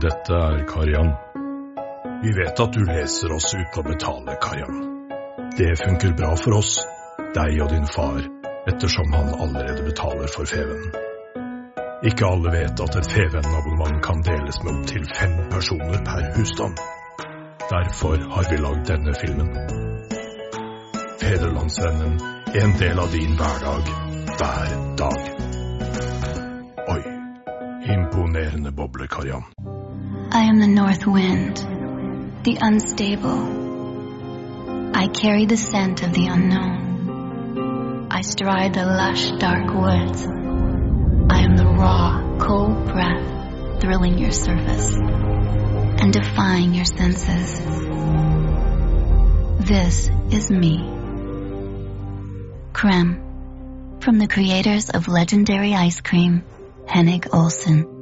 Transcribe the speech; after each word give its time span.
Dette 0.00 0.34
er 0.34 0.64
Karian. 0.66 1.12
Vi 2.22 2.32
vet 2.32 2.60
at 2.60 2.72
du 2.72 2.80
leser 2.82 3.32
oss 3.32 3.52
uten 3.54 3.78
å 3.78 3.84
betale, 3.86 4.34
Karian. 4.42 4.80
Det 5.54 5.70
funker 5.78 6.16
bra 6.18 6.32
for 6.34 6.56
oss, 6.58 6.80
deg 7.36 7.60
og 7.62 7.70
din 7.70 7.86
far, 7.86 8.18
ettersom 8.66 9.14
han 9.14 9.30
allerede 9.38 9.86
betaler 9.86 10.26
for 10.34 10.50
Fevennen. 10.50 10.90
Ikke 12.10 12.26
alle 12.26 12.50
vet 12.56 12.82
at 12.82 12.98
et 12.98 13.12
Fevennen-abonnement 13.14 14.02
kan 14.02 14.26
deles 14.26 14.58
med 14.64 14.74
opptil 14.74 15.06
fem 15.14 15.38
personer 15.54 16.02
per 16.10 16.26
husstand. 16.40 16.84
Derfor 17.70 18.28
har 18.34 18.50
vi 18.50 18.60
lagd 18.66 18.84
denne 18.90 19.14
filmen. 19.22 19.54
Federlandsvennen, 21.22 22.18
en 22.64 22.78
del 22.82 22.98
av 22.98 23.14
din 23.14 23.38
hverdag, 23.38 23.96
hver 24.42 24.78
dag. 24.98 25.34
Oi, 26.98 27.02
imponerende 27.94 28.74
boble, 28.74 29.06
Karian. 29.06 29.53
I 30.34 30.42
am 30.46 30.58
the 30.58 30.66
north 30.66 31.06
wind, 31.06 31.58
the 32.42 32.58
unstable. 32.60 34.90
I 34.92 35.06
carry 35.06 35.46
the 35.46 35.56
scent 35.56 36.02
of 36.02 36.12
the 36.12 36.26
unknown. 36.26 38.08
I 38.10 38.22
stride 38.22 38.74
the 38.74 38.84
lush, 38.84 39.30
dark 39.38 39.72
woods. 39.72 40.26
I 40.26 41.40
am 41.40 41.56
the 41.56 41.66
raw, 41.66 42.36
cold 42.40 42.88
breath 42.88 43.80
thrilling 43.80 44.18
your 44.18 44.32
surface 44.32 44.96
and 44.96 46.12
defying 46.12 46.74
your 46.74 46.84
senses. 46.84 47.60
This 49.64 50.10
is 50.32 50.50
me. 50.50 50.78
Creme, 52.72 53.20
from 54.00 54.18
the 54.18 54.26
creators 54.26 54.90
of 54.90 55.06
legendary 55.06 55.76
ice 55.76 56.00
cream, 56.00 56.42
Hennig 56.86 57.28
Olsen. 57.32 57.93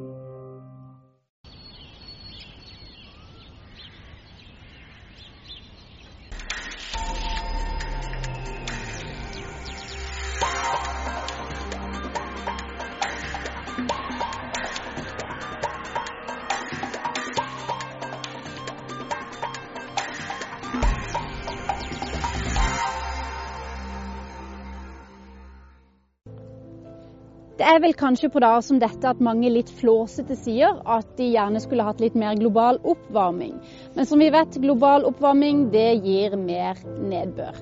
Vel 27.93 27.99
kanskje 27.99 28.31
på 28.33 28.41
dager 28.41 28.63
som 28.65 28.79
dette 28.81 29.09
at 29.09 29.21
mange 29.21 29.51
litt 29.53 29.69
flåsete 29.69 30.37
sier 30.39 30.79
at 30.89 31.09
de 31.19 31.27
gjerne 31.35 31.61
skulle 31.61 31.85
hatt 31.85 32.01
litt 32.01 32.15
mer 32.17 32.39
global 32.39 32.79
oppvarming. 32.89 33.59
Men 33.95 34.07
som 34.09 34.19
vi 34.19 34.31
vet, 34.33 34.57
global 34.63 35.05
oppvarming 35.05 35.71
det 35.73 36.01
gir 36.05 36.37
mer 36.37 36.79
nedbør. 36.97 37.59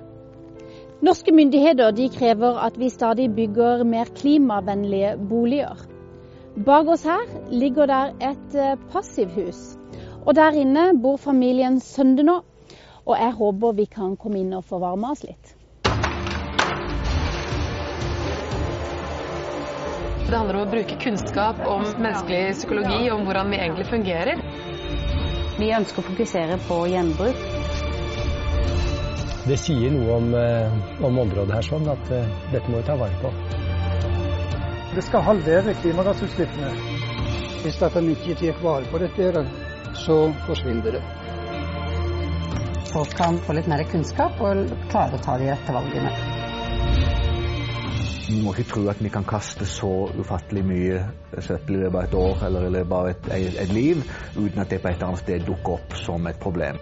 Norske 1.02 1.32
myndigheter 1.32 1.90
de 1.96 2.08
krever 2.12 2.60
at 2.62 2.76
vi 2.78 2.90
stadig 2.92 3.30
bygger 3.34 3.84
mer 3.84 4.06
klimavennlige 4.14 5.16
boliger. 5.16 5.82
Bak 6.54 6.88
oss 6.92 7.06
her 7.08 7.26
ligger 7.50 7.88
der 7.88 8.12
et 8.20 8.54
eh, 8.54 8.76
passivhus. 8.92 9.78
Og 10.26 10.34
der 10.36 10.54
inne 10.54 10.90
bor 11.00 11.16
familien 11.16 11.80
Søndenå. 11.80 12.42
Og 13.06 13.16
jeg 13.16 13.32
håper 13.32 13.72
vi 13.80 13.88
kan 13.88 14.18
komme 14.20 14.44
inn 14.44 14.52
og 14.54 14.66
forvarme 14.68 15.10
oss 15.10 15.24
litt. 15.24 15.56
Det 20.30 20.38
handler 20.38 20.56
om 20.60 20.62
å 20.62 20.70
bruke 20.70 20.94
kunnskap 21.02 21.58
om 21.66 21.80
menneskelig 21.98 22.52
psykologi, 22.54 23.08
om 23.10 23.24
hvordan 23.26 23.48
vi 23.50 23.56
egentlig 23.58 23.86
fungerer. 23.90 24.38
Vi 25.58 25.72
ønsker 25.74 26.04
å 26.04 26.06
fokusere 26.06 26.58
på 26.68 26.76
gjenbruk. 26.92 27.40
Det 29.48 29.58
sier 29.58 29.90
noe 29.90 30.20
om, 30.20 30.30
eh, 30.38 30.78
om 31.02 31.18
området 31.24 31.56
her 31.56 31.66
sånn 31.66 31.90
at 31.90 32.14
eh, 32.14 32.30
dette 32.52 32.70
må 32.70 32.78
vi 32.78 32.86
ta 32.86 32.94
vare 33.02 33.18
på. 33.18 33.34
Det 34.94 35.02
skal 35.08 35.26
halvere 35.32 35.74
klimagassutslippene. 35.82 36.72
Hvis 37.64 37.82
en 37.82 38.14
ikke 38.14 38.38
tar 38.38 38.62
vare 38.62 38.86
på 38.86 39.02
dette, 39.02 39.46
så 40.06 40.22
forsvinner 40.46 41.00
det. 41.00 41.06
Folk 42.94 43.18
kan 43.18 43.42
få 43.42 43.58
litt 43.58 43.66
mer 43.66 43.82
kunnskap 43.90 44.38
og 44.38 44.68
klare 44.92 45.18
å 45.18 45.24
ta 45.26 45.40
de 45.42 45.50
rette 45.50 45.74
valgene. 45.74 46.29
Vi 48.30 48.38
må 48.42 48.52
ikke 48.54 48.68
tro 48.70 48.82
at 48.90 49.00
vi 49.02 49.10
kan 49.12 49.24
kaste 49.26 49.66
så 49.66 49.90
ufattelig 50.18 50.62
mye 50.66 51.00
søppel 51.42 51.76
i 51.78 51.82
løpet 51.84 51.98
av 51.98 52.04
et 52.08 52.16
år 52.20 52.44
eller 52.48 52.66
i 52.66 52.72
løpet 52.76 52.96
av 52.98 53.10
et, 53.10 53.30
et, 53.36 53.58
et 53.64 53.74
liv 53.74 54.02
uten 54.36 54.62
at 54.62 54.70
det 54.70 54.80
på 54.82 54.90
et 54.90 54.96
eller 54.98 55.12
annet 55.12 55.22
sted 55.24 55.46
dukker 55.46 55.78
opp 55.78 55.98
som 55.98 56.26
et 56.30 56.40
problem. 56.42 56.78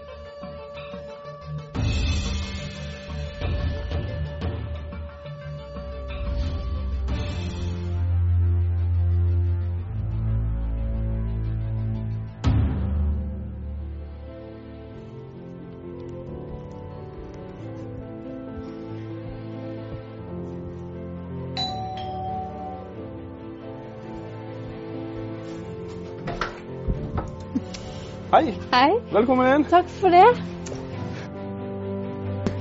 Velkommen 29.08 29.46
inn. 29.48 29.62
Takk 29.64 29.86
for 29.88 30.12
det. 30.12 30.26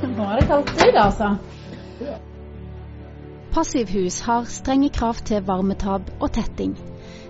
Nå 0.07 0.27
er 0.31 0.37
det 0.39 0.45
kaldt 0.47 0.69
ute, 0.79 1.01
altså. 1.01 1.33
Passivhus 3.51 4.21
har 4.23 4.47
strenge 4.47 4.87
krav 4.95 5.19
til 5.27 5.43
varmetap 5.43 6.07
og 6.21 6.31
tetting. 6.37 6.77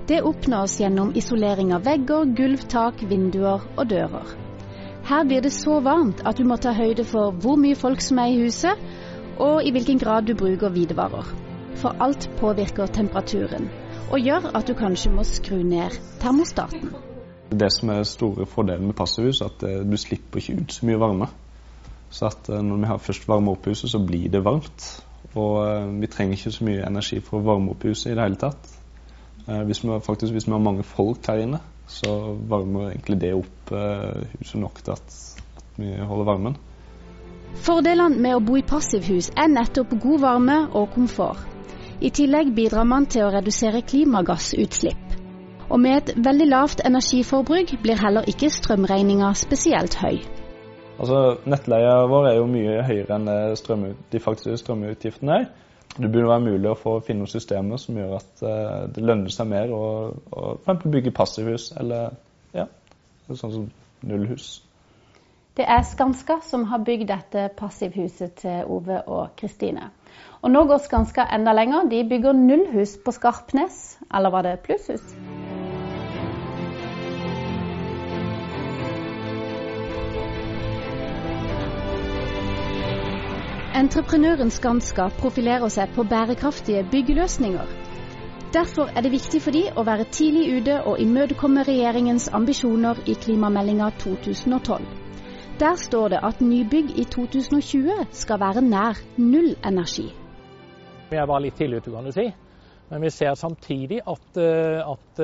Det 0.08 0.20
oppnås 0.22 0.78
gjennom 0.84 1.16
isolering 1.18 1.74
av 1.74 1.88
vegger, 1.90 2.30
gulv, 2.38 2.68
tak, 2.70 3.02
vinduer 3.10 3.66
og 3.74 3.90
dører. 3.90 4.38
Her 5.10 5.26
blir 5.26 5.42
det 5.42 5.56
så 5.56 5.80
varmt 5.82 6.22
at 6.22 6.38
du 6.38 6.46
må 6.46 6.60
ta 6.62 6.76
høyde 6.78 7.08
for 7.08 7.34
hvor 7.34 7.58
mye 7.58 7.80
folk 7.80 8.06
som 8.06 8.22
er 8.22 8.36
i 8.36 8.40
huset, 8.44 8.78
og 9.42 9.66
i 9.66 9.74
hvilken 9.74 9.98
grad 10.04 10.30
du 10.30 10.36
bruker 10.38 10.70
hvidevarer. 10.70 11.34
For 11.82 11.98
alt 12.06 12.30
påvirker 12.38 12.94
temperaturen, 12.94 13.72
og 14.12 14.22
gjør 14.22 14.52
at 14.54 14.70
du 14.70 14.78
kanskje 14.78 15.18
må 15.18 15.26
skru 15.26 15.64
ned 15.64 15.98
termostaten. 16.22 17.07
Det 17.50 17.70
som 17.72 17.90
er 17.94 18.04
store 18.04 18.46
fordelen 18.46 18.90
med 18.90 18.96
passivhus, 18.96 19.42
er 19.42 19.52
at 19.52 19.64
eh, 19.64 19.84
du 19.88 19.96
slipper 19.98 20.42
ikke 20.42 20.58
ut 20.62 20.74
så 20.74 20.88
mye 20.88 21.00
varme. 21.00 21.28
Så 22.10 22.28
at 22.28 22.50
eh, 22.50 22.64
når 22.64 22.82
vi 22.82 22.90
har 22.92 23.04
først 23.04 23.28
varmer 23.28 23.56
opp 23.56 23.70
huset, 23.70 23.90
så 23.92 24.02
blir 24.04 24.28
det 24.34 24.44
varmt. 24.44 24.88
Og 25.34 25.62
eh, 25.64 25.88
vi 26.02 26.10
trenger 26.12 26.36
ikke 26.36 26.52
så 26.52 26.68
mye 26.68 26.84
energi 26.88 27.22
for 27.24 27.40
å 27.40 27.48
varme 27.48 27.72
opp 27.72 27.88
huset 27.88 28.12
i 28.12 28.18
det 28.18 28.26
hele 28.26 28.42
tatt. 28.42 28.74
Hvis 29.48 29.80
vi, 29.80 29.96
faktisk, 30.04 30.34
hvis 30.36 30.44
vi 30.44 30.52
har 30.52 30.60
mange 30.60 30.84
folk 30.84 31.24
her 31.32 31.40
inne, 31.40 31.62
så 31.88 32.18
varmer 32.52 32.90
egentlig 32.90 33.16
det 33.22 33.30
opp 33.32 33.70
huset 33.72 34.60
nok 34.60 34.82
til 34.84 34.92
at, 34.98 35.14
at 35.56 35.78
vi 35.80 35.94
holder 35.96 36.28
varmen. 36.28 36.58
Fordelene 37.64 38.20
med 38.20 38.36
å 38.36 38.42
bo 38.44 38.58
i 38.60 38.66
passivhus 38.68 39.32
er 39.40 39.48
nettopp 39.54 39.96
god 40.04 40.20
varme 40.26 40.58
og 40.76 40.92
komfort. 40.98 41.48
I 42.04 42.12
tillegg 42.12 42.52
bidrar 42.60 42.84
man 42.86 43.08
til 43.08 43.24
å 43.24 43.32
redusere 43.34 43.86
klimagassutslipp. 43.88 45.07
Og 45.70 45.80
med 45.84 45.98
et 45.98 46.12
veldig 46.26 46.48
lavt 46.48 46.82
energiforbruk 46.88 47.74
blir 47.84 48.00
heller 48.00 48.28
ikke 48.32 48.50
strømregninga 48.50 49.34
spesielt 49.36 49.98
høy. 50.00 50.22
Altså, 50.98 51.38
Nettleia 51.46 52.06
vår 52.10 52.28
er 52.30 52.38
jo 52.40 52.46
mye 52.50 52.84
høyere 52.88 53.18
enn 53.20 53.56
strøm, 53.60 53.90
de 54.12 54.22
faktiske 54.24 54.62
strømutgiftene 54.64 55.42
er. 55.42 55.50
Det 55.98 56.12
burde 56.12 56.30
være 56.30 56.46
mulig 56.46 56.70
å 56.72 56.78
få 56.78 57.00
finne 57.06 57.26
noen 57.26 57.32
systemer 57.32 57.82
som 57.82 57.98
gjør 57.98 58.16
at 58.20 58.46
uh, 58.46 58.86
det 58.94 59.04
lønner 59.04 59.34
seg 59.34 59.50
mer 59.50 59.74
å, 59.74 59.84
å 60.14 60.54
f.eks. 60.62 60.88
bygge 60.94 61.14
passivhus 61.16 61.72
eller 61.80 62.14
ja, 62.54 62.68
sånn 63.28 63.54
som 63.58 63.68
nullhus. 64.06 64.50
Det 65.58 65.66
er 65.66 65.82
Skanska 65.90 66.38
som 66.46 66.68
har 66.70 66.84
bygd 66.86 67.08
dette 67.10 67.48
passivhuset 67.58 68.36
til 68.44 68.70
Ove 68.70 69.00
og 69.10 69.34
Kristine. 69.40 69.90
Og 70.46 70.54
nå 70.54 70.64
går 70.70 70.84
Skanska 70.86 71.26
enda 71.34 71.56
lenger. 71.58 71.90
De 71.90 72.04
bygger 72.06 72.38
nullhus 72.38 72.94
på 73.02 73.16
Skarpnes. 73.16 73.98
Eller 74.14 74.30
var 74.30 74.46
det 74.46 74.60
plusshus? 74.68 75.16
Entreprenøren 83.78 84.50
Skanska 84.50 85.04
profilerer 85.20 85.70
seg 85.70 85.92
på 85.94 86.02
bærekraftige 86.10 86.80
byggeløsninger. 86.90 87.68
Derfor 88.56 88.90
er 88.90 89.04
det 89.06 89.12
viktig 89.14 89.42
for 89.44 89.54
de 89.54 89.62
å 89.78 89.84
være 89.86 90.08
tidlig 90.10 90.46
ute 90.56 90.80
og 90.90 90.98
imøtekomme 91.04 91.62
regjeringens 91.68 92.26
ambisjoner 92.34 92.98
i 93.06 93.14
klimameldinga 93.14 93.92
2012. 94.02 94.88
Der 95.62 95.78
står 95.78 96.08
det 96.16 96.24
at 96.26 96.42
nybygg 96.42 96.96
i 96.98 97.06
2020 97.06 98.08
skal 98.18 98.42
være 98.42 98.66
nær 98.66 98.98
null 99.22 99.54
energi. 99.62 100.08
Vi 101.12 101.22
er 101.22 101.30
bare 101.30 101.46
litt 101.46 101.62
tidlig 101.62 101.84
ute, 101.84 101.94
kan 101.94 102.10
du 102.10 102.16
si. 102.18 102.26
Men 102.90 103.06
vi 103.06 103.14
ser 103.14 103.38
samtidig 103.38 104.02
at, 104.10 104.42
at 104.42 105.24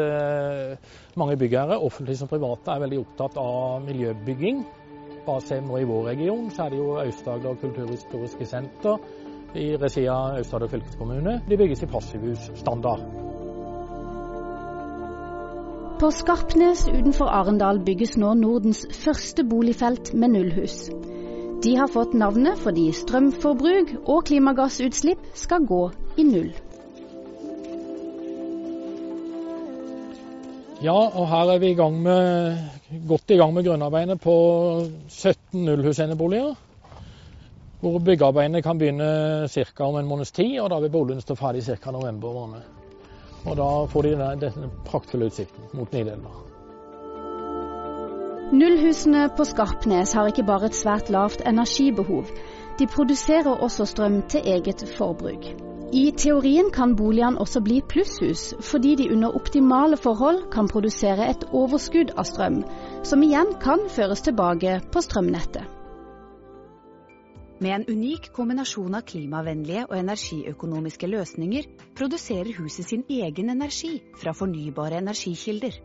mange 1.17 1.41
byggherrer, 1.41 1.81
offentlige 1.81 2.21
som 2.21 2.29
private, 2.29 2.69
er 2.69 2.85
veldig 2.85 3.01
opptatt 3.01 3.41
av 3.41 3.81
miljøbygging. 3.89 4.61
Bare 5.25 5.41
se 5.41 5.59
nå 5.63 5.77
i 5.79 5.85
vår 5.87 6.07
region, 6.11 6.49
så 6.51 6.65
er 6.65 6.73
det 6.73 6.79
jo 6.81 6.95
Aust-Agder 6.99 7.59
kulturhistoriske 7.61 8.47
senter 8.49 8.97
i 9.55 9.69
regi 9.79 10.03
av 10.11 10.39
Aust-Agder 10.39 10.71
fylkeskommune. 10.73 11.37
De 11.47 11.57
bygges 11.57 11.85
i 11.85 11.89
passivhusstandard. 11.93 13.05
På 16.01 16.09
Skarpnes 16.11 16.83
utenfor 16.89 17.31
Arendal 17.31 17.79
bygges 17.87 18.17
nå 18.19 18.33
Nordens 18.35 18.83
første 19.05 19.45
boligfelt 19.47 20.11
med 20.13 20.33
nullhus. 20.35 20.89
De 21.63 21.77
har 21.79 21.87
fått 21.87 22.17
navnet 22.19 22.59
fordi 22.59 22.89
strømforbruk 22.91 23.93
og 24.03 24.25
klimagassutslipp 24.27 25.29
skal 25.39 25.63
gå 25.69 25.83
i 26.19 26.27
null. 26.27 26.51
Ja, 30.83 30.93
og 31.15 31.29
her 31.31 31.47
er 31.53 31.59
vi 31.63 31.69
i 31.71 31.77
gang 31.79 31.95
med, 32.03 32.57
godt 33.07 33.31
i 33.31 33.37
gang 33.39 33.53
med 33.55 33.63
grunnarbeidene 33.63 34.17
på 34.19 34.33
17 35.07 35.63
nullhuseneboliger. 35.63 36.57
Hvor 37.79 37.99
byggearbeidene 38.03 38.61
kan 38.61 38.77
begynne 38.77 39.47
ca. 39.47 39.83
om 39.83 39.95
en 39.95 40.07
måneds 40.07 40.31
tid, 40.31 40.59
og 40.59 40.69
da 40.69 40.79
vil 40.83 40.91
boligene 40.91 41.23
stå 41.23 41.35
ferdig 41.39 41.63
ca. 41.63 41.91
november 41.91 42.33
måned. 42.33 42.61
Og 43.45 43.55
da 43.57 43.69
får 43.85 44.01
de 44.01 44.11
denne 44.43 44.69
praktfulle 44.85 45.31
utsikten 45.31 45.71
mot 45.73 45.93
Nidelva. 45.93 46.35
Nullhusene 48.51 49.29
på 49.37 49.43
Skarpnes 49.47 50.13
har 50.13 50.27
ikke 50.27 50.43
bare 50.43 50.65
et 50.67 50.75
svært 50.75 51.09
lavt 51.09 51.47
energibehov, 51.47 52.27
de 52.79 52.87
produserer 52.87 53.55
også 53.55 53.85
strøm 53.85 54.21
til 54.27 54.41
eget 54.45 54.83
forbruk. 54.97 55.72
I 55.93 56.07
teorien 56.17 56.71
kan 56.73 56.95
boligene 56.97 57.37
også 57.37 57.59
bli 57.61 57.75
plusshus, 57.85 58.47
fordi 58.65 58.95
de 58.97 59.11
under 59.13 59.35
optimale 59.37 59.97
forhold 60.01 60.47
kan 60.53 60.65
produsere 60.71 61.27
et 61.29 61.43
overskudd 61.53 62.15
av 62.17 62.25
strøm, 62.25 62.63
som 63.05 63.21
igjen 63.21 63.51
kan 63.61 63.83
føres 63.93 64.25
tilbake 64.25 64.79
på 64.89 65.03
strømnettet. 65.05 65.67
Med 67.61 67.75
en 67.75 67.85
unik 67.93 68.31
kombinasjon 68.33 68.97
av 68.97 69.05
klimavennlige 69.05 69.85
og 69.85 69.93
energiøkonomiske 69.99 71.11
løsninger 71.13 71.69
produserer 71.93 72.49
huset 72.57 72.89
sin 72.89 73.05
egen 73.13 73.53
energi 73.53 73.99
fra 74.17 74.33
fornybare 74.33 74.97
energikilder. 75.03 75.77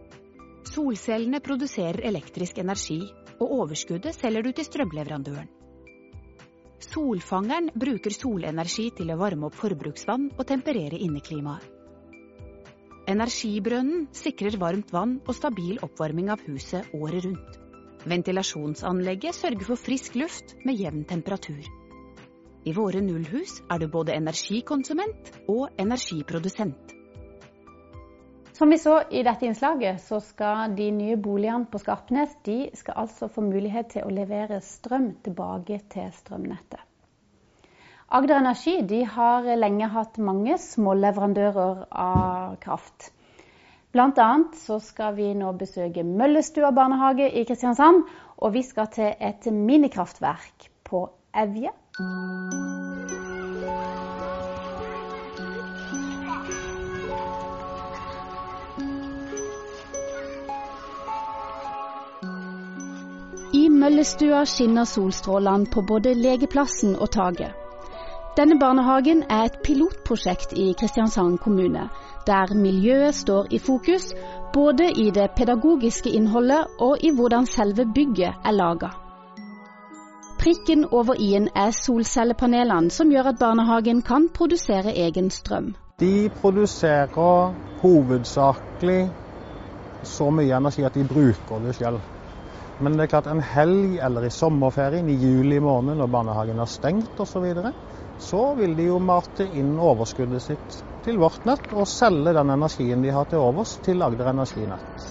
Solcellene 0.72 1.44
produserer 1.44 2.00
elektrisk 2.08 2.64
energi, 2.64 3.02
og 3.38 3.60
overskuddet 3.60 4.16
selger 4.16 4.48
du 4.48 4.54
til 4.56 4.72
strømleverandøren. 4.72 5.57
Solfangeren 6.78 7.72
bruker 7.74 8.14
solenergi 8.14 8.90
til 8.94 9.10
å 9.10 9.18
varme 9.18 9.48
opp 9.48 9.56
forbruksvann 9.58 10.28
og 10.36 10.44
temperere 10.46 11.00
inneklimaet. 11.02 11.64
Energibrønnen 13.08 14.04
sikrer 14.12 14.58
varmt 14.60 14.92
vann 14.92 15.16
og 15.24 15.32
stabil 15.34 15.78
oppvarming 15.82 16.28
av 16.34 16.42
huset 16.44 16.90
året 16.94 17.24
rundt. 17.24 17.56
Ventilasjonsanlegget 18.08 19.34
sørger 19.34 19.64
for 19.70 19.80
frisk 19.80 20.18
luft 20.20 20.54
med 20.68 20.78
jevn 20.78 21.06
temperatur. 21.08 21.64
I 22.68 22.74
våre 22.76 23.00
nullhus 23.00 23.62
er 23.72 23.80
du 23.80 23.88
både 23.88 24.14
energikonsument 24.14 25.32
og 25.48 25.70
energiprodusent. 25.80 26.97
Som 28.58 28.70
vi 28.70 28.78
så 28.78 29.02
i 29.10 29.20
dette 29.22 29.46
innslaget, 29.46 30.00
så 30.02 30.18
skal 30.20 30.72
de 30.74 30.88
nye 30.90 31.16
boligene 31.22 31.68
på 31.70 31.78
Skarpnes 31.78 32.32
de 32.42 32.56
skal 32.74 32.96
altså 33.04 33.28
få 33.30 33.44
mulighet 33.46 33.92
til 33.92 34.02
å 34.02 34.10
levere 34.10 34.58
strøm 34.66 35.12
tilbake 35.22 35.78
til 35.92 36.08
strømnettet. 36.16 36.80
Agder 38.10 38.40
Energi 38.40 38.80
de 38.88 39.04
har 39.06 39.46
lenge 39.60 39.86
hatt 39.92 40.18
mange 40.18 40.56
småleverandører 40.58 41.84
av 42.02 42.56
kraft. 42.64 43.12
Annet 43.94 44.58
så 44.58 44.80
skal 44.82 45.14
vi 45.14 45.28
nå 45.38 45.52
besøke 45.60 46.02
Møllestua 46.02 46.72
barnehage 46.74 47.30
i 47.30 47.44
Kristiansand, 47.46 48.02
og 48.42 48.56
vi 48.58 48.64
skal 48.66 48.90
til 48.90 49.14
et 49.30 49.46
minikraftverk 49.54 50.66
på 50.88 51.06
Evje. 51.30 51.70
Møllestua 63.78 64.42
skinner 64.44 64.84
solstrålene 64.84 65.70
på 65.70 65.82
både 65.86 66.14
legeplassen 66.18 66.96
og 66.98 67.10
taket. 67.14 67.54
Denne 68.38 68.58
barnehagen 68.58 69.24
er 69.30 69.48
et 69.48 69.58
pilotprosjekt 69.66 70.52
i 70.52 70.72
Kristiansand 70.78 71.38
kommune, 71.42 71.88
der 72.26 72.54
miljøet 72.54 73.14
står 73.14 73.46
i 73.50 73.58
fokus, 73.58 74.12
både 74.52 74.90
i 74.90 75.10
det 75.10 75.30
pedagogiske 75.36 76.10
innholdet 76.10 76.66
og 76.78 77.04
i 77.04 77.10
hvordan 77.10 77.46
selve 77.46 77.86
bygget 77.94 78.34
er 78.44 78.56
laga. 78.58 78.90
Prikken 80.38 80.84
over 80.90 81.14
i-en 81.18 81.48
er 81.54 81.70
solcellepanelene 81.70 82.90
som 82.90 83.10
gjør 83.10 83.32
at 83.32 83.40
barnehagen 83.40 84.02
kan 84.02 84.28
produsere 84.34 84.94
egen 85.06 85.30
strøm. 85.30 85.74
De 86.00 86.30
produserer 86.40 87.54
hovedsakelig 87.82 89.10
så 90.02 90.30
mye 90.30 90.54
energi 90.56 90.86
at 90.86 90.94
de 90.94 91.08
bruker 91.08 91.66
det 91.66 91.74
selv. 91.74 92.17
Men 92.78 92.94
det 92.94 93.08
er 93.08 93.10
klart 93.10 93.26
en 93.26 93.42
helg 93.42 93.96
eller 94.06 94.26
i 94.28 94.30
sommerferien, 94.30 95.08
i 95.10 95.16
juli 95.18 95.58
måned 95.60 95.98
når 95.98 96.10
barnehagen 96.14 96.60
er 96.62 96.70
stengt 96.70 97.18
osv., 97.18 97.32
så, 97.32 97.42
videre, 97.42 97.72
så 98.18 98.42
vil 98.58 98.76
de 98.78 98.86
jo 98.90 98.98
mate 99.02 99.46
inn 99.46 99.72
overskuddet 99.82 100.44
sitt 100.44 100.78
til 101.02 101.18
vårt 101.18 101.46
nett 101.48 101.72
og 101.72 101.88
selge 101.90 102.34
den 102.36 102.52
energien 102.54 103.02
de 103.02 103.14
har 103.14 103.26
til 103.30 103.42
overs 103.42 103.78
til 103.82 104.02
Agder 104.02 104.30
Energinett. 104.30 105.08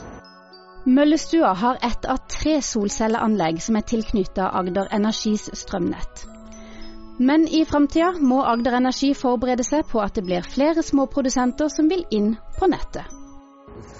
Møllestua 0.87 1.51
har 1.59 1.79
ett 1.83 2.05
av 2.07 2.21
tre 2.31 2.61
solcelleanlegg 2.63 3.59
som 3.63 3.75
er 3.75 3.83
tilknyttet 3.87 4.45
Agder 4.47 4.87
Energis 4.95 5.49
strømnett. 5.59 6.23
Men 7.19 7.47
i 7.51 7.65
framtida 7.65 8.13
må 8.21 8.43
Agder 8.47 8.77
Energi 8.77 9.11
forberede 9.17 9.65
seg 9.67 9.87
på 9.91 9.99
at 9.99 10.15
det 10.15 10.23
blir 10.27 10.47
flere 10.47 10.85
småprodusenter 10.85 11.71
som 11.73 11.89
vil 11.91 12.05
inn 12.15 12.35
på 12.59 12.69
nettet. 12.71 13.09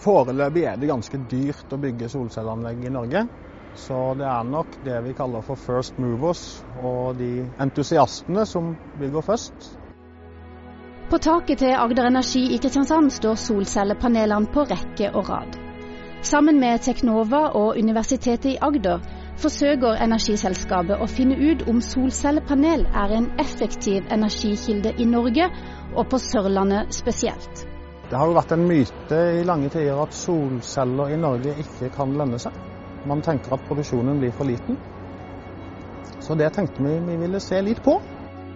Foreløpig 0.03 0.63
er 0.69 0.79
det 0.79 0.87
ganske 0.87 1.19
dyrt 1.27 1.73
å 1.73 1.81
bygge 1.81 2.07
solcelleanlegg 2.13 2.87
i 2.87 2.93
Norge. 2.93 3.25
Så 3.77 3.97
det 4.17 4.25
er 4.25 4.43
nok 4.43 4.79
det 4.85 4.97
vi 5.05 5.13
kaller 5.13 5.43
for 5.45 5.55
first 5.55 5.99
movers, 6.01 6.63
og 6.81 7.19
de 7.19 7.45
entusiastene 7.61 8.45
som 8.49 8.73
vil 8.97 9.11
gå 9.13 9.21
først. 9.21 9.77
På 11.11 11.17
taket 11.23 11.61
til 11.61 11.75
Agder 11.77 12.09
Energi 12.09 12.41
i 12.55 12.57
Kristiansand 12.57 13.13
står 13.15 13.37
solcellepanelene 13.39 14.49
på 14.53 14.65
rekke 14.67 15.13
og 15.15 15.29
rad. 15.29 15.53
Sammen 16.21 16.59
med 16.59 16.81
Teknova 16.83 17.45
og 17.55 17.77
Universitetet 17.77 18.49
i 18.51 18.57
Agder 18.61 18.99
forsøker 19.37 20.01
energiselskapet 20.03 20.97
å 20.97 21.07
finne 21.07 21.37
ut 21.37 21.61
om 21.69 21.79
solcellepanel 21.85 22.87
er 22.89 23.13
en 23.19 23.29
effektiv 23.39 24.09
energikilde 24.11 24.95
i 24.97 25.05
Norge, 25.05 25.51
og 25.95 26.09
på 26.09 26.19
Sørlandet 26.19 26.97
spesielt. 26.97 27.67
Det 28.09 28.17
har 28.17 28.27
jo 28.27 28.35
vært 28.39 28.55
en 28.55 28.65
myte 28.67 29.21
i 29.37 29.45
lange 29.47 29.69
tider 29.69 30.01
at 30.01 30.17
solceller 30.17 31.13
i 31.13 31.21
Norge 31.21 31.55
ikke 31.61 31.93
kan 31.93 32.17
lønne 32.17 32.41
seg. 32.41 32.57
Man 33.05 33.21
tenker 33.21 33.53
at 33.53 33.65
produksjonen 33.67 34.19
blir 34.19 34.31
for 34.31 34.49
liten. 34.49 34.77
Så 36.19 36.35
det 36.35 36.53
tenkte 36.53 36.83
vi 36.83 36.99
vi 37.05 37.17
ville 37.17 37.39
se 37.39 37.61
litt 37.61 37.83
på. 37.83 37.99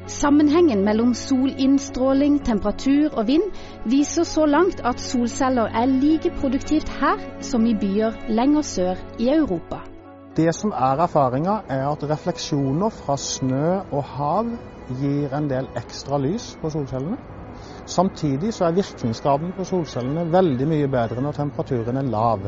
Sammenhengen 0.07 0.81
mellom 0.83 1.13
solinnstråling, 1.13 2.39
temperatur 2.45 3.13
og 3.13 3.27
vind 3.27 3.43
viser 3.85 4.25
så 4.25 4.45
langt 4.45 4.81
at 4.83 4.99
solceller 4.99 5.69
er 5.69 5.85
like 5.85 6.33
produktivt 6.41 6.89
her 6.89 7.21
som 7.39 7.65
i 7.65 7.75
byer 7.77 8.17
lenger 8.29 8.61
sør 8.61 8.95
i 9.19 9.29
Europa. 9.29 9.83
Det 10.35 10.55
som 10.55 10.71
er 10.71 11.03
erfaringa, 11.05 11.61
er 11.69 11.87
at 11.91 12.03
refleksjoner 12.09 12.89
fra 12.89 13.17
snø 13.17 13.81
og 13.91 14.03
hav 14.03 14.51
gir 14.99 15.33
en 15.37 15.49
del 15.49 15.67
ekstra 15.75 16.17
lys 16.17 16.55
på 16.61 16.69
solcellene. 16.71 17.17
Samtidig 17.85 18.53
så 18.53 18.65
er 18.65 18.77
virkningsgraden 18.77 19.53
på 19.57 19.63
solcellene 19.67 20.25
veldig 20.31 20.67
mye 20.67 20.87
bedre 20.87 21.21
når 21.21 21.37
temperaturen 21.37 21.97
er 21.97 22.07
lav. 22.07 22.47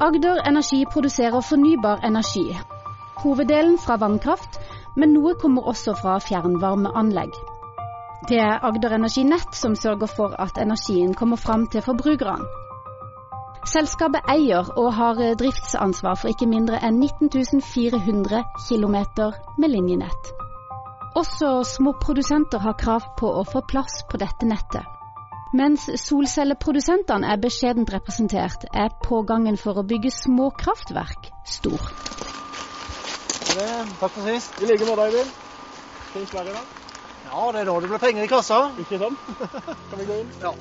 Agder 0.00 0.42
Energi 0.46 0.84
produserer 0.92 1.40
fornybar 1.40 2.00
energi. 2.04 2.58
Hoveddelen 3.22 3.78
fra 3.78 3.94
vannkraft, 3.96 4.58
men 4.96 5.12
noe 5.14 5.36
kommer 5.38 5.68
også 5.70 5.94
fra 5.94 6.16
fjernvarmeanlegg. 6.18 7.30
Det 8.28 8.40
er 8.42 8.64
Agder 8.66 8.96
Energi 8.96 9.22
Nett 9.28 9.54
som 9.54 9.76
sørger 9.78 10.10
for 10.10 10.34
at 10.42 10.58
energien 10.58 11.14
kommer 11.14 11.36
fram 11.36 11.66
til 11.70 11.84
forbrukerne. 11.86 12.46
Selskapet 13.70 14.26
eier 14.28 14.66
og 14.76 14.90
har 14.98 15.20
driftsansvar 15.40 16.18
for 16.20 16.34
ikke 16.34 16.50
mindre 16.50 16.82
enn 16.82 16.98
19 16.98 17.62
400 17.62 18.42
km 18.66 18.98
med 19.58 19.70
linjenett. 19.70 20.34
Også 21.14 21.62
små 21.62 21.94
produsenter 22.02 22.58
har 22.58 22.74
krav 22.74 23.14
på 23.16 23.30
å 23.30 23.46
få 23.46 23.62
plass 23.62 24.02
på 24.10 24.18
dette 24.18 24.46
nettet. 24.50 24.93
Mens 25.54 25.84
solcelleprodusentene 26.02 27.28
er 27.30 27.38
beskjedent 27.38 27.92
representert, 27.94 28.64
er 28.74 28.90
pågangen 29.04 29.54
for 29.60 29.78
å 29.78 29.84
bygge 29.86 30.10
små 30.10 30.48
kraftverk 30.58 31.28
stor. 31.46 31.84
Det, 33.54 33.68
takk 34.00 34.16
for 34.16 34.26
sist. 34.26 34.58
I 34.58 34.72
like 34.72 34.88
måte, 34.88 35.06
Øyvind. 35.06 35.30
Fint 36.10 36.34
vær 36.34 36.50
i 36.50 36.56
dag. 36.56 36.74
Ja, 37.28 37.44
det 37.54 37.62
er 37.62 37.70
da 37.70 37.78
det 37.80 37.92
blir 37.92 38.02
penger 38.02 38.26
i 38.26 38.32
kassa. 38.34 38.60
Ikke 38.82 38.98
sant? 38.98 39.22
Kan 39.92 40.02
vi 40.02 40.08
gå 40.10 40.18
inn? 40.24 40.34
Ja. 40.42 40.52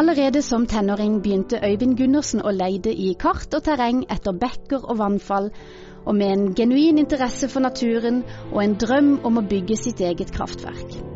Allerede 0.00 0.46
som 0.46 0.70
tenåring 0.70 1.18
begynte 1.24 1.58
Øyvind 1.66 1.98
Gundersen 1.98 2.46
å 2.46 2.54
leide 2.54 2.94
i 2.94 3.16
kart 3.18 3.50
og 3.50 3.66
terreng 3.66 4.04
etter 4.06 4.38
bekker 4.38 4.86
og 4.86 5.00
vannfall, 5.02 5.50
og 6.06 6.14
med 6.14 6.36
en 6.36 6.50
genuin 6.54 7.02
interesse 7.02 7.50
for 7.50 7.66
naturen 7.66 8.22
og 8.52 8.62
en 8.62 8.78
drøm 8.78 9.16
om 9.26 9.42
å 9.42 9.48
bygge 9.50 9.82
sitt 9.88 10.06
eget 10.06 10.30
kraftverk. 10.38 11.09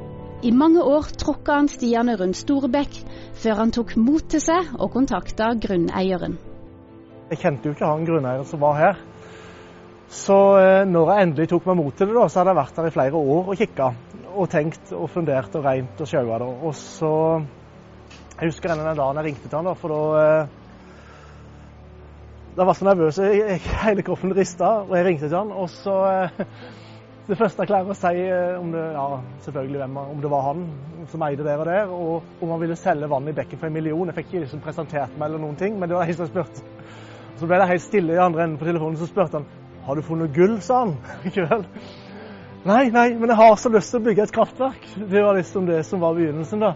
I 0.44 0.50
mange 0.52 0.82
år 0.84 1.06
tråkka 1.16 1.54
han 1.56 1.68
stiene 1.72 2.18
rundt 2.20 2.36
Storebekk, 2.36 2.98
før 3.40 3.62
han 3.62 3.70
tok 3.72 3.94
mot 3.96 4.26
til 4.28 4.42
seg 4.44 4.74
og 4.76 4.90
kontakta 4.92 5.54
grunneieren. 5.56 6.36
Jeg 7.30 7.40
kjente 7.40 7.70
jo 7.70 7.72
ikke 7.72 7.88
han 7.88 8.04
grunneieren 8.04 8.44
som 8.50 8.60
var 8.60 8.76
her. 8.76 9.00
Så 10.12 10.36
eh, 10.60 10.82
når 10.84 11.14
jeg 11.14 11.26
endelig 11.26 11.48
tok 11.54 11.70
meg 11.70 11.78
mot 11.80 11.96
til 11.96 12.12
det, 12.12 12.26
så 12.28 12.42
hadde 12.42 12.52
jeg 12.52 12.60
vært 12.60 12.82
her 12.82 12.90
i 12.90 12.92
flere 12.98 13.22
år 13.32 13.48
og 13.54 13.62
kikka. 13.62 13.88
Og 14.34 14.52
tenkt 14.52 14.92
og 14.92 15.08
fundert 15.14 15.56
og 15.56 15.64
regnet 15.64 16.04
og 16.04 16.10
sjaua. 16.10 16.42
Og 16.44 16.76
så 16.76 17.14
Jeg 18.34 18.50
husker 18.50 18.68
denne 18.68 18.92
dagen 18.98 19.16
jeg 19.16 19.30
ringte 19.30 19.48
til 19.48 19.56
han, 19.56 19.70
da, 19.70 19.74
for 19.78 19.94
da 19.94 20.20
eh, 20.20 20.46
Da 22.54 22.62
var 22.62 22.74
jeg 22.74 22.82
så 22.82 22.90
nervøs, 22.92 23.18
jeg, 23.18 23.60
hele 23.86 24.02
kroppen 24.06 24.36
rista, 24.36 24.76
og 24.84 24.92
jeg 24.98 25.06
ringte 25.08 25.28
til 25.30 25.38
han. 25.40 25.56
Og 25.56 25.72
så 25.72 25.96
eh, 26.12 26.44
Det 27.24 27.38
første 27.40 27.64
jeg 27.64 27.70
klarer 27.70 27.88
å 27.88 27.96
si, 27.96 28.20
eh, 28.20 28.58
om 28.60 28.68
det, 28.74 28.82
ja, 28.92 29.04
selvfølgelig 29.46 29.78
hvem, 29.80 29.96
om 29.96 30.18
det 30.20 30.30
var 30.30 30.42
han 30.44 30.64
som 31.08 31.22
eide 31.24 31.46
der 31.46 31.60
og 31.62 31.68
der, 31.70 31.88
og 31.88 32.44
om 32.44 32.50
han 32.52 32.60
ville 32.60 32.76
selge 32.76 33.08
vann 33.08 33.28
i 33.30 33.32
bekken 33.36 33.60
for 33.60 33.70
en 33.70 33.72
million. 33.72 34.10
Jeg 34.10 34.18
fikk 34.18 34.32
ikke 34.32 34.42
liksom 34.44 34.60
presentert 34.64 35.14
meg 35.16 35.30
eller 35.30 35.40
noen 35.40 35.56
ting, 35.56 35.78
men 35.80 35.88
det 35.88 35.96
var 35.96 36.04
jeg 36.04 36.18
som 36.18 36.28
spurte. 36.28 36.64
Så 37.40 37.48
ble 37.48 37.60
det 37.60 37.70
helt 37.70 37.84
stille 37.84 38.12
i 38.12 38.20
andre 38.20 38.44
enden 38.44 38.60
på 38.60 38.68
telefonen, 38.68 39.00
så 39.00 39.08
spurte 39.08 39.40
han 39.40 39.48
har 39.84 39.96
du 39.96 40.02
funnet 40.04 40.32
gull, 40.36 40.58
sa 40.64 40.82
han. 40.84 40.96
Ikke 41.28 41.46
vel? 41.48 41.64
Nei, 42.64 42.88
nei, 42.92 43.08
men 43.20 43.28
jeg 43.28 43.36
har 43.40 43.56
så 43.60 43.72
lyst 43.72 43.92
til 43.92 44.00
å 44.00 44.04
bygge 44.04 44.24
et 44.24 44.32
kraftverk. 44.32 44.84
Det 44.96 45.24
var 45.24 45.36
liksom 45.36 45.66
det 45.68 45.82
som 45.88 46.04
var 46.04 46.16
begynnelsen, 46.16 46.64
da. 46.64 46.74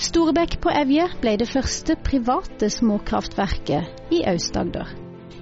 Storebekk 0.00 0.58
på 0.64 0.72
Evje 0.72 1.06
ble 1.20 1.36
det 1.40 1.48
første 1.50 1.96
private 2.04 2.68
småkraftverket 2.72 4.12
i 4.16 4.22
Aust-Agder. 4.28 4.92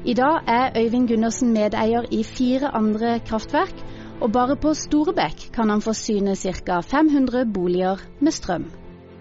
I 0.07 0.15
dag 0.15 0.47
er 0.47 0.79
Øyvind 0.79 1.11
Gundersen 1.11 1.51
medeier 1.53 2.07
i 2.15 2.23
fire 2.25 2.71
andre 2.75 3.19
kraftverk, 3.27 3.83
og 4.19 4.33
bare 4.35 4.57
på 4.59 4.73
Storebekk 4.75 5.49
kan 5.55 5.71
han 5.71 5.83
forsyne 5.83 6.35
ca. 6.35 6.81
500 6.83 7.47
boliger 7.55 8.01
med 8.19 8.35
strøm. 8.35 8.65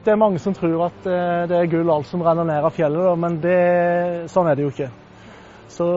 Det 0.03 0.13
er 0.13 0.19
mange 0.19 0.39
som 0.39 0.55
tror 0.57 0.87
at 0.87 1.05
eh, 1.05 1.43
det 1.49 1.57
er 1.57 1.69
gull 1.69 1.91
alt 1.91 2.07
som 2.09 2.23
renner 2.25 2.47
ned 2.47 2.65
av 2.65 2.73
fjellet, 2.73 3.19
men 3.19 3.37
det, 3.43 3.57
sånn 4.31 4.49
er 4.49 4.57
det 4.57 4.65
jo 4.65 4.71
ikke. 4.73 4.89
Så 5.69 5.87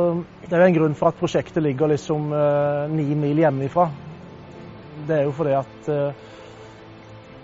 Det 0.42 0.52
er 0.52 0.64
jo 0.64 0.66
en 0.66 0.76
grunn 0.76 0.96
for 0.98 1.08
at 1.08 1.20
prosjektet 1.20 1.62
ligger 1.62 1.92
liksom 1.92 2.32
eh, 2.34 2.90
ni 2.92 3.06
mil 3.14 3.40
hjemmefra. 3.40 3.88
Det 5.06 5.16
er 5.16 5.28
jo 5.28 5.34
fordi 5.36 5.54
at 5.56 5.90
eh, 5.94 6.26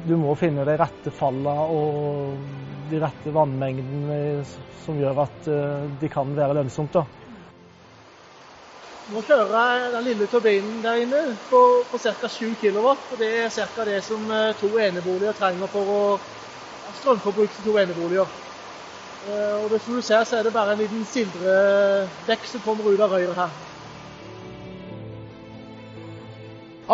du 0.06 0.16
må 0.20 0.34
finne 0.36 0.66
de 0.66 0.76
rette 0.76 1.12
fallene 1.14 1.68
og 1.72 2.90
de 2.90 3.00
rette 3.00 3.32
vannmengdene 3.32 4.42
som 4.84 4.98
gjør 5.00 5.22
at 5.25 5.48
de 5.98 6.10
kan 6.12 6.36
være 6.36 6.60
lønnsomt. 6.60 6.92
da. 6.94 7.25
Nå 9.06 9.20
kjører 9.22 9.52
jeg 9.54 9.90
den 9.94 10.02
lille 10.02 10.26
turbinen 10.26 10.80
der 10.82 10.96
inne 10.98 11.18
på, 11.46 11.58
på 11.86 11.98
ca. 12.02 12.26
7 12.26 12.56
kW. 12.58 12.78
og 12.86 13.12
Det 13.20 13.28
er 13.38 13.52
ca. 13.54 13.84
det 13.86 14.00
som 14.02 14.30
eh, 14.34 14.54
to 14.58 14.66
eneboliger 14.82 15.36
trenger 15.38 15.70
for 15.70 15.92
å 15.94 16.00
strømforbruk 16.96 17.52
til 17.54 17.68
to 17.68 17.76
eneboliger. 17.78 18.32
Eh, 19.22 19.52
Og 19.62 19.70
det, 19.70 19.78
som 19.84 19.94
du 19.94 20.02
ser, 20.02 20.25
så 20.25 20.40
er 20.40 20.42
det 20.42 20.52
bare 20.56 20.75
en 20.75 20.82
liten 20.82 21.04
sildredekk 21.06 22.48
som 22.50 22.64
kommer 22.64 22.90
ut 22.90 23.04
av 23.06 23.14
røret 23.14 23.38
her. 23.38 23.54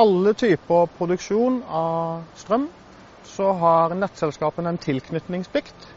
Alle 0.02 0.34
typer 0.36 0.92
produksjon 0.98 1.62
av 1.64 2.26
strøm, 2.36 2.68
så 3.24 3.54
har 3.56 3.96
nettselskapene 3.96 4.68
en 4.74 4.82
tilknytningsplikt. 4.84 5.88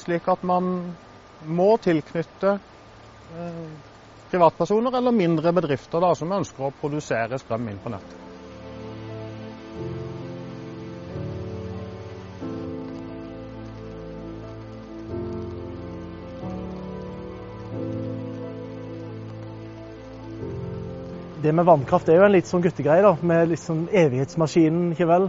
Slik 0.00 0.28
at 0.32 0.40
man 0.40 0.72
må 1.44 1.68
tilknytte 1.84 2.56
eh, 2.56 3.68
privatpersoner 4.30 4.96
eller 4.98 5.14
mindre 5.14 5.52
bedrifter 5.56 6.02
da, 6.04 6.14
som 6.16 6.32
ønsker 6.32 6.68
å 6.68 6.74
produsere 6.80 7.38
strøm 7.40 7.68
inn 7.72 7.82
på 7.82 7.92
nettet. 7.92 8.24
Det 21.38 21.52
med 21.54 21.64
vannkraft 21.64 22.08
er 22.10 22.18
jo 22.18 22.24
en 22.26 22.32
litt 22.34 22.48
sånn 22.50 22.64
guttegreie, 22.64 23.02
da, 23.04 23.12
med 23.22 23.52
litt 23.52 23.62
sånn 23.62 23.84
evighetsmaskinen, 23.94 24.90
ikke 24.92 25.06
vel. 25.06 25.28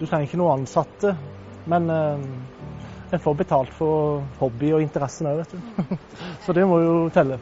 Du 0.00 0.02
trenger 0.02 0.26
ikke 0.26 0.40
noen 0.40 0.64
ansatte, 0.64 1.14
men 1.70 1.86
eh, 1.94 2.24
en 3.14 3.22
får 3.22 3.36
betalt 3.38 3.70
for 3.78 4.24
hobby 4.40 4.72
og 4.74 4.82
interessen 4.82 5.30
òg, 5.30 5.44
vet 5.44 5.54
du. 5.54 5.98
Så 6.44 6.56
det 6.58 6.66
må 6.66 6.80
jo 6.82 6.96
telle. 7.14 7.38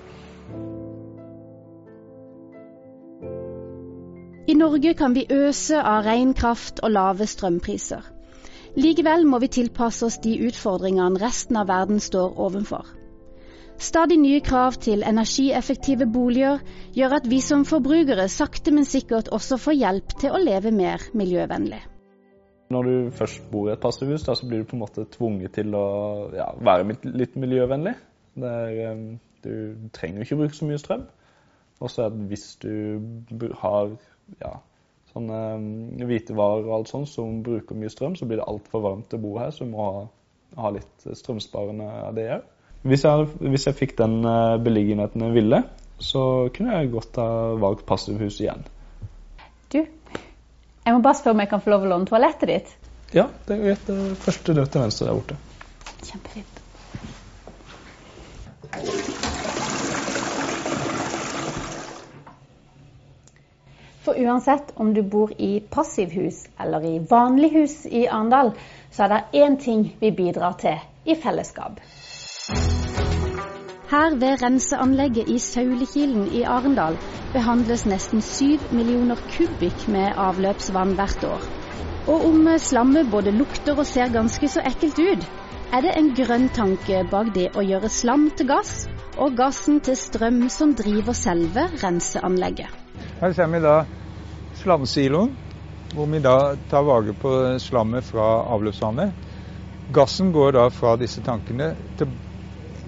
I 4.46 4.54
Norge 4.58 4.94
kan 4.98 5.14
vi 5.14 5.22
øse 5.30 5.78
av 5.78 6.02
ren 6.02 6.32
kraft 6.34 6.80
og 6.82 6.90
lave 6.90 7.26
strømpriser. 7.30 8.02
Likevel 8.74 9.22
må 9.28 9.38
vi 9.38 9.52
tilpasse 9.52 10.06
oss 10.06 10.18
de 10.24 10.32
utfordringene 10.48 11.20
resten 11.22 11.60
av 11.60 11.68
verden 11.68 12.00
står 12.00 12.40
overfor. 12.40 12.88
Stadig 13.82 14.18
nye 14.18 14.40
krav 14.42 14.80
til 14.82 15.04
energieffektive 15.06 16.06
boliger 16.10 16.58
gjør 16.94 17.16
at 17.20 17.30
vi 17.30 17.40
som 17.40 17.64
forbrukere 17.68 18.28
sakte, 18.28 18.74
men 18.74 18.84
sikkert 18.88 19.30
også 19.32 19.58
får 19.62 19.78
hjelp 19.78 20.14
til 20.20 20.34
å 20.34 20.42
leve 20.42 20.74
mer 20.74 21.06
miljøvennlig. 21.14 21.80
Når 22.72 22.88
du 22.88 23.10
først 23.14 23.46
bor 23.50 23.68
i 23.68 23.72
et 23.74 23.82
passivhus, 23.82 24.24
da, 24.26 24.34
så 24.34 24.46
blir 24.48 24.62
du 24.62 24.70
på 24.70 24.78
en 24.78 24.84
måte 24.84 25.06
tvunget 25.12 25.54
til 25.58 25.74
å 25.76 25.86
ja, 26.34 26.48
være 26.58 26.96
litt 27.14 27.34
miljøvennlig. 27.36 27.94
Er, 28.42 28.78
um, 28.92 29.18
du 29.44 29.90
trenger 29.92 30.24
ikke 30.24 30.38
å 30.38 30.42
bruke 30.42 30.56
så 30.56 30.66
mye 30.66 30.80
strøm. 30.80 31.04
Og 31.82 31.90
så 31.90 32.08
hvis 32.30 32.56
du 32.62 33.50
har 33.60 33.92
ja, 34.40 34.54
sånne 35.12 35.40
um, 35.58 35.68
hvitevarer 36.08 36.66
og 36.68 36.74
alt 36.78 36.92
sånt 36.92 37.10
som 37.10 37.42
bruker 37.44 37.78
mye 37.78 37.92
strøm, 37.92 38.16
så 38.16 38.28
blir 38.28 38.40
det 38.40 38.48
altfor 38.48 38.84
varmt 38.84 39.12
å 39.12 39.20
bo 39.22 39.36
her, 39.40 39.52
så 39.52 39.66
vi 39.66 39.72
må 39.74 39.86
ha, 39.86 40.04
ha 40.62 40.72
litt 40.74 41.06
strømsparende 41.20 41.88
av 42.08 42.16
det 42.16 42.28
òg. 42.38 42.48
Hvis 42.82 43.04
hvis 43.38 43.66
jeg 43.68 43.78
fikk 43.78 43.96
den 44.00 44.24
uh, 44.26 44.58
beliggenheten 44.62 45.22
jeg 45.28 45.36
ville, 45.36 45.62
så 46.02 46.48
kunne 46.54 46.78
jeg 46.80 46.90
godt 46.94 47.20
ha 47.22 47.28
valgt 47.62 47.84
passivhus 47.86 48.40
igjen. 48.42 48.64
Du, 49.70 49.78
jeg 49.82 50.94
må 50.96 50.98
bare 51.04 51.14
spørre 51.14 51.36
om 51.36 51.44
jeg 51.44 51.52
kan 51.52 51.62
få 51.62 51.70
lov 51.76 51.86
å 51.86 51.92
låne 51.92 52.10
toalettet 52.10 52.50
ditt? 52.50 52.74
Ja, 53.14 53.28
det 53.46 53.54
er 53.54 53.62
greit. 53.68 53.92
Første 54.24 54.56
dør 54.56 54.66
til 54.72 54.82
venstre 54.82 55.06
der 55.06 55.20
borte. 55.20 55.36
Kjempefint. 56.02 56.58
For 64.02 64.18
uansett 64.18 64.72
om 64.82 64.94
du 64.94 65.02
bor 65.02 65.30
i 65.38 65.60
passivhus 65.70 66.44
eller 66.60 66.84
i 66.86 66.98
vanlig 67.10 67.52
hus 67.52 67.74
i 67.86 68.08
Arendal, 68.08 68.50
så 68.90 69.04
er 69.04 69.12
det 69.12 69.44
én 69.44 69.58
ting 69.62 69.84
vi 70.00 70.10
bidrar 70.10 70.56
til 70.58 70.80
i 71.06 71.14
fellesskap. 71.14 71.78
Her 73.92 74.16
ved 74.18 74.42
renseanlegget 74.42 75.28
i 75.30 75.38
Saulekilen 75.38 76.26
i 76.34 76.42
Arendal 76.42 76.98
behandles 77.34 77.86
nesten 77.86 78.24
7 78.24 78.72
millioner 78.74 79.22
kubikk 79.36 79.86
med 79.86 80.18
avløpsvann 80.26 80.96
hvert 80.98 81.26
år. 81.28 81.46
Og 82.08 82.26
om 82.32 82.48
slammet 82.58 83.10
både 83.12 83.30
lukter 83.38 83.78
og 83.78 83.86
ser 83.86 84.10
ganske 84.10 84.48
så 84.48 84.64
ekkelt 84.66 84.98
ut, 84.98 85.26
er 85.72 85.86
det 85.86 85.92
en 85.96 86.10
grønn 86.16 86.48
tanke 86.56 87.04
bak 87.12 87.30
det 87.36 87.52
å 87.54 87.62
gjøre 87.62 87.92
slam 88.02 88.30
til 88.36 88.50
gass, 88.50 88.88
og 89.16 89.36
gassen 89.38 89.78
til 89.80 89.96
strøm 89.96 90.48
som 90.50 90.74
driver 90.74 91.14
selve 91.16 91.70
renseanlegget. 91.84 92.81
Her 93.22 93.32
ser 93.32 93.46
vi 93.52 93.60
da 93.62 93.84
slamsiloen, 94.58 95.36
hvor 95.94 96.08
vi 96.10 96.18
da 96.18 96.56
tar 96.70 96.82
vare 96.82 97.12
på 97.14 97.30
slammet 97.62 98.02
fra 98.08 98.24
avløpsvannet. 98.50 99.28
Gassen 99.94 100.32
går 100.34 100.56
da 100.56 100.64
fra 100.74 100.96
disse 100.98 101.22
tankene 101.22 101.68
til, 102.00 102.16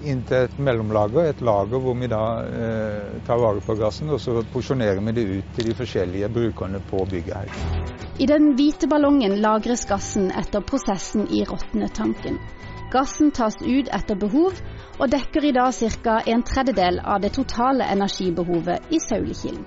inn 0.03 0.25
til 0.27 0.49
et 0.49 0.57
mellomlager, 0.59 1.29
et 1.29 1.43
lager 1.45 1.79
hvor 1.79 1.95
vi 2.01 2.09
da 2.11 2.23
eh, 2.49 3.13
tar 3.23 3.39
vare 3.39 3.63
på 3.63 3.77
gassen, 3.79 4.11
og 4.11 4.19
så 4.19 4.43
porsjonerer 4.51 4.99
vi 5.07 5.15
det 5.15 5.25
ut 5.29 5.55
til 5.55 5.69
de 5.69 5.77
forskjellige 5.79 6.31
brukerne 6.35 6.83
på 6.91 7.05
bygget 7.13 7.39
her. 7.39 7.95
I 8.19 8.27
den 8.27 8.51
hvite 8.59 8.91
ballongen 8.91 9.37
lagres 9.39 9.87
gassen 9.87 10.27
etter 10.35 10.67
prosessen 10.67 11.29
i 11.31 11.45
råtnetanken. 11.47 12.41
Gassen 12.91 13.31
tas 13.31 13.55
ut 13.63 13.87
etter 13.87 14.19
behov, 14.19 14.59
og 14.99 15.15
dekker 15.15 15.47
i 15.47 15.55
dag 15.55 15.71
ca. 16.03 16.19
en 16.27 16.43
tredjedel 16.43 16.99
av 16.99 17.23
det 17.23 17.33
totale 17.39 17.87
energibehovet 17.95 18.91
i 18.91 18.99
Saulekilen. 19.07 19.63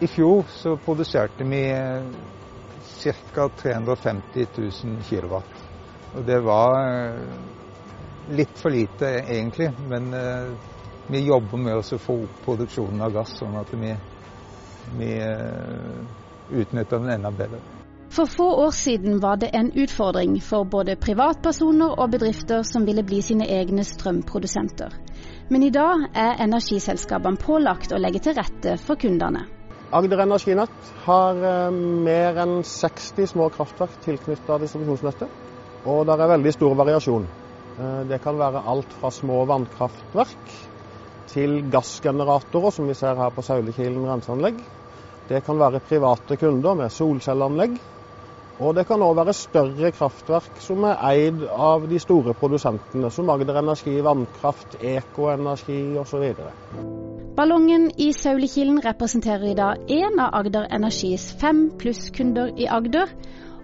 I 0.00 0.06
fjor 0.06 0.46
så 0.48 0.76
produserte 0.76 1.44
vi 1.44 1.62
ca. 3.34 3.48
350 3.48 4.46
000 4.84 5.02
kW. 5.02 5.34
Og 6.14 6.24
det 6.26 6.40
var 6.42 6.78
litt 8.34 8.58
for 8.58 8.74
lite 8.74 9.06
egentlig, 9.06 9.70
men 9.78 10.10
vi 11.06 11.26
jobber 11.26 11.58
med 11.58 11.78
å 11.78 11.98
få 11.98 12.16
opp 12.24 12.40
produksjonen 12.44 13.02
av 13.06 13.14
gass, 13.14 13.36
sånn 13.38 13.58
at 13.60 13.70
vi, 13.74 13.92
vi 14.98 15.12
utnytter 16.62 16.98
den 16.98 17.14
enda 17.18 17.30
bedre. 17.30 17.62
For 18.10 18.26
få 18.26 18.48
år 18.64 18.72
siden 18.74 19.20
var 19.22 19.36
det 19.38 19.52
en 19.54 19.70
utfordring 19.70 20.40
for 20.42 20.66
både 20.66 20.96
privatpersoner 20.98 21.94
og 21.94 22.10
bedrifter 22.10 22.64
som 22.66 22.82
ville 22.86 23.04
bli 23.06 23.20
sine 23.22 23.46
egne 23.46 23.84
strømprodusenter. 23.86 24.96
Men 25.50 25.62
i 25.62 25.70
dag 25.70 26.08
er 26.10 26.42
energiselskapene 26.42 27.38
pålagt 27.38 27.94
å 27.94 28.02
legge 28.02 28.22
til 28.26 28.34
rette 28.34 28.74
for 28.82 28.98
kundene. 28.98 29.46
Agder 29.90 30.20
Energi 30.22 30.54
Nett 30.54 30.90
har 31.02 31.38
eh, 31.42 31.70
mer 31.74 32.36
enn 32.38 32.60
60 32.62 33.26
små 33.32 33.48
kraftverk 33.50 33.96
tilknyttet 34.04 34.62
distribusjonsnettet. 34.62 35.32
Og 35.90 36.04
det 36.06 36.14
er 36.14 36.30
veldig 36.30 36.52
stor 36.54 36.76
variasjon. 36.78 37.26
Eh, 37.74 37.96
det 38.06 38.20
kan 38.22 38.38
være 38.38 38.62
alt 38.70 38.94
fra 39.00 39.10
små 39.10 39.40
vannkraftverk 39.50 40.54
til 41.32 41.56
gassgeneratorer, 41.74 42.76
som 42.76 42.86
vi 42.86 42.94
ser 42.94 43.18
her 43.18 43.34
på 43.34 43.42
Saulekilen 43.42 44.06
renseanlegg. 44.06 44.62
Det 45.26 45.42
kan 45.46 45.58
være 45.58 45.82
private 45.90 46.38
kunder 46.38 46.78
med 46.78 46.94
solcelleanlegg. 46.94 47.78
Og 48.60 48.74
det 48.76 48.86
kan 48.86 49.02
òg 49.02 49.16
være 49.18 49.34
større 49.34 49.90
kraftverk 49.96 50.62
som 50.62 50.86
er 50.86 51.02
eid 51.10 51.46
av 51.50 51.90
de 51.90 51.98
store 51.98 52.36
produsentene, 52.38 53.10
som 53.10 53.30
Agder 53.34 53.58
Energi, 53.64 53.98
Vannkraft, 54.06 54.78
Ekoenergi 54.78 55.80
osv. 55.98 56.28
Ballongen 57.40 57.90
i 57.96 58.12
Saulekilen 58.12 58.82
representerer 58.84 59.44
i 59.50 59.54
dag 59.54 59.76
én 59.88 60.20
av 60.20 60.34
Agder 60.34 60.66
Energis 60.70 61.22
fem 61.40 61.70
plusskunder 61.78 62.50
i 62.60 62.66
Agder, 62.68 63.08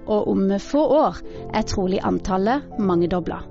og 0.06 0.28
om 0.32 0.46
få 0.60 0.80
år 0.80 1.20
er 1.52 1.66
trolig 1.68 2.00
antallet 2.00 2.78
mangedobla. 2.78 3.42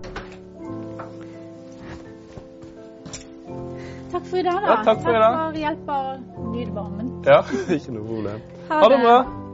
Takk 4.11 4.25
for 4.25 4.41
i 4.41 4.47
dag, 4.49 4.61
da. 4.65 4.73
Ja, 4.73 4.81
takk 4.89 5.05
for 5.05 5.13
i 5.13 5.21
dag. 5.21 5.29
Takk 5.29 5.45
for 5.45 5.63
hjelp 5.67 5.95
av 5.99 6.11
lydvarmen. 6.57 7.15
Ja, 7.29 7.41
ikke 7.77 7.99
noe 7.99 8.07
problem. 8.09 8.45
Ha 8.73 8.85
det. 8.89 9.03
bra. 9.05 9.44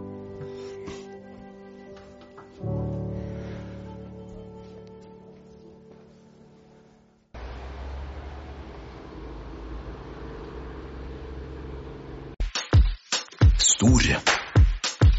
Stor. 14.02 14.18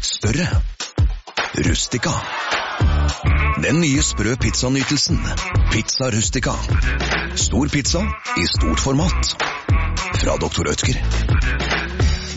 Større. 0.01 0.47
Rustica. 1.67 2.09
Den 3.63 3.79
nye 3.81 4.01
sprø 4.03 4.35
pizzanytelsen. 4.35 5.19
Pizza 5.71 6.09
Rustica. 6.11 6.51
Stor 7.35 7.67
pizza 7.67 8.01
i 8.37 8.45
stort 8.57 8.79
format. 8.79 9.35
Fra 10.19 10.35
Dr. 10.37 10.69
Ødker. 10.69 10.97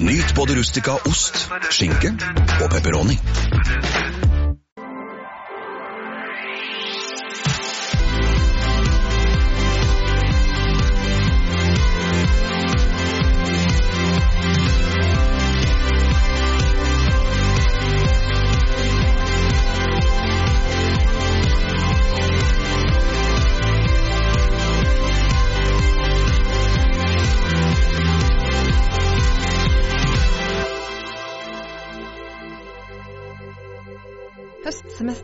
Nyt 0.01 0.35
både 0.35 0.59
Rustica 0.59 0.91
ost, 0.91 1.51
skinke 1.71 2.15
og 2.63 2.71
pepperoni. 2.71 3.19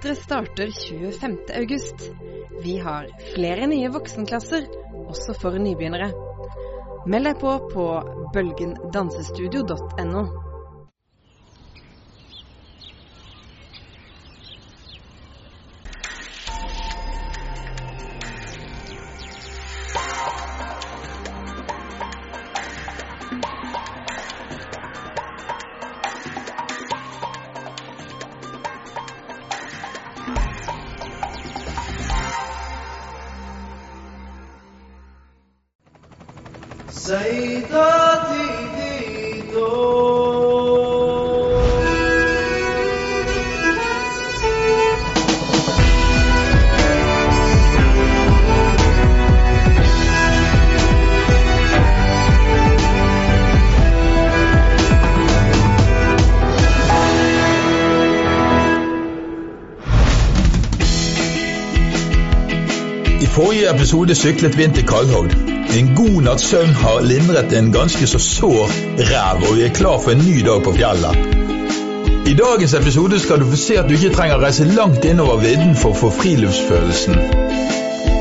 Høstsemesteret 0.02 0.18
starter 0.18 0.66
25.8. 1.54 2.08
Vi 2.64 2.72
har 2.82 3.06
flere 3.36 3.68
nye 3.70 3.90
voksenklasser, 3.94 4.64
også 5.06 5.34
for 5.38 5.54
nybegynnere. 5.62 6.08
Meld 7.06 7.28
deg 7.28 7.38
på 7.38 7.52
på 7.70 7.84
bølgendansestudio.no. 8.34 10.24
episode 63.92 64.14
syklet 64.16 64.54
vi 64.56 64.64
inn 64.64 64.72
til 64.72 64.86
Kalvhogd. 64.88 65.34
En 65.76 65.90
god 65.92 66.22
natts 66.24 66.46
søvn 66.48 66.70
har 66.80 67.02
lindret 67.04 67.50
en 67.52 67.66
ganske 67.74 68.06
så 68.08 68.20
sår 68.24 68.70
ræv, 69.10 69.42
og 69.50 69.58
vi 69.58 69.66
er 69.66 69.74
klar 69.76 69.98
for 70.00 70.14
en 70.14 70.22
ny 70.24 70.38
dag 70.46 70.62
på 70.64 70.72
fjellet. 70.78 71.18
I 72.24 72.32
dagens 72.38 72.72
episode 72.78 73.18
skal 73.20 73.42
du 73.42 73.50
få 73.50 73.58
se 73.60 73.76
at 73.82 73.90
du 73.90 73.92
ikke 73.98 74.14
trenger 74.16 74.38
å 74.38 74.46
reise 74.46 74.64
langt 74.70 75.04
innover 75.04 75.44
vidden 75.44 75.76
for 75.76 75.92
å 75.92 76.00
få 76.06 76.12
friluftsfølelsen. 76.22 77.20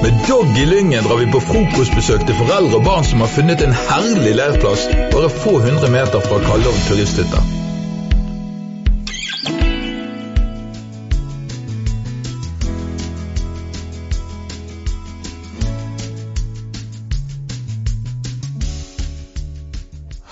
Med 0.04 0.20
dog 0.28 0.60
i 0.60 0.68
lyngen 0.74 1.08
drar 1.08 1.24
vi 1.24 1.32
på 1.32 1.46
frokostbesøk 1.48 2.28
til 2.28 2.40
foreldre 2.42 2.82
og 2.82 2.86
barn 2.92 3.08
som 3.08 3.24
har 3.24 3.32
funnet 3.32 3.64
en 3.64 3.80
herlig 3.88 4.36
leirplass 4.42 4.90
bare 5.16 5.32
få 5.40 5.56
hundre 5.64 5.96
meter 5.96 6.28
fra 6.28 6.44
Kalvhogd 6.50 6.88
turisthytte. 6.92 7.61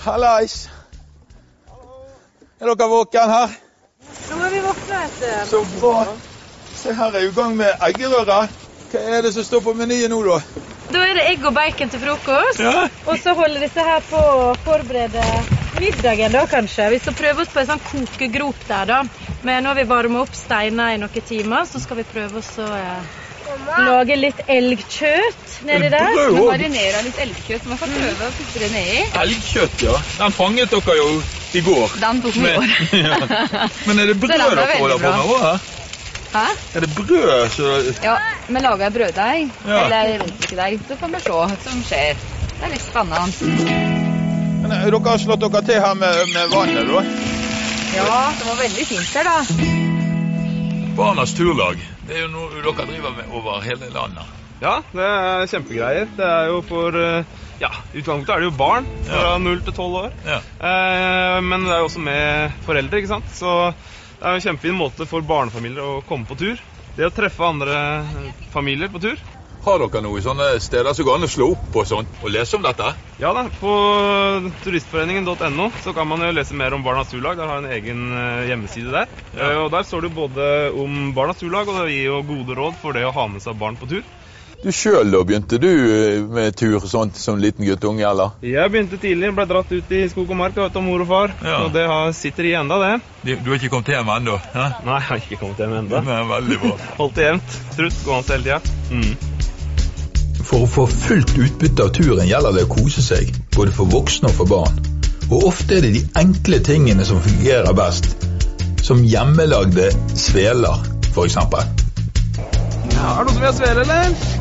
Hallais! 0.00 0.68
Er 2.60 2.70
dere 2.70 2.88
våken 2.88 3.30
her? 3.30 3.52
Nå 4.30 4.38
er 4.46 4.50
vi 4.54 4.60
våkne. 4.64 5.00
Så 5.46 5.60
bra. 5.76 6.06
Se 6.76 6.94
her 6.96 7.14
er 7.14 7.20
vi 7.20 7.28
i 7.28 7.34
gang 7.36 7.56
med 7.58 7.84
eggerøre. 7.84 8.40
Hva 8.90 9.02
er 9.16 9.26
det 9.26 9.34
som 9.34 9.44
står 9.44 9.62
på 9.66 9.74
menyen 9.76 10.12
nå, 10.12 10.22
da? 10.24 10.38
Da 10.90 11.02
er 11.04 11.18
det 11.18 11.26
egg 11.30 11.44
og 11.46 11.54
bacon 11.54 11.92
til 11.92 12.02
frokost. 12.02 12.62
Ja. 12.64 12.86
Og 13.06 13.20
så 13.20 13.34
holder 13.36 13.60
disse 13.66 13.84
her 13.86 14.00
på 14.08 14.20
å 14.20 14.48
forberede 14.64 15.26
middagen, 15.76 16.32
da 16.32 16.46
kanskje. 16.48 16.88
Vi 16.96 17.02
skal 17.04 17.18
prøve 17.20 17.44
oss 17.44 17.52
på 17.52 17.60
en 17.60 17.70
sånn 17.74 17.84
kokegrop 17.90 18.64
der, 18.70 18.88
da. 18.90 19.02
Men 19.44 19.64
nå 19.64 19.74
har 19.74 19.82
vi 19.82 19.88
varma 19.92 20.24
opp 20.24 20.32
steiner 20.36 20.96
i 20.96 21.00
noen 21.02 21.28
timer, 21.28 21.68
så 21.68 21.82
skal 21.82 22.00
vi 22.00 22.08
prøve 22.08 22.40
oss 22.40 22.54
å 22.60 22.72
eh, 22.72 23.20
lage 23.86 24.16
litt 24.18 24.40
elgkjøtt 24.46 25.58
nedi 25.68 25.90
der. 25.92 26.06
Vi 26.10 26.22
marinerer 26.22 26.48
Marinere 26.50 27.02
litt 27.06 27.20
elgkjøtt, 27.24 27.64
så 27.64 27.72
man 27.72 27.80
kan 27.80 27.92
prøve 27.96 28.28
å 28.28 28.32
putte 28.38 28.62
det 28.62 28.70
nedi. 28.74 29.02
Elgkjøtt, 29.24 29.84
ja. 29.86 29.98
Den 30.18 30.34
fanget 30.36 30.72
dere 30.74 30.96
jo 31.00 31.10
i 31.58 31.62
går. 31.66 31.98
Den 32.00 32.22
tok 32.24 32.38
vi 32.38 32.46
i 32.46 32.54
går. 32.56 32.72
ja. 33.04 33.68
Men 33.88 34.02
er 34.02 34.12
det 34.12 34.16
brød 34.22 34.34
dere 34.36 34.66
holder 34.78 35.04
på 35.04 35.14
med 35.16 35.36
òg? 35.36 35.76
Hæ? 36.30 36.44
Er 36.74 36.80
det 36.80 36.90
brød 36.94 37.48
så 37.50 37.70
Ja, 38.04 38.16
vi 38.48 38.60
lager 38.62 38.90
brøddeig. 38.90 39.48
Ja. 39.66 39.80
Eller 39.84 40.18
rundstykke-deig. 40.22 40.80
Så 40.88 40.96
får 41.00 41.14
vi 41.14 41.20
se 41.24 41.34
hva 41.34 41.48
som 41.64 41.82
skjer. 41.88 42.22
Det 42.60 42.68
er 42.68 42.74
litt 42.74 42.84
spennende. 42.84 43.98
Men 44.60 44.72
eh, 44.76 44.86
Dere 44.86 45.00
har 45.08 45.18
slått 45.18 45.42
dere 45.42 45.62
til 45.66 45.82
her 45.82 45.94
med, 45.98 46.22
med 46.34 46.54
vannet, 46.54 46.86
da? 46.86 47.02
Ja, 47.96 48.18
det 48.38 48.46
var 48.46 48.60
veldig 48.60 48.86
fint 48.86 49.16
her, 49.18 49.26
da. 49.26 49.38
Barnas 51.00 51.34
turlag. 51.34 51.82
Det 52.10 52.16
er 52.18 52.24
jo 52.24 52.30
noe 52.32 52.50
dere 52.50 52.86
driver 52.88 53.12
med 53.14 53.28
over 53.38 53.60
hele 53.62 53.86
landet. 53.94 54.30
Ja, 54.58 54.80
det 54.90 55.04
er 55.06 55.44
kjempegreier. 55.52 56.08
Det 56.16 56.26
er 56.26 56.48
jo 56.50 56.56
for 56.66 56.96
eh, 56.98 57.36
Ja, 57.62 57.70
i 57.94 58.00
utgangspunktet 58.00 58.32
er 58.34 58.42
det 58.42 58.48
jo 58.48 58.56
barn 58.58 58.88
fra 59.06 59.36
0 59.38 59.60
til 59.62 59.76
12 59.76 59.94
år. 60.00 60.16
Ja. 60.26 60.40
Eh, 60.42 61.36
men 61.46 61.68
det 61.68 61.70
er 61.76 61.84
jo 61.84 61.86
også 61.86 62.02
med 62.02 62.58
foreldre, 62.66 62.98
ikke 62.98 63.12
sant. 63.12 63.30
Så 63.30 63.52
det 63.70 64.26
er 64.26 64.34
jo 64.34 64.40
en 64.40 64.46
kjempefin 64.48 64.80
måte 64.80 65.06
for 65.06 65.22
barnefamilier 65.28 65.86
å 65.86 66.00
komme 66.08 66.26
på 66.26 66.40
tur. 66.40 66.58
Det 66.96 67.06
å 67.06 67.14
treffe 67.14 67.46
andre 67.46 67.78
eh, 67.78 68.34
familier 68.50 68.90
på 68.90 69.04
tur. 69.06 69.22
Har 69.60 69.82
dere 69.82 70.00
noen 70.00 70.24
sånne 70.24 70.54
steder 70.62 70.96
som 70.96 71.04
går 71.04 71.18
an 71.18 71.26
å 71.26 71.30
slå 71.30 71.50
opp 71.52 71.74
og 71.76 71.88
sånt, 71.88 72.14
og 72.24 72.32
lese 72.32 72.56
om 72.56 72.62
dette? 72.64 72.94
Ja 73.20 73.34
da, 73.36 73.42
på 73.60 73.72
turistforeningen.no 74.64 75.66
så 75.84 75.92
kan 75.96 76.08
man 76.08 76.24
jo 76.24 76.30
lese 76.32 76.56
mer 76.56 76.72
om 76.72 76.84
Barnas 76.86 77.10
Turlag. 77.12 77.36
Der 77.36 77.50
har 77.50 77.60
en 77.60 77.68
egen 77.68 78.06
eh, 78.16 78.46
hjemmeside 78.48 78.94
der. 78.94 79.12
Ja. 79.36 79.50
Og 79.64 79.68
Der 79.74 79.84
står 79.84 80.08
det 80.08 80.14
både 80.16 80.46
om 80.72 81.12
Barnas 81.16 81.42
Turlag, 81.42 81.68
og 81.68 81.82
det 81.82 81.92
gir 81.92 82.08
jo 82.08 82.22
gode 82.24 82.56
råd 82.56 82.80
for 82.80 82.96
det 82.96 83.04
å 83.04 83.12
ha 83.12 83.28
med 83.28 83.44
seg 83.44 83.60
barn 83.60 83.76
på 83.76 83.90
tur. 83.90 84.06
Du 84.60 84.68
sjøl, 84.76 85.08
da? 85.08 85.20
Begynte 85.24 85.56
du 85.60 85.68
eh, 85.68 86.20
med 86.24 86.56
tur 86.56 86.78
og 86.80 86.88
sånt 86.88 87.16
som 87.16 87.40
liten 87.40 87.64
guttunge, 87.64 88.04
eller? 88.04 88.36
Jeg 88.44 88.72
begynte 88.72 89.00
tidlig, 89.00 89.32
ble 89.36 89.46
dratt 89.48 89.72
ut 89.72 89.92
i 89.96 90.02
skog 90.12 90.32
og 90.32 90.40
mark 90.40 90.56
av 90.60 90.76
mor 90.84 91.04
og 91.04 91.08
far. 91.08 91.36
Ja. 91.44 91.62
Og 91.64 91.72
det 91.76 91.84
har, 91.88 92.12
sitter 92.16 92.48
i 92.48 92.54
enda, 92.60 92.80
det. 92.80 93.36
Du 93.44 93.52
har 93.52 93.60
ikke 93.60 93.72
kommet 93.76 93.92
hjem 93.92 94.12
ennå? 94.16 94.36
Nei, 94.56 94.70
jeg 94.88 95.08
har 95.08 95.24
ikke 95.24 95.40
kommet 95.44 95.60
hjem 95.64 95.76
ennå. 95.82 96.00
Veldig 96.32 96.60
bra. 96.64 96.78
Holdt 97.00 97.20
det 97.20 97.28
jevnt. 97.28 97.60
Trutt 97.76 98.00
gående 98.08 98.36
hele 98.36 98.48
tida. 98.48 98.80
Mm. 98.92 99.38
For 100.46 100.64
å 100.64 100.70
få 100.70 100.86
fullt 100.90 101.36
utbytte 101.38 101.86
av 101.86 101.92
turen 101.96 102.28
gjelder 102.28 102.56
det 102.56 102.64
å 102.66 102.72
kose 102.72 103.02
seg, 103.04 103.30
både 103.56 103.74
for 103.76 103.90
voksne 103.92 104.30
og 104.30 104.38
for 104.40 104.50
barn. 104.50 104.80
Og 105.30 105.46
ofte 105.52 105.78
er 105.78 105.86
det 105.86 105.92
de 105.94 106.02
enkle 106.18 106.58
tingene 106.66 107.04
som 107.06 107.20
fungerer 107.22 107.72
best, 107.76 108.16
som 108.82 109.04
hjemmelagde 109.06 109.90
sveler, 110.18 110.80
f.eks. 111.12 111.36
Ja, 111.36 113.14
er 113.14 113.24
det 113.24 113.28
noen 113.28 113.34
som 113.34 113.42
vil 113.42 113.50
ha 113.50 113.56
svele, 113.56 113.84
eller? 113.84 114.38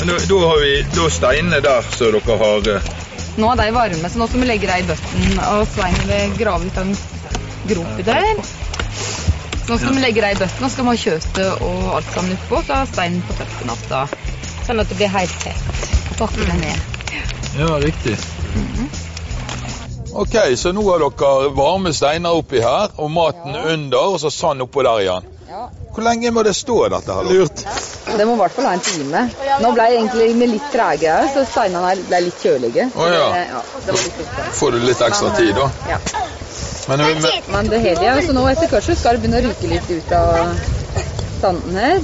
Da, 0.00 0.16
da 0.16 0.38
har 0.48 0.60
vi 0.64 0.72
da 0.96 1.10
steinene 1.12 1.60
der 1.60 1.84
som 1.92 2.14
dere 2.14 2.36
har 2.40 2.68
eh, 2.72 2.86
Nå 3.36 3.50
er 3.52 3.60
de 3.60 3.66
varme, 3.76 4.08
så 4.08 4.18
nå 4.18 4.26
skal 4.30 4.42
vi 4.42 4.48
legge 4.48 4.68
dem 4.70 4.80
i 4.82 4.88
bøtten. 4.88 5.38
Og 5.44 5.66
Svein 5.70 6.00
vil 6.08 6.32
grave 6.40 6.66
ut 6.66 6.80
en 6.80 6.96
grop 7.68 8.00
i 8.00 8.06
der. 8.08 8.40
Så 9.70 9.76
nå 9.76 9.82
skal 9.84 9.94
vi 9.94 10.00
legge 10.02 10.22
det 10.24 10.28
i 10.34 10.34
bøttene, 10.34 10.66
nå 10.66 10.68
skal 10.72 10.86
vi 10.86 10.90
ha 10.90 11.00
kjøttet 11.00 11.60
og 11.62 11.82
alt 11.94 12.08
sammen 12.10 12.32
oppå. 12.34 12.58
Så 12.66 12.74
har 12.74 12.88
steinen 12.90 13.20
på 13.22 13.36
toppen 13.38 13.68
av 13.70 13.84
da. 13.86 14.00
Sånn 14.66 14.82
at 14.82 14.88
det 14.90 14.96
blir 14.98 15.12
helt 15.14 15.36
tett. 15.44 15.84
Pakke 16.18 16.46
det 16.48 16.56
ned. 16.58 16.96
Ja, 17.54 17.68
riktig. 17.84 18.16
Ok, 20.10 20.34
så 20.58 20.72
nå 20.74 20.82
har 20.88 21.04
dere 21.04 21.52
varme 21.54 21.92
steiner 21.94 22.34
oppi 22.40 22.58
her, 22.64 22.90
og 22.98 23.12
maten 23.14 23.54
under, 23.60 24.10
og 24.10 24.18
så 24.18 24.32
sand 24.34 24.66
oppå 24.66 24.82
der 24.88 25.04
igjen. 25.04 25.30
Hvor 25.94 26.02
lenge 26.02 26.34
må 26.34 26.42
det 26.46 26.56
stå, 26.58 26.80
dette 26.90 27.20
her? 27.20 27.30
Lurt. 27.30 27.62
Det 28.10 28.26
må 28.26 28.34
i 28.34 28.42
hvert 28.42 28.58
fall 28.58 28.66
ha 28.72 28.74
en 28.74 28.84
time. 28.90 29.22
Nå 29.62 29.70
ble 29.76 29.86
jeg 29.86 30.00
egentlig 30.00 30.28
med 30.42 30.54
litt 30.56 30.66
trege, 30.74 31.14
så 31.30 31.46
steinene 31.46 31.94
ble 32.10 32.24
litt 32.26 32.42
kjølige. 32.42 32.90
Å, 32.90 33.08
ja. 33.14 33.30
Ja, 33.54 33.62
det 33.86 33.94
var 33.94 34.02
litt. 34.02 34.36
Får 34.58 34.74
du 34.74 34.82
litt 34.90 35.08
ekstra 35.12 35.34
tid, 35.38 35.54
da? 35.62 35.70
Ja. 35.94 36.02
Men, 36.90 36.98
men 37.22 37.52
Men 37.54 37.68
det 37.70 37.78
hele, 37.84 38.02
ja. 38.04 38.16
så 38.26 38.32
nå 38.34 38.42
etter 38.50 38.68
hvert 38.72 38.84
så 38.88 38.94
skal 38.98 39.16
det 39.18 39.22
begynne 39.24 39.40
å 39.40 39.46
ryke 39.48 39.70
litt 39.70 39.90
ut 39.90 40.12
av 40.16 40.54
standen 41.38 41.76
her. 41.78 42.00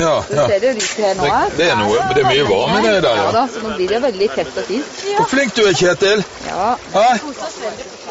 ja, 0.00 0.14
Du 0.28 0.36
ja. 0.36 0.46
ser 0.48 0.60
det 0.62 0.70
ryker 0.78 1.02
her 1.08 1.14
nå. 1.18 1.26
Det, 1.26 1.56
det 1.58 1.66
er 1.70 1.76
noe, 1.80 2.06
det 2.14 2.22
er 2.24 2.28
mye 2.30 2.46
varme 2.48 2.80
nedi 2.84 3.00
der, 3.04 3.16
Ja 3.20 3.24
ja. 3.26 3.30
da, 3.36 3.44
så 3.52 3.62
nå 3.66 3.74
blir 3.76 3.88
det 3.92 4.00
veldig 4.06 4.28
tett 4.38 4.56
og 4.62 4.68
fint. 4.70 5.02
Hvor 5.18 5.28
flink 5.34 5.56
du 5.58 5.62
er, 5.66 5.74
Kjetil. 5.82 6.24
Ja. 6.48 6.70
Hæ? 6.94 7.08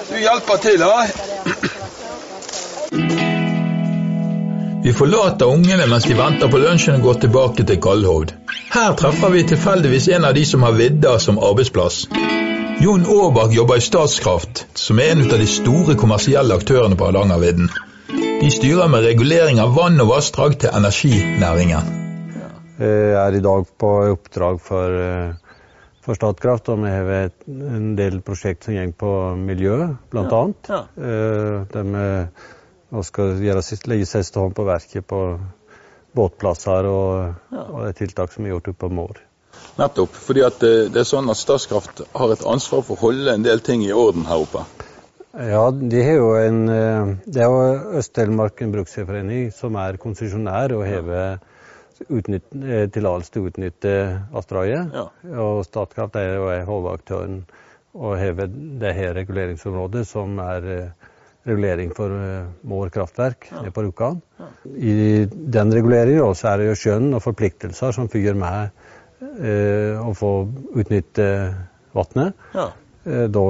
Du 0.10 0.16
hjelper 0.20 0.62
til, 0.68 0.80
da. 0.86 0.96
Vi 4.84 4.94
forlater 4.96 5.46
ungene 5.46 5.86
mens 5.92 6.06
de 6.08 6.16
venter 6.18 6.48
på 6.50 6.58
lunsjen 6.62 6.96
og 7.00 7.10
går 7.10 7.20
tilbake 7.26 7.66
til 7.68 7.82
Kalhovd. 7.84 8.32
Her 8.74 8.94
treffer 8.98 9.34
vi 9.34 9.44
tilfeldigvis 9.52 10.08
en 10.16 10.26
av 10.30 10.34
de 10.38 10.46
som 10.46 10.64
har 10.66 10.78
vidda 10.78 11.18
som 11.20 11.40
arbeidsplass. 11.50 12.06
Jon 12.80 13.02
Aabak 13.06 13.54
jobber 13.54 13.78
i 13.78 13.82
Statskraft, 13.82 14.68
som 14.74 15.00
er 15.04 15.10
en 15.12 15.26
av 15.26 15.42
de 15.42 15.48
store 15.52 15.98
kommersielle 16.00 16.56
aktørene 16.56 16.96
på 16.96 17.10
Hardangervidda. 17.10 17.66
De 18.40 18.52
styrer 18.56 18.88
med 18.88 19.04
regulering 19.04 19.60
av 19.60 19.74
vann 19.76 20.00
og 20.00 20.14
vassdrag 20.14 20.56
til 20.62 20.72
energinæringen. 20.78 21.90
Jeg 22.80 23.18
er 23.20 23.36
i 23.36 23.44
dag 23.44 23.68
på 23.84 23.92
oppdrag 24.14 24.62
for, 24.64 24.96
eh, 24.96 25.34
for 26.06 26.16
Statkraft, 26.16 26.70
og 26.70 26.80
vi 26.86 26.96
har 26.96 27.32
en 27.50 27.96
del 27.98 28.22
prosjekt 28.22 28.64
som 28.64 28.80
går 28.80 28.96
på 28.96 29.12
miljø, 29.36 29.98
blant 30.10 30.32
Ja, 30.32 30.44
annet. 30.44 30.70
Eh, 30.96 31.66
Der 31.74 31.84
vi 32.92 33.04
skal 33.04 33.36
gjøre, 33.44 33.88
legge 33.88 34.06
siste 34.06 34.40
hånd 34.40 34.56
på 34.56 34.64
verket 34.64 35.06
på 35.06 35.38
båtplasser 36.16 36.86
og, 36.86 37.36
og 37.52 37.86
det 37.86 37.98
tiltak 37.98 38.32
som 38.32 38.46
er 38.46 38.56
gjort 38.56 38.70
oppe 38.70 38.88
på 38.88 38.90
Mår. 38.90 39.29
Nettopp, 39.80 40.12
fordi 40.12 40.44
at 40.44 40.60
det 40.60 41.00
er 41.00 41.08
sånn 41.08 41.30
at 41.32 41.40
Statskraft 41.40 42.02
har 42.12 42.34
et 42.34 42.46
ansvar 42.48 42.84
for 42.84 42.98
å 42.98 43.04
holde 43.08 43.32
en 43.32 43.46
del 43.46 43.62
ting 43.64 43.86
i 43.86 43.94
orden 43.96 44.26
her 44.28 44.44
oppe. 44.44 44.66
Ja, 45.40 45.70
de 45.72 46.02
har 46.04 46.18
jo 46.18 46.30
en, 46.36 46.70
eh, 46.70 47.16
det 47.26 47.44
er 47.44 47.48
jo 47.48 48.00
Øst-Telemarken 48.00 48.74
bruksforening 48.74 49.52
som 49.54 49.76
er 49.78 50.00
konsesjonær 50.02 50.74
og 50.74 50.86
har 50.88 51.40
utnytt- 52.10 52.56
eh, 52.56 52.88
tillatelse 52.90 53.32
til 53.32 53.44
å 53.44 53.50
utnytte 53.52 53.94
vassdraget. 54.34 54.92
Og 55.38 55.64
Statkraft 55.66 56.16
er 56.16 56.36
jo 56.36 56.66
hovedaktøren 56.66 57.46
og 57.94 58.18
har 58.18 58.34
det 58.34 58.96
her 58.96 59.14
reguleringsområdet 59.14 60.08
som 60.08 60.40
er 60.40 60.66
eh, 60.66 60.90
regulering 61.46 61.94
for 61.96 62.10
Mår 62.64 62.90
kraftverk 62.90 63.52
nede 63.52 63.72
på 63.72 63.84
Rjukan. 63.86 64.22
I 64.76 65.26
den 65.26 65.72
reguleringen 65.72 66.22
også 66.26 66.50
er 66.50 66.58
det 66.58 66.68
jo 66.68 66.76
skjønn 66.76 67.14
og 67.14 67.22
forpliktelser 67.24 67.94
som 67.94 68.10
følger 68.10 68.34
med 68.34 68.70
å 69.22 70.14
få 70.16 70.32
utnytte 70.80 71.26
vannet. 71.94 72.34
Ja. 72.54 72.72
Eh, 73.06 73.28
Da 73.28 73.44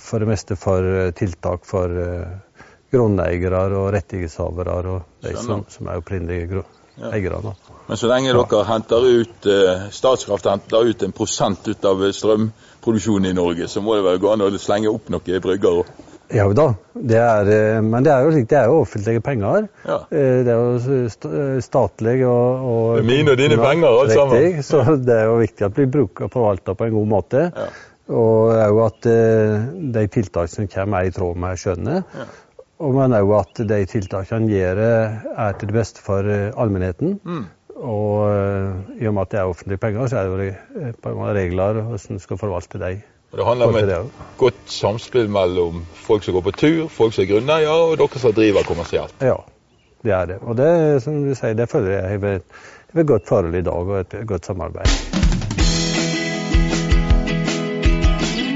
for 0.00 0.18
det 0.20 0.28
meste 0.28 0.56
for 0.56 0.82
eh, 0.82 1.10
tiltak 1.16 1.66
for 1.66 1.90
eh, 1.90 2.66
grunneiere 2.92 3.64
og 3.78 3.92
rettighetshavere 3.94 4.76
og 4.92 5.02
de 5.24 5.34
som, 5.36 5.64
som 5.68 5.88
er 5.88 6.02
opprinnelige 6.02 6.48
gru- 6.52 6.68
Ja. 7.00 7.08
Men 7.88 7.96
så 7.96 8.08
lenge 8.10 8.34
dere 8.36 8.64
henter 8.68 9.06
ut, 9.06 9.46
eh, 9.46 9.88
Statskraft 9.90 10.44
henter 10.44 10.84
ut 10.84 11.02
en 11.02 11.12
prosent 11.12 11.68
ut 11.68 11.84
av 11.88 12.02
strømproduksjonen 12.12 13.30
i 13.30 13.32
Norge, 13.32 13.68
så 13.68 13.80
må 13.80 13.96
det 13.96 14.04
vel 14.04 14.18
gå 14.20 14.32
an 14.32 14.44
å 14.44 14.50
slenge 14.60 14.92
opp 14.92 15.08
noen 15.08 15.40
brygger 15.40 15.80
òg. 15.80 15.86
Ja 16.32 16.46
da, 16.56 16.64
det 16.96 17.18
er, 17.20 17.48
eh, 17.52 17.78
men 17.84 18.04
det 18.04 18.12
er 18.12 18.24
jo, 18.24 18.30
slik- 18.32 18.48
det 18.48 18.58
er 18.58 18.68
jo 18.70 18.80
offentlige 18.80 19.20
penger. 19.20 19.68
Ja. 19.84 19.98
Eh, 20.10 20.40
Det 20.46 20.48
er 20.48 20.58
jo 20.58 20.76
eh, 21.28 21.60
og, 22.26 22.66
og 22.72 22.98
er 22.98 23.02
mine 23.04 23.34
og 23.34 23.38
dine 23.38 23.58
penger, 23.60 23.88
alt 24.00 24.12
sammen. 24.12 24.62
Så 24.62 24.96
det 25.04 25.16
er 25.18 25.24
jo 25.28 25.38
viktig 25.42 25.66
at 25.66 25.76
vi 25.78 25.86
bruker 25.86 26.24
og 26.28 26.32
forvalter 26.32 26.74
på 26.78 26.88
en 26.88 26.94
god 26.96 27.08
måte. 27.08 27.44
Og 28.12 28.52
òg 28.52 28.80
at 28.86 29.02
de 29.94 30.06
tiltak 30.08 30.48
som 30.48 30.66
kommer, 30.68 30.98
er 31.04 31.10
i 31.12 31.14
tråd 31.14 31.36
med 31.36 31.56
skjønnet. 31.60 32.04
Og 32.82 32.94
men 32.96 33.14
òg 33.20 33.30
at 33.38 33.62
de 33.68 33.84
tiltakene 33.86 34.48
gjør, 34.50 34.80
er 35.36 35.52
til 35.58 35.68
det 35.70 35.76
beste 35.76 36.00
for 36.02 36.26
allmennheten. 36.26 37.18
Mm. 37.24 37.44
Og 37.82 38.98
i 39.00 39.06
og 39.06 39.14
med 39.14 39.22
at 39.22 39.30
det 39.32 39.40
er 39.40 39.48
offentlige 39.52 39.78
penger, 39.84 40.06
så 40.10 40.16
er 40.18 40.28
det 40.28 40.50
jo 41.12 41.30
regler 41.32 41.80
hvordan 41.82 42.16
en 42.16 42.18
skal 42.22 42.38
forvalte 42.40 42.78
dem. 42.82 43.02
Og 43.32 43.38
Det 43.38 43.46
handler 43.46 43.66
om 43.66 43.76
et 43.76 44.10
godt 44.36 44.58
samspill 44.68 45.28
mellom 45.32 45.86
folk 45.94 46.24
som 46.24 46.34
går 46.34 46.42
på 46.44 46.50
tur, 46.50 46.88
folk 46.92 47.14
som 47.14 47.22
er 47.24 47.28
grunneiere, 47.30 47.72
og 47.72 47.94
dere 47.96 48.20
som 48.20 48.34
driver 48.36 48.66
kommersielt. 48.68 49.14
Ja, 49.24 49.38
det 50.04 50.12
er 50.12 50.26
det. 50.26 50.36
Og 50.42 50.56
det, 50.56 51.02
som 51.02 51.22
du 51.24 51.32
sier, 51.34 51.54
det 51.56 51.70
føler 51.72 51.94
jeg 51.94 52.20
har 52.20 52.26
et, 52.28 52.44
et 52.92 53.06
godt 53.08 53.24
forhold 53.28 53.56
i 53.56 53.62
dag, 53.64 53.72
og 53.72 54.00
et 54.00 54.18
godt 54.28 54.50
samarbeid. 54.50 54.92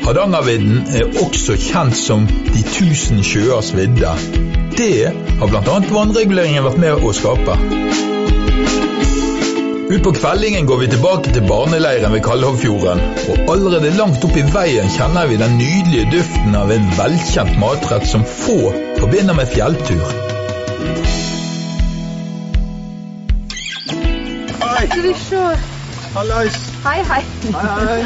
Hardangervidda 0.04 1.00
er 1.00 1.16
også 1.24 1.56
kjent 1.56 1.96
som 1.96 2.28
De 2.28 2.66
tusen 2.76 3.24
sjøers 3.24 3.72
vidde. 3.74 4.12
Det 4.76 5.08
har 5.40 5.54
bl.a. 5.54 5.80
vannreguleringen 5.88 6.68
vært 6.68 6.78
med 6.84 7.00
å 7.00 7.16
skape. 7.16 7.56
Utpå 9.90 10.12
kveldingen 10.12 10.66
går 10.66 10.78
vi 10.78 10.86
tilbake 10.90 11.32
til 11.32 11.44
barneleiren 11.48 12.12
ved 12.12 12.20
Kalhovfjorden, 12.26 13.00
og 13.30 13.52
allerede 13.52 13.92
langt 13.94 14.24
opp 14.26 14.34
i 14.34 14.42
veien 14.50 14.88
kjenner 14.90 15.28
vi 15.30 15.38
den 15.38 15.54
nydelige 15.60 16.08
duften 16.10 16.56
av 16.58 16.72
en 16.74 16.88
velkjent 16.98 17.54
matrett 17.62 18.08
som 18.10 18.24
få 18.26 18.56
forbinder 18.98 19.38
med 19.38 19.46
fjelltur. 19.52 20.02
Skal 24.90 25.02
vi 25.06 25.14
se. 25.22 25.44
Hallais. 26.16 26.58
Hei, 26.82 26.98
hei. 27.12 27.22
hei. 27.54 28.00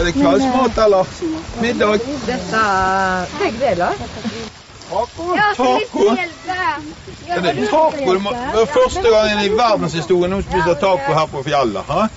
Er 0.00 0.08
det 0.08 0.16
kveldsmat, 0.18 0.82
eller? 0.86 1.14
Middag? 1.62 2.08
Dette 2.26 2.64
er 2.64 3.36
begge 3.38 3.68
deler. 3.68 4.59
Ja, 4.90 5.54
taco. 5.56 6.16
Ja, 7.26 7.40
det 7.40 7.66
taco? 7.70 8.18
Må, 8.18 8.30
det 8.30 8.62
er 8.62 8.66
første 8.66 9.10
gangen 9.10 9.44
i 9.44 9.52
verdenshistorien 9.54 10.34
noen 10.34 10.46
spiser 10.46 10.74
taco 10.82 11.14
her 11.14 11.28
på 11.30 11.42
fjellet. 11.46 11.84
Ha? 11.86 12.08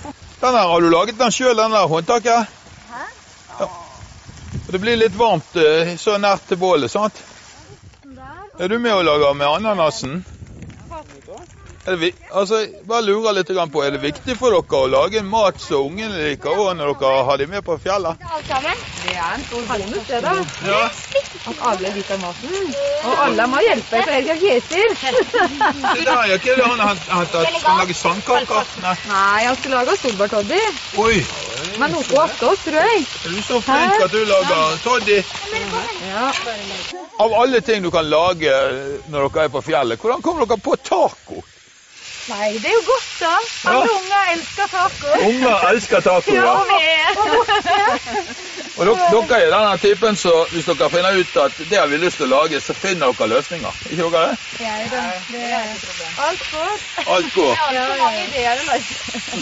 Den 0.42 0.58
her, 0.58 0.68
Har 0.72 0.82
du 0.82 0.90
laget 0.90 1.20
den 1.20 1.32
sjøl, 1.32 1.58
den 1.58 1.72
der 1.72 1.88
håndtaket? 1.88 2.48
Ja. 3.60 3.70
Det 4.72 4.82
blir 4.82 4.98
litt 4.98 5.16
varmt 5.16 5.56
eh, 5.56 5.94
så 6.02 6.18
nært 6.18 6.48
til 6.50 6.58
bålet, 6.58 6.92
sant? 6.92 7.22
Er 8.60 8.70
du 8.70 8.80
med 8.80 8.94
og 8.94 9.06
lager 9.06 9.34
med 9.38 9.48
ananasen? 9.48 10.24
Er 11.86 11.96
det, 12.00 12.14
altså, 12.32 12.62
bare 12.88 13.04
lurer 13.04 13.34
litt 13.36 13.50
på, 13.72 13.82
Er 13.84 13.92
det 13.92 14.00
viktig 14.00 14.38
for 14.40 14.56
dere 14.56 14.78
å 14.80 14.88
lage 14.88 15.24
mat 15.28 15.60
som 15.60 15.90
ungene 15.90 16.16
liker 16.30 16.56
òg 16.56 16.78
når 16.80 16.94
dere 17.02 17.26
har 17.28 17.38
dem 17.42 17.50
med 17.52 17.66
på 17.68 17.76
fjellet? 17.84 18.24
Det 18.24 19.12
er 19.12 19.34
en 19.36 19.44
stor 19.44 19.66
bonus, 19.68 20.06
det, 20.08 20.22
da. 20.24 20.36
Ja. 20.64 20.80
At 21.52 21.60
alle 21.74 21.92
liker 21.98 22.22
maten. 22.24 22.72
Og 23.04 23.24
alle 23.26 23.50
må 23.52 23.60
hjelpe 23.66 24.00
for 24.00 24.30
Kjetil. 24.40 24.96
Se 24.96 25.12
der, 26.08 26.24
ja. 26.32 26.40
Hva 26.40 26.56
er 26.56 26.62
det 26.62 26.70
han 26.72 26.80
har 26.80 26.96
hentet? 26.96 27.52
Skal 27.52 27.68
han 27.68 27.82
lage 27.84 28.00
sandkaker? 28.00 28.74
Nei. 28.86 28.96
Nei, 29.12 29.44
han 29.50 29.60
skal 29.60 29.76
lage 29.76 30.00
solbærtoddy. 30.06 30.64
Men 31.84 31.98
noe 31.98 32.24
attåt, 32.24 32.64
tror 32.64 32.80
jeg. 32.80 33.08
Er 33.26 33.36
du 33.36 33.42
så 33.44 33.60
flink 33.66 34.06
at 34.08 34.16
du 34.16 34.22
lager 34.32 34.84
toddy? 34.88 35.20
Ja. 36.08 36.30
Av 37.20 37.42
alle 37.44 37.60
ting 37.66 37.84
du 37.84 37.92
kan 37.92 38.08
lage 38.08 38.56
når 39.12 39.34
dere 39.34 39.50
er 39.50 39.58
på 39.58 39.68
fjellet, 39.68 40.00
hvordan 40.00 40.24
kommer 40.24 40.48
dere 40.48 40.64
på 40.64 40.80
taco? 40.80 41.44
Nei, 42.30 42.54
det 42.54 42.70
er 42.72 42.76
jo 42.78 42.84
godt, 42.88 43.10
da. 43.20 43.34
Alle 43.70 43.90
unger 44.00 44.22
elsker 44.34 44.68
taco. 44.72 45.08
Unger 45.28 45.68
elsker 45.72 46.00
taco, 46.00 46.32
ja. 46.32 46.44
Ja, 46.44 47.10
og 48.76 48.88
er. 48.88 48.94
Dere, 48.94 49.22
dere 49.30 49.42
er 49.46 49.52
denne 49.54 49.78
typen 49.84 50.16
så 50.18 50.32
hvis 50.52 50.66
dere 50.66 50.90
finner 50.90 51.18
ut 51.20 51.36
at 51.44 51.60
det 51.70 51.78
har 51.78 51.88
vi 51.92 51.98
lyst 52.02 52.18
til 52.18 52.26
å 52.26 52.32
lage, 52.42 52.62
så 52.62 52.74
finner 52.74 53.12
dere 53.14 53.28
løsninger. 53.36 53.82
Ikke 53.92 54.08
dere 54.10 54.24
det? 54.32 54.38
Ja, 54.64 54.74
da. 54.94 55.04
Det 55.30 55.44
er 55.44 55.68
alt 56.28 56.46
går. 56.52 56.72
Alt 57.16 57.30
går. 57.36 57.52
Ja, 57.54 57.68
det 57.70 57.84
er 57.84 58.02
mange 58.02 58.24
ideer. 58.28 58.64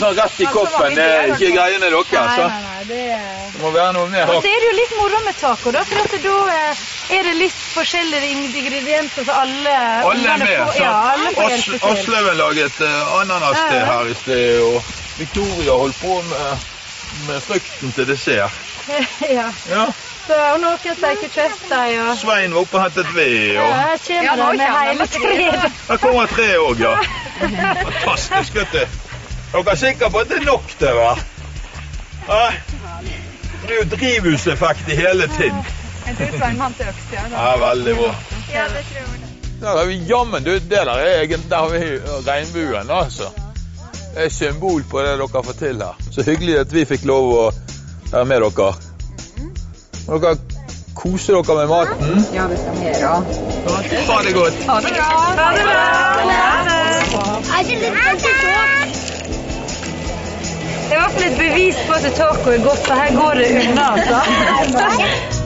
Sånn 0.01 0.17
rett 0.17 0.39
i 0.43 0.49
koppen, 0.51 0.95
det 0.97 1.05
er 1.07 1.31
ikke 1.35 1.51
greiene 1.55 1.91
deres. 1.91 2.11
Nei, 2.11 2.37
nei, 2.37 2.61
nei, 2.65 2.83
det 2.91 3.01
er... 3.15 3.29
Det 3.51 3.61
må 3.63 3.71
være 3.75 3.93
noe 3.95 4.09
mer. 4.11 4.29
Og 4.31 4.41
så 4.43 4.49
er 4.51 4.63
det 4.63 4.69
jo 4.71 4.75
litt 4.79 4.93
moro 4.97 5.19
med 5.25 5.35
taco, 5.39 5.71
da, 5.75 5.81
for 5.87 6.01
at 6.01 6.13
da 6.23 6.35
eh, 6.55 6.83
er 7.17 7.27
det 7.27 7.33
litt 7.39 7.59
forskjellige 7.75 8.29
ingredienser, 8.35 9.27
så 9.27 9.35
alle 9.43 9.75
Alle 10.11 10.33
er 10.35 10.43
med. 10.43 10.57
får- 10.57 10.79
Ja, 10.81 10.91
alle 11.13 11.33
får 11.35 11.49
hjelpe 11.51 11.77
til. 11.77 11.87
Asløven 11.91 12.37
laget 12.39 12.81
uh, 12.81 13.15
ananas 13.21 13.59
til 13.69 13.85
her 13.91 14.11
i 14.11 14.17
sted, 14.23 14.61
og 14.65 14.83
Victoria 15.19 15.75
holdt 15.83 15.99
på 16.01 16.21
med, 16.31 16.67
med 17.27 17.41
frukten 17.47 17.91
til 17.99 18.07
dessert. 18.09 18.70
ja. 19.39 19.47
Ja. 19.69 19.85
Så, 20.27 20.37
og 20.53 20.59
noen 20.61 20.77
steker 20.79 21.31
kjøttdeig 21.33 21.95
og 22.03 22.11
Svein 22.19 22.53
var 22.53 22.61
oppe 22.61 22.77
og 22.77 22.83
hentet 22.85 23.13
ved. 23.15 23.31
Ja, 23.55 23.63
Og 23.63 23.73
her 23.77 24.27
kommer 24.27 24.51
det 24.51 24.57
med 24.57 24.89
hele 24.89 25.07
treet. 25.15 25.79
her 25.89 26.01
kommer 26.03 26.33
tre 26.35 26.49
òg, 26.61 26.83
ja. 26.83 26.93
Fantastisk, 27.41 28.59
vet 28.59 28.75
du. 28.75 28.83
Er 29.51 29.65
dere 29.67 29.77
sikre 29.81 30.11
på 30.13 30.21
at 30.21 30.29
det 30.29 30.37
er 30.39 30.45
nok 30.47 30.69
til 30.79 30.99
va? 30.99 31.11
Det 33.61 33.73
er 33.73 33.77
jo 33.81 33.87
drivhuseffekt 33.95 34.93
i 34.93 34.99
hele 35.01 35.27
tinn. 35.35 35.57
Jeg 36.07 36.17
tror 36.17 36.37
Svein 36.37 36.61
vant 36.61 36.79
ja. 36.79 36.93
Ja, 37.33 37.51
veldig 37.65 37.97
bra. 37.99 38.15
Ja, 38.53 38.69
det 38.71 38.85
tror 38.93 39.11
jeg. 39.17 39.27
Der 39.61 39.77
har 39.77 39.85
vi 39.85 39.97
jammen, 40.09 40.43
du, 40.43 40.51
det 40.53 40.69
der 40.69 40.89
er 40.89 41.19
egentlig 41.19 41.49
der 41.49 41.57
har 41.57 41.69
vi 41.69 41.99
regnbuen, 42.27 42.89
altså. 42.89 43.29
Det 44.15 44.25
er 44.25 44.29
symbol 44.29 44.83
på 44.83 45.01
det 45.01 45.17
dere 45.19 45.43
får 45.43 45.59
til 45.59 45.81
her. 45.81 45.99
Så 46.11 46.23
hyggelig 46.25 46.57
at 46.59 46.73
vi 46.73 46.85
fikk 46.85 47.05
lov 47.05 47.29
å 47.35 47.43
være 48.11 48.25
med 48.25 48.35
dere. 48.35 48.73
Må 50.07 50.17
dere 50.17 50.37
kose 50.95 51.33
dere 51.33 51.55
med 51.59 51.67
maten. 51.67 52.25
Ja, 52.33 52.47
vi 52.47 52.57
skal 52.57 52.73
med 52.79 52.99
ja. 52.99 53.15
Ha 54.11 54.17
det 54.25 54.33
godt. 54.35 54.53
Ha 54.69 54.75
det 54.85 54.91
bra. 54.97 55.09
Ha 55.41 55.47
det 55.57 55.65
bra. 55.69 56.11
Det 60.91 60.97
er 60.97 60.99
i 60.99 61.03
hvert 61.03 61.11
fall 61.11 61.31
et 61.31 61.37
bevis 61.39 61.75
på 61.87 61.93
at 61.93 62.13
taco 62.15 62.49
er 62.49 62.63
godt, 62.63 62.87
for 62.87 62.93
her 62.93 63.15
går 63.21 63.33
det 63.33 63.47
unna, 63.61 63.85
altså. 63.93 64.19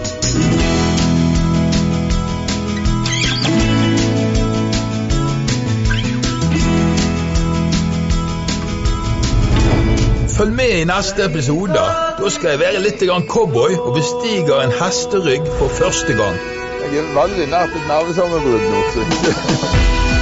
Følg 10.37 10.53
med 10.53 10.69
i 10.81 10.83
neste 10.83 11.25
episode. 11.25 12.04
Da 12.15 12.29
skal 12.31 12.53
jeg 12.53 12.59
være 12.59 12.79
litt 12.79 13.01
cowboy 13.27 13.75
og 13.75 13.91
bestiger 13.97 14.61
en 14.63 14.71
hesterygg 14.79 15.49
for 15.59 15.67
første 15.67 16.15
gang. 16.15 16.39
Jeg 16.85 17.01
er 17.03 17.11
veldig 17.17 17.49
nær 17.51 17.67
et 17.67 17.87
nervesammenbrudd 17.91 18.67
nå. 18.71 20.11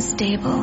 unstable. 0.00 0.62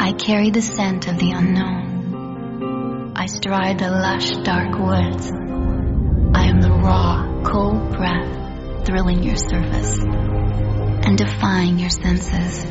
I 0.00 0.12
carry 0.12 0.48
the 0.48 0.62
scent 0.62 1.06
of 1.06 1.18
the 1.18 1.32
unknown. 1.32 3.12
I 3.14 3.26
stride 3.26 3.78
the 3.78 3.90
lush, 3.90 4.30
dark 4.38 4.78
woods. 4.78 5.30
I 5.30 6.46
am 6.46 6.62
the 6.62 6.70
raw, 6.70 7.42
cold 7.44 7.94
breath 7.94 8.86
thrilling 8.86 9.22
your 9.22 9.36
surface 9.36 9.98
and 9.98 11.18
defying 11.18 11.78
your 11.78 11.90
senses. 11.90 12.64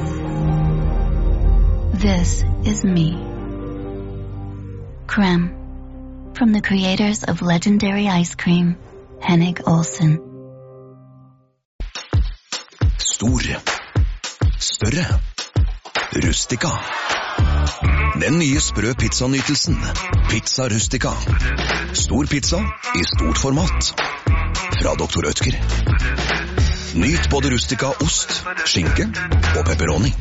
This 2.01 2.43
is 2.65 2.83
me. 2.83 3.13
Creme, 5.05 6.33
from 6.33 6.53
the 6.53 6.61
creators 6.61 7.23
of 7.23 7.43
legendary 7.43 8.07
ice 8.07 8.33
cream, 8.33 8.77
Hennig 9.19 9.61
Olsen. 9.67 10.17
Stor. 12.97 13.72
Større. 14.83 15.19
Rustica. 16.15 16.67
Den 18.21 18.39
nye 18.39 18.59
sprø 18.59 18.93
pizzanytelsen. 18.99 19.77
Pizza 20.29 20.63
Rustica. 20.67 21.09
Stor 21.93 22.25
pizza 22.25 22.59
i 22.95 23.03
stort 23.15 23.37
format. 23.37 23.93
Fra 24.81 24.95
Dr. 24.99 25.27
Ødker. 25.27 25.55
Nyt 26.95 27.29
både 27.29 27.53
Rustica 27.53 27.85
ost, 27.85 28.43
skinke 28.65 29.07
og 29.57 29.65
pepperoni. 29.65 30.13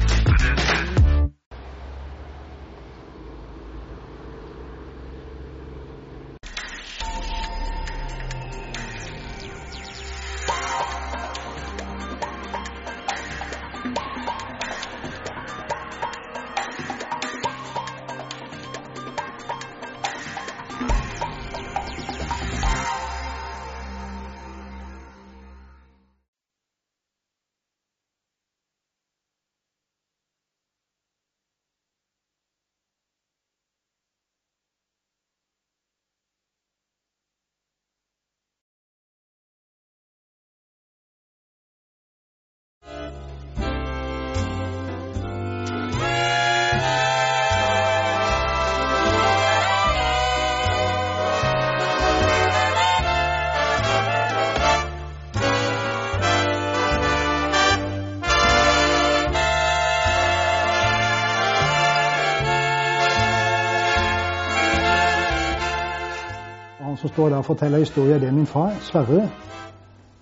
Og 67.42 67.46
forteller 67.46 67.78
historier, 67.78 68.18
det 68.18 68.28
er 68.28 68.32
min 68.32 68.46
far, 68.46 68.70
Sverre. 68.80 69.30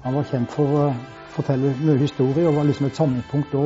Han 0.02 0.14
var 0.16 0.22
kjent 0.24 0.52
for 0.54 0.70
å 0.72 0.84
fortelle 1.34 1.74
mye 1.82 1.98
historie 2.00 2.46
og 2.48 2.54
var 2.56 2.64
liksom 2.64 2.86
et 2.88 2.96
samlingspunkt 2.96 3.52
da. 3.52 3.64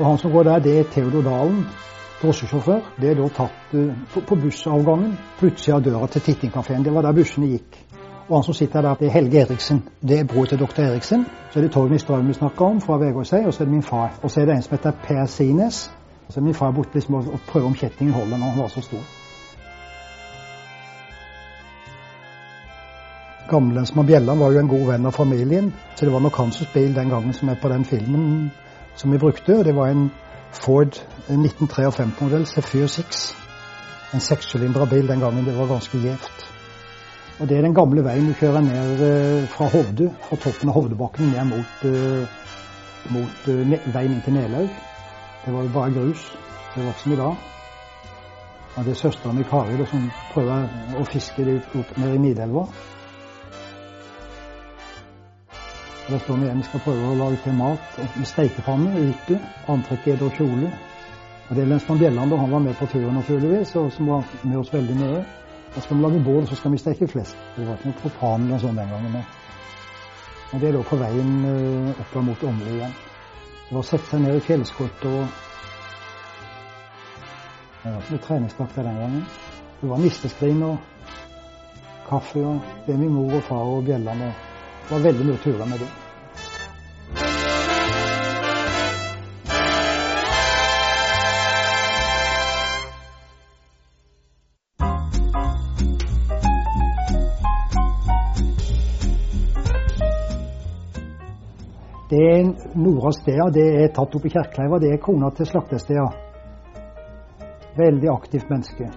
Og 0.00 0.02
han 0.08 0.18
som 0.18 0.34
går 0.34 0.48
der, 0.48 0.64
det 0.64 0.74
er 0.80 0.90
Theodor 0.90 1.22
Dalen, 1.22 1.62
drosjesjåfør. 2.18 2.82
Det 2.98 3.12
er 3.12 3.20
da 3.20 3.30
tatt 3.38 3.78
uh, 3.78 4.18
på, 4.26 4.40
bussavgangen 4.42 5.14
plutselig 5.38 5.76
av 5.76 5.86
døra 5.86 6.10
til 6.10 6.26
Tittingkafeen. 6.26 6.82
Det 6.82 6.98
var 6.98 7.06
der 7.06 7.14
bussene 7.22 7.54
gikk. 7.54 7.78
Og 8.26 8.34
han 8.40 8.50
som 8.50 8.58
sitter 8.58 8.82
der, 8.82 8.98
det 8.98 9.12
er 9.12 9.18
Helge 9.20 9.46
Eriksen. 9.46 9.84
Det 10.02 10.18
er 10.18 10.30
bror 10.34 10.50
til 10.50 10.64
doktor 10.66 10.88
Eriksen. 10.90 11.28
Så 11.52 11.60
er 11.60 11.68
det 11.68 11.76
Torgny 11.78 12.02
Strøm 12.02 12.26
vi 12.26 12.40
snakker 12.42 12.72
om 12.74 12.82
fra 12.82 12.98
Vegårshei, 12.98 13.46
og 13.46 13.54
så 13.54 13.62
er 13.62 13.70
det 13.70 13.78
min 13.78 13.86
far. 13.86 14.18
Og 14.22 14.34
så 14.34 14.42
er 14.42 14.50
det 14.50 14.58
en 14.58 14.66
som 14.66 14.74
heter 14.80 15.02
Per 15.06 15.26
Sines. 15.26 15.84
Så 16.28 16.42
min 16.42 16.58
far 16.58 16.74
er 16.74 16.80
borte 16.80 16.98
liksom 16.98 17.22
og 17.22 17.44
prøver 17.46 17.70
om 17.70 17.78
kjettingen 17.78 18.18
holder 18.18 18.34
når 18.34 18.56
han 18.56 18.66
var 18.66 18.74
så 18.74 18.82
stor. 18.82 19.12
Gamlensmann 23.50 24.06
Bjelland 24.06 24.40
var 24.40 24.52
jo 24.52 24.58
en 24.58 24.68
god 24.68 24.86
venn 24.88 25.06
av 25.06 25.12
familien, 25.12 25.72
så 25.96 26.06
det 26.06 26.12
var 26.12 26.22
nok 26.24 26.36
hans 26.36 26.62
bil 26.72 26.94
den 26.94 27.10
gangen 27.12 27.32
som 27.36 27.48
er 27.48 27.58
på 27.60 27.68
den 27.68 27.84
filmen 27.84 28.50
som 28.96 29.12
vi 29.12 29.18
brukte. 29.18 29.58
og 29.58 29.64
Det 29.64 29.76
var 29.76 29.88
en 29.88 30.10
Ford 30.52 30.96
1953-modell 31.28 32.46
Zephyr 32.46 32.86
6. 32.86 33.36
En 34.14 34.20
sekssylindra 34.20 34.84
bil 34.84 35.08
den 35.08 35.20
gangen. 35.20 35.44
Det 35.44 35.58
var 35.58 35.66
ganske 35.66 35.98
gjevt. 35.98 36.50
Og 37.40 37.48
Det 37.48 37.56
er 37.56 37.62
den 37.62 37.74
gamle 37.74 38.04
veien 38.04 38.28
du 38.28 38.34
kjører 38.38 38.60
ned 38.60 39.00
eh, 39.02 39.48
fra 39.50 39.66
Hovde, 39.68 40.10
fra 40.28 40.36
toppen 40.36 40.70
av 40.70 40.74
Hovdebakken 40.74 41.32
ned 41.34 41.48
mot, 41.50 41.80
uh, 41.84 42.28
mot 43.10 43.48
uh, 43.48 43.72
veien 43.94 44.14
inn 44.14 44.22
til 44.22 44.36
Nelaug. 44.38 44.70
Det 45.44 45.54
var 45.54 45.66
jo 45.66 45.72
bare 45.74 45.92
grus. 45.92 46.28
Det 46.74 46.84
var 46.84 46.94
ikke 46.94 47.02
som 47.02 47.12
i 47.12 47.16
dag. 47.16 47.50
Og 48.76 48.84
det 48.84 48.90
er 48.90 48.98
søstera 48.98 49.32
mi 49.32 49.42
Kari 49.50 49.86
som 49.90 50.06
prøver 50.32 50.98
å 50.98 51.04
fiske 51.10 51.44
det 51.46 51.58
opp 51.74 51.98
ned 51.98 52.14
i 52.14 52.22
Nidelva. 52.22 52.64
Der 56.08 56.18
står 56.18 56.36
vi 56.36 56.44
igjen 56.44 56.58
og 56.60 56.64
skal 56.68 56.82
prøve 56.84 57.06
å 57.10 57.14
lage 57.16 57.38
til 57.40 57.54
mat 57.56 57.94
med 58.16 58.26
stekepanne 58.28 58.90
ute. 59.08 59.38
Antrekk 59.72 60.10
er 60.12 60.18
da 60.20 60.28
kjole. 60.36 60.68
Og 61.48 61.56
Det 61.56 61.62
er 61.62 61.70
Lensmann 61.70 61.98
Bjelland, 61.98 62.32
han 62.40 62.50
var 62.50 62.60
med 62.60 62.76
på 62.76 62.86
turen 62.92 63.16
naturligvis, 63.16 63.72
og 63.76 63.92
som 63.92 64.10
var 64.12 64.28
med 64.42 64.58
oss 64.58 64.72
veldig 64.72 64.96
mye. 65.00 65.24
Da 65.74 65.80
skal 65.80 65.96
vi 65.96 66.02
lage 66.02 66.20
bål, 66.24 66.46
så 66.46 66.56
skal 66.60 66.72
vi 66.72 66.78
steke 66.78 67.08
flesk. 67.08 67.36
Det 67.56 67.66
var 67.66 67.80
ikke 67.80 67.88
noe 67.88 68.00
propan 68.02 68.44
eller 68.46 68.60
sånn 68.60 68.76
den 68.76 68.92
gangen. 68.92 69.16
Og 70.52 70.60
Det 70.60 70.68
er 70.68 70.76
da 70.76 70.84
på 70.92 71.00
veien 71.00 71.34
uh, 71.48 72.00
opp 72.04 72.14
mot 72.22 72.46
Åmli 72.52 72.76
igjen. 72.76 72.94
Det 73.64 73.72
var 73.72 73.80
å 73.80 73.88
sette 73.88 74.10
seg 74.10 74.22
ned 74.22 74.36
i 74.36 74.44
fjellskottet 74.44 75.08
og 75.08 75.26
Det 77.82 77.92
var 77.92 78.00
ikke 78.00 78.14
noe 78.14 78.26
treningstakt 78.28 78.76
den 78.76 79.00
gangen. 79.00 79.26
Det 79.80 79.88
var 79.88 80.04
nisteskrin 80.04 80.62
og 80.68 80.76
kaffe 82.08 82.44
og 82.44 82.74
det 82.86 82.92
er 82.92 83.00
min 83.00 83.16
mor 83.16 83.40
og 83.40 83.48
far 83.48 83.72
og 83.72 83.88
bjellene. 83.88 84.34
Det 84.88 84.94
var 84.94 85.00
veldig 85.00 85.26
mye 85.26 85.38
turer 85.40 85.66
med 85.66 85.78
det. 85.80 85.86
Det 102.10 102.20
er 102.20 102.44
Nora 102.76 103.10
Stea, 103.16 103.48
det 103.50 103.64
er 103.64 103.88
tatt 103.96 104.12
opp 104.14 104.28
i 104.28 104.30
Kjerkleiva. 104.30 104.78
Det 104.78 104.92
er 104.92 105.00
kona 105.02 105.32
til 105.34 105.48
Slaktestea. 105.48 106.04
Veldig 107.80 108.12
aktivt 108.12 108.52
menneske. 108.52 108.92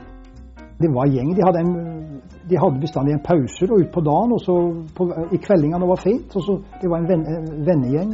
Det 0.77 0.89
var 0.93 1.09
gjeng. 1.09 1.35
De 1.35 1.41
hadde, 1.45 1.61
en, 1.65 2.21
de 2.49 2.57
hadde 2.61 2.81
bestandig 2.81 3.13
en 3.15 3.23
pause 3.25 3.67
da, 3.69 3.77
ut 3.81 3.93
på 3.93 4.01
dagen, 4.05 4.33
og 4.35 4.41
så 4.45 4.55
på, 4.97 5.07
i 5.33 5.39
kveldingene 5.41 5.81
det 5.81 5.89
var 5.89 6.03
fint. 6.03 6.35
og 6.35 6.43
så 6.45 6.57
Det 6.81 6.89
var 6.91 7.01
en 7.01 7.09
ven, 7.11 7.23
vennegjeng. 7.65 8.11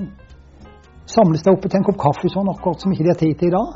Samles 1.05 1.43
der 1.43 1.51
oppe 1.51 1.67
til 1.67 1.81
en 1.81 1.87
kopp 1.89 1.99
kaffe 1.99 2.31
sånn, 2.31 2.51
akkurat 2.53 2.79
som 2.79 2.93
ikke 2.93 3.03
de 3.03 3.11
har 3.11 3.19
tid 3.19 3.35
til 3.39 3.51
i 3.51 3.57
dag. 3.57 3.73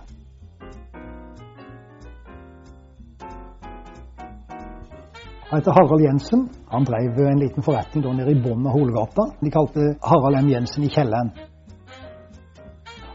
Han 5.50 5.60
heter 5.60 5.71
Harald 5.71 6.04
Jensen. 6.04 6.50
Han 6.71 6.84
drev 6.88 7.19
en 7.28 7.39
liten 7.39 7.63
forretning 7.63 8.04
da 8.04 8.15
nede 8.15 8.32
i 8.32 8.41
bunnen 8.41 8.67
av 8.67 8.73
Holegata. 8.76 9.30
De 9.39 9.52
kalte 9.52 9.93
Harald 10.04 10.41
M. 10.41 10.50
Jensen 10.52 10.84
i 10.84 10.91
kjelleren. 10.91 11.32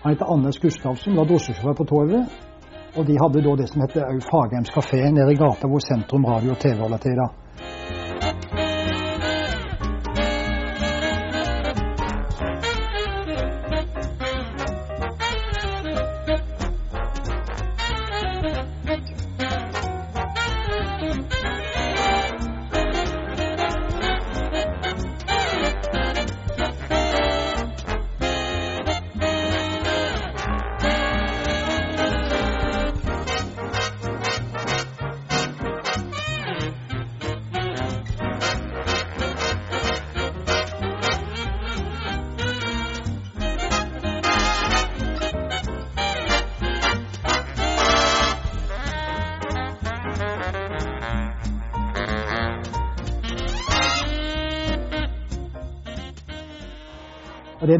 Han 0.02 0.14
heter 0.14 0.32
Anders 0.32 0.60
Gustavsen, 0.60 1.16
var 1.16 1.28
drosjesjåfør 1.28 1.76
på 1.80 1.84
toget. 1.84 2.51
Og 2.96 3.06
de 3.08 3.14
hadde 3.22 3.40
da 3.44 3.52
det 3.56 3.68
som 3.70 3.80
heter 3.84 4.20
Fagheims 4.30 4.70
kafé 4.76 5.00
nede 5.10 5.32
i 5.32 5.40
gata 5.44 5.68
hvor 5.68 5.80
Sentrum 5.88 6.24
Radio 6.24 6.50
og 6.54 6.58
TV 6.58 6.76
holder 6.84 7.00
til 7.04 7.14
i 7.16 7.20
dag. 7.22 7.41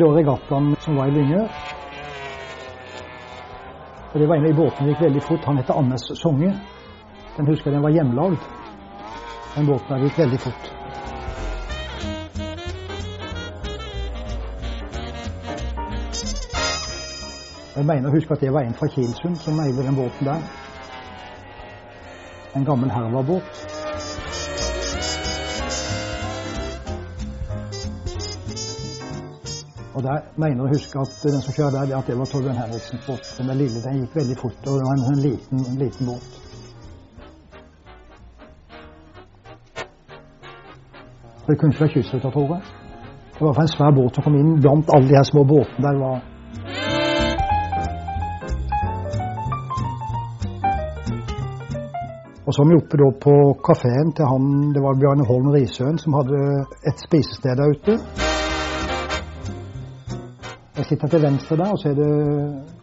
Da 0.02 0.10
regattaen 0.16 0.74
som 0.80 0.96
var 0.96 1.06
i 1.06 1.10
Lyngø. 1.10 1.42
Og 4.12 4.20
Det 4.20 4.28
var 4.28 4.36
en 4.36 4.44
av 4.44 4.48
de 4.50 4.56
båtene 4.56 4.76
som 4.76 4.88
gikk 4.90 5.00
veldig 5.00 5.22
fort. 5.22 5.44
Han 5.46 5.56
heter 5.56 5.78
Annes 5.78 6.04
Songe. 6.20 6.52
Den 7.36 7.46
husker 7.46 7.70
jeg 7.70 7.76
den 7.78 7.82
var 7.82 7.94
hjemlagd. 7.94 8.46
Den 9.54 9.66
båten 9.66 10.04
gikk 10.04 10.18
veldig 10.18 10.40
fort. 10.40 10.72
Jeg 17.72 17.86
mener 17.88 18.10
å 18.10 18.14
huske 18.14 18.34
at 18.34 18.42
det 18.44 18.52
var 18.52 18.66
en 18.66 18.74
fra 18.76 18.88
Kilsund 18.92 19.38
som 19.40 19.60
eide 19.64 19.86
den 19.86 19.96
båten 19.96 20.28
der. 20.28 20.42
En 22.54 22.66
gammel 22.68 22.92
Herva-båt. 22.92 23.71
Og 30.02 30.08
der 30.08 30.22
mener 30.36 30.56
jeg 30.56 30.66
å 30.66 30.72
huske 30.74 30.98
at 30.98 31.12
den 31.22 31.42
som 31.44 31.54
kjører 31.54 31.74
der, 31.86 31.90
at 31.94 32.08
det 32.10 32.16
var 32.18 32.26
Torbjørn 32.26 32.56
Henriksens 32.58 33.04
båt. 33.06 33.26
Den 33.38 33.50
var 33.50 33.58
lille 33.60 33.82
den 33.84 34.00
gikk 34.00 34.16
veldig 34.18 34.36
fort, 34.40 34.64
og 34.66 34.72
det 34.80 34.86
var 34.88 34.96
en, 34.98 35.04
en 35.12 35.20
liten, 35.22 35.60
liten 35.78 36.08
båt. 36.10 36.30
Det 41.46 41.54
kunne 41.60 41.70
ikke 41.70 41.84
være 41.84 41.94
kystruta, 41.94 42.32
jeg. 42.34 42.64
Det 43.36 43.46
var 43.46 43.62
en 43.62 43.70
svær 43.76 43.94
båt 44.00 44.18
som 44.18 44.26
kom 44.26 44.40
inn 44.40 44.58
blant 44.64 44.90
alle 44.96 45.06
de 45.12 45.18
her 45.20 45.28
små 45.30 45.46
båtene 45.52 45.86
der. 45.86 46.02
var 46.02 46.18
Og 52.42 52.50
så 52.50 52.58
var 52.58 52.68
vi 52.72 52.80
oppe 52.82 52.98
da 53.04 53.08
på 53.22 53.38
kafeen 53.70 54.10
til 54.18 54.26
han, 54.34 54.50
det 54.74 54.82
var 54.82 54.98
Bjarne 54.98 55.30
Holm 55.30 55.54
Risøen 55.54 56.02
som 56.02 56.18
hadde 56.18 56.42
et 56.90 57.06
spisested 57.06 57.54
der 57.54 57.70
ute. 57.78 58.31
Jeg 60.82 60.88
sitter 60.88 61.08
til 61.08 61.22
venstre 61.22 61.56
der, 61.56 61.68
og 61.70 61.78
så 61.78 61.88
er 61.88 61.94
det 61.94 62.12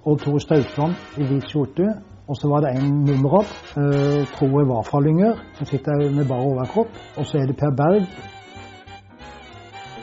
Odd 0.05 0.19
Tore 0.19 0.39
Stausland 0.39 0.93
i 1.17 1.23
hvit 1.27 1.49
skjorte. 1.49 1.87
Og 2.27 2.35
så 2.39 2.47
var 2.47 2.59
det 2.63 2.69
en 2.77 2.93
nummerad, 3.07 3.49
uh, 3.79 4.27
tror 4.35 4.53
jeg 4.59 4.69
var 4.69 4.83
fra 4.89 5.01
Lyngør, 5.05 5.35
som 5.57 5.65
sitter 5.65 6.11
med 6.15 6.27
bar 6.27 6.39
overkropp. 6.51 6.87
Og 7.17 7.25
så 7.25 7.37
er 7.37 7.45
det 7.45 7.57
Per 7.57 7.73
Berg. 7.81 8.07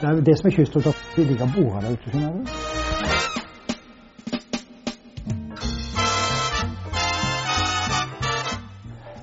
Det 0.00 0.08
er 0.08 0.20
det 0.28 0.36
som 0.38 0.48
er 0.48 0.56
kystruta. 0.56 0.92
De 1.16 1.24
ligger 1.24 1.48
bora 1.56 1.80
der 1.80 1.92
ute, 1.92 2.10
skjønner 2.10 2.32
du. 2.32 2.38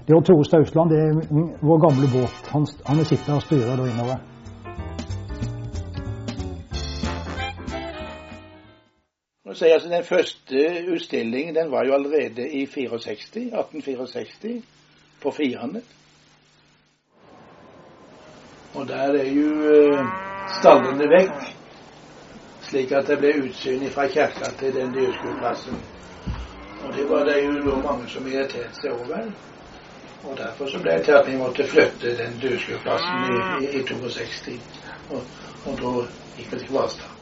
Det 0.05 0.11
er 0.11 0.17
Odd 0.17 0.25
Tore 0.25 0.45
Stausland, 0.45 0.89
det 0.89 0.99
er 1.05 1.11
vår 1.69 1.79
gamle 1.85 2.07
båt. 2.17 2.45
Han, 2.53 2.67
han 2.85 3.05
sitter 3.05 3.33
og 3.37 3.41
styrer 3.41 3.75
da 3.77 3.91
innover. 3.93 4.32
Si, 9.53 9.65
altså, 9.65 9.89
den 9.89 10.03
første 10.03 10.85
utstillingen 10.93 11.55
den 11.55 11.71
var 11.71 11.85
jo 11.85 11.93
allerede 11.93 12.49
i 12.49 12.65
64, 12.65 13.19
1864 13.35 14.63
på 15.21 15.31
Fiane. 15.31 15.81
Og 18.73 18.87
der 18.87 18.95
er 18.95 19.29
jo 19.29 19.49
uh, 19.49 20.07
stallene 20.59 21.09
vekk. 21.09 21.53
slik 22.63 22.91
at 22.91 23.07
det 23.07 23.19
ble 23.19 23.33
utsyn 23.43 23.83
fra 23.93 24.07
kirka 24.07 24.49
til 24.59 24.73
den 24.73 24.93
dyrskueplassen. 24.95 25.75
Og 26.85 26.93
det 26.95 27.09
var 27.09 27.25
det 27.27 27.43
jo 27.43 27.75
mange 27.83 28.07
som 28.09 28.27
irriterte 28.27 28.81
seg 28.81 28.91
over. 28.91 29.27
Og 30.23 30.37
derfor 30.37 30.67
så 30.71 30.81
ble 30.81 30.97
det 30.97 31.05
til 31.05 31.19
at 31.19 31.27
vi 31.27 31.37
måtte 31.37 31.67
flytte 31.67 32.17
den 32.17 32.39
dyrskueplassen 32.41 33.27
i, 33.29 33.65
i, 33.65 33.79
i 33.79 33.83
62. 33.87 34.61
Og, 35.09 35.21
og 35.65 35.81
da 35.83 35.91
gikk 36.37 36.53
vi 36.53 36.59
til 36.59 36.67
Kvarstad. 36.71 37.12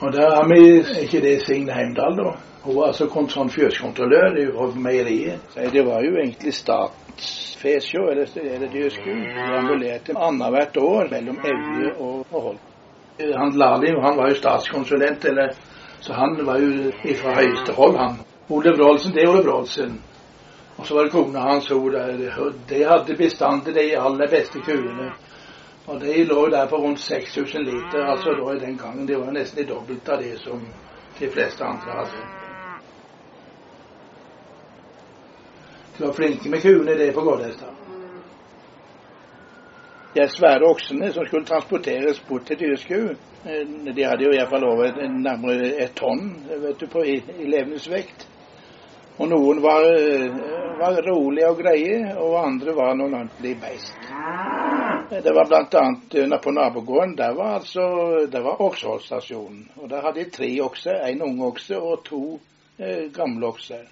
Og 0.00 0.12
der 0.12 0.34
har 0.34 0.48
vi 0.48 0.60
ikke 1.02 1.20
det 1.20 1.40
Signe 1.46 1.72
Heimdal, 1.72 2.16
da. 2.16 2.32
Hun 2.66 2.76
var 2.76 2.90
altså 2.90 3.06
sånn 3.30 3.50
fjøskontrollør 3.50 4.36
i 4.42 4.46
meieriet. 4.82 5.54
Det 5.72 5.84
var 5.86 6.02
jo 6.02 6.16
egentlig 6.18 6.52
statsfesjå, 6.52 8.02
eller, 8.10 8.32
eller 8.42 8.72
dyrsku. 8.72 9.06
De 9.06 9.44
ambulerte 9.60 10.16
annethvert 10.16 10.76
år 10.82 11.12
mellom 11.12 11.38
Evje 11.52 11.92
og, 11.94 12.26
og 12.32 12.42
Holt. 12.48 12.72
Han 13.22 13.54
Lali 13.56 13.94
han 14.02 14.18
var 14.18 14.28
jo 14.28 14.36
statskonsulent, 14.36 15.24
eller, 15.24 15.54
så 16.00 16.12
han 16.12 16.36
var 16.46 16.58
jo 16.60 16.90
fra 17.22 17.38
høyeste 17.38 17.72
hold, 17.78 17.96
han. 17.96 18.18
Ole 18.52 18.74
Brålsen, 18.76 19.14
det 19.14 19.22
er 19.24 19.30
Ole 19.30 19.42
Brålsen. 19.46 19.96
Og 20.76 20.86
så 20.86 20.94
var 20.94 21.06
det 21.06 21.14
kona 21.14 21.40
hans, 21.40 21.68
hun 21.68 21.92
der. 21.92 22.18
De 22.68 22.82
hadde 22.84 23.16
bestandig 23.16 23.74
de 23.74 23.86
aller 23.96 24.28
beste 24.28 24.60
kuene. 24.60 25.14
Og 25.86 26.00
de 26.00 26.24
lå 26.24 26.48
der 26.50 26.66
på 26.66 26.76
rundt 26.76 27.00
6000 27.00 27.64
liter, 27.64 28.04
altså 28.04 28.34
da 28.34 28.52
i 28.52 28.58
den 28.58 28.78
gangen. 28.78 29.06
Det 29.06 29.18
var 29.18 29.30
nesten 29.32 29.62
det 29.62 29.68
dobbelte 29.68 30.12
av 30.12 30.22
det 30.22 30.38
som 30.42 30.66
de 31.18 31.28
fleste 31.30 31.64
andre 31.64 31.90
hadde. 32.00 32.24
De 35.96 36.04
var 36.04 36.12
flinke 36.12 36.50
med 36.50 36.62
kuene, 36.62 36.98
det 36.98 37.12
på 37.14 37.20
Gårdhestad. 37.20 37.72
De 40.16 40.28
svære 40.28 40.64
oksene 40.64 41.12
som 41.12 41.26
skulle 41.26 41.46
transporteres 41.46 42.20
bort 42.28 42.46
til 42.46 42.58
dyresku, 42.58 43.00
de 43.96 44.04
hadde 44.04 44.24
jo 44.24 44.32
iallfall 44.32 44.64
over 44.64 44.96
nærmere 45.12 45.68
et 45.84 45.92
tonn 45.94 46.32
vet 46.48 46.80
du, 46.80 46.86
på, 46.90 47.04
i, 47.04 47.20
i 47.38 47.46
levensvekt. 47.52 48.26
Og 49.18 49.28
noen 49.28 49.62
var, 49.64 49.86
var 50.80 50.98
rolige 51.06 51.50
og 51.50 51.60
greie, 51.60 52.00
og 52.20 52.40
andre 52.42 52.74
var 52.76 52.96
noen 52.98 53.14
ordentlige 53.20 53.60
beist. 53.60 54.10
Det 55.10 55.32
var 55.32 55.44
bl.a. 55.46 56.38
på 56.38 56.50
nabogården. 56.50 57.16
Der 57.16 57.34
var 57.34 57.54
altså, 57.54 57.80
der 58.32 58.40
var 58.40 58.62
okseholdstasjonen. 58.62 59.70
Og 59.76 59.90
der 59.90 60.00
hadde 60.02 60.24
de 60.24 60.30
tre 60.30 60.60
okser. 60.60 61.06
En 61.06 61.22
ung 61.22 61.42
okse 61.42 61.78
og 61.78 62.04
to 62.04 62.40
eh, 62.78 63.12
gamle 63.14 63.46
okser. 63.46 63.84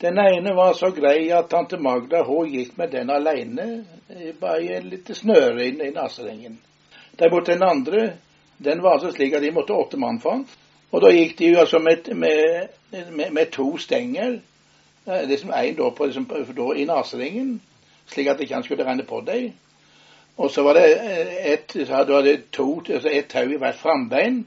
Den 0.00 0.18
ene 0.18 0.54
var 0.54 0.72
så 0.72 0.90
grei 0.90 1.30
at 1.32 1.48
tante 1.50 1.78
Magda 1.78 2.22
hun 2.22 2.50
gikk 2.52 2.78
med 2.78 2.88
den 2.88 3.10
alene, 3.10 3.86
eh, 4.10 4.34
bare 4.40 4.62
i 4.62 4.72
en 4.76 4.88
lite 4.92 5.14
snøre 5.14 5.66
inn 5.66 5.80
i 5.80 5.90
naseringen. 5.90 6.58
Derimot 7.18 7.46
den 7.46 7.62
andre, 7.62 8.12
den 8.58 8.82
var 8.82 8.98
altså 8.98 9.10
slik 9.10 9.32
at 9.34 9.42
de 9.42 9.50
måtte 9.50 9.74
åtte 9.74 9.96
mann 9.96 10.20
fant. 10.20 10.48
Og 10.92 11.02
da 11.02 11.10
gikk 11.10 11.38
de 11.38 11.50
jo 11.50 11.60
altså 11.64 11.78
med, 11.78 12.14
med, 12.14 12.68
med, 12.92 13.30
med 13.32 13.46
to 13.52 13.76
stenger, 13.78 14.38
liksom 15.06 15.50
én 15.50 15.76
da, 15.76 15.90
liksom, 16.04 16.28
da 16.56 16.72
i 16.76 16.84
neseringen, 16.84 17.60
slik 18.06 18.28
at 18.28 18.40
ikke 18.40 18.62
skulle 18.62 18.84
renne 18.84 19.02
på 19.02 19.20
dem. 19.26 19.54
Og 20.36 20.50
så 20.50 20.62
var 20.62 20.72
det 22.22 22.42
to, 22.52 22.82
altså 22.88 23.08
et 23.12 23.28
tau 23.28 23.48
i 23.48 23.58
hvert 23.58 23.78
frambein, 23.80 24.46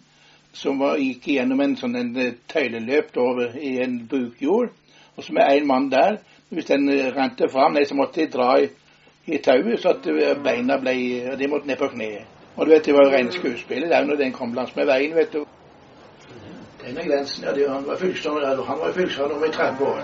som 0.53 0.79
var, 0.79 0.97
gikk 0.97 1.27
gjennom 1.33 1.61
en 1.61 1.75
sånn 1.77 1.95
en 1.97 2.11
tøyleløp 2.49 3.17
over 3.17 3.55
i 3.57 3.77
en 3.83 3.99
bukjord. 4.09 4.69
Og 5.15 5.23
så 5.23 5.33
med 5.33 5.49
én 5.49 5.65
mann 5.65 5.89
der. 5.91 6.19
Hvis 6.49 6.65
den 6.65 6.89
rente 7.15 7.49
fram, 7.49 7.77
så 7.85 7.95
måtte 7.95 8.21
de 8.21 8.31
dra 8.31 8.55
i, 8.61 8.69
i 9.25 9.37
tauet, 9.37 9.79
så 9.81 9.93
at 9.93 10.07
beina 10.43 10.77
ble 10.81 10.93
De 11.37 11.47
måtte 11.47 11.67
ned 11.67 11.77
på 11.77 11.91
kne. 11.93 12.25
Og 12.55 12.65
du 12.65 12.71
vet, 12.71 12.85
det 12.85 12.93
var 12.93 13.05
jo 13.05 13.11
rene 13.13 13.31
skuespillet 13.31 13.89
der 13.89 14.05
når 14.05 14.15
den 14.15 14.31
kom 14.33 14.53
langs 14.53 14.75
med 14.75 14.85
veien, 14.85 15.15
vet 15.15 15.33
du. 15.33 15.45
Denne 16.85 17.03
grensen, 17.05 17.43
ja, 17.43 17.71
han 17.73 17.85
var 17.87 17.97
fylkesråd 17.97 19.45
i 19.47 19.51
30 19.51 19.85
år. 19.85 20.01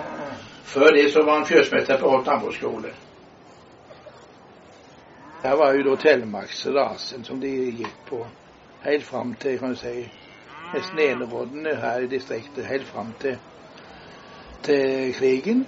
Før 0.65 0.87
det 0.95 1.11
så 1.13 1.23
var 1.23 1.37
han 1.37 1.45
fjøsmester 1.45 1.97
på 1.99 2.09
Holt 2.09 2.27
landbruksskole. 2.27 2.93
Her 5.45 5.55
var 5.55 5.73
jo 5.73 5.83
da 5.83 5.95
Telemarksrasen 6.01 7.23
som 7.23 7.39
de 7.41 7.49
gikk 7.77 7.97
på 8.09 8.23
helt 8.81 9.03
fram 9.05 9.33
til 9.37 9.59
kan 9.59 9.75
du 9.75 9.77
si, 9.77 10.07
nesten 10.73 11.01
enerådene 11.03 11.75
her 11.77 12.01
i 12.01 12.07
distriktet, 12.09 12.65
helt 12.65 12.87
fram 12.89 13.11
til, 13.21 13.37
til 14.65 15.13
krigen. 15.13 15.67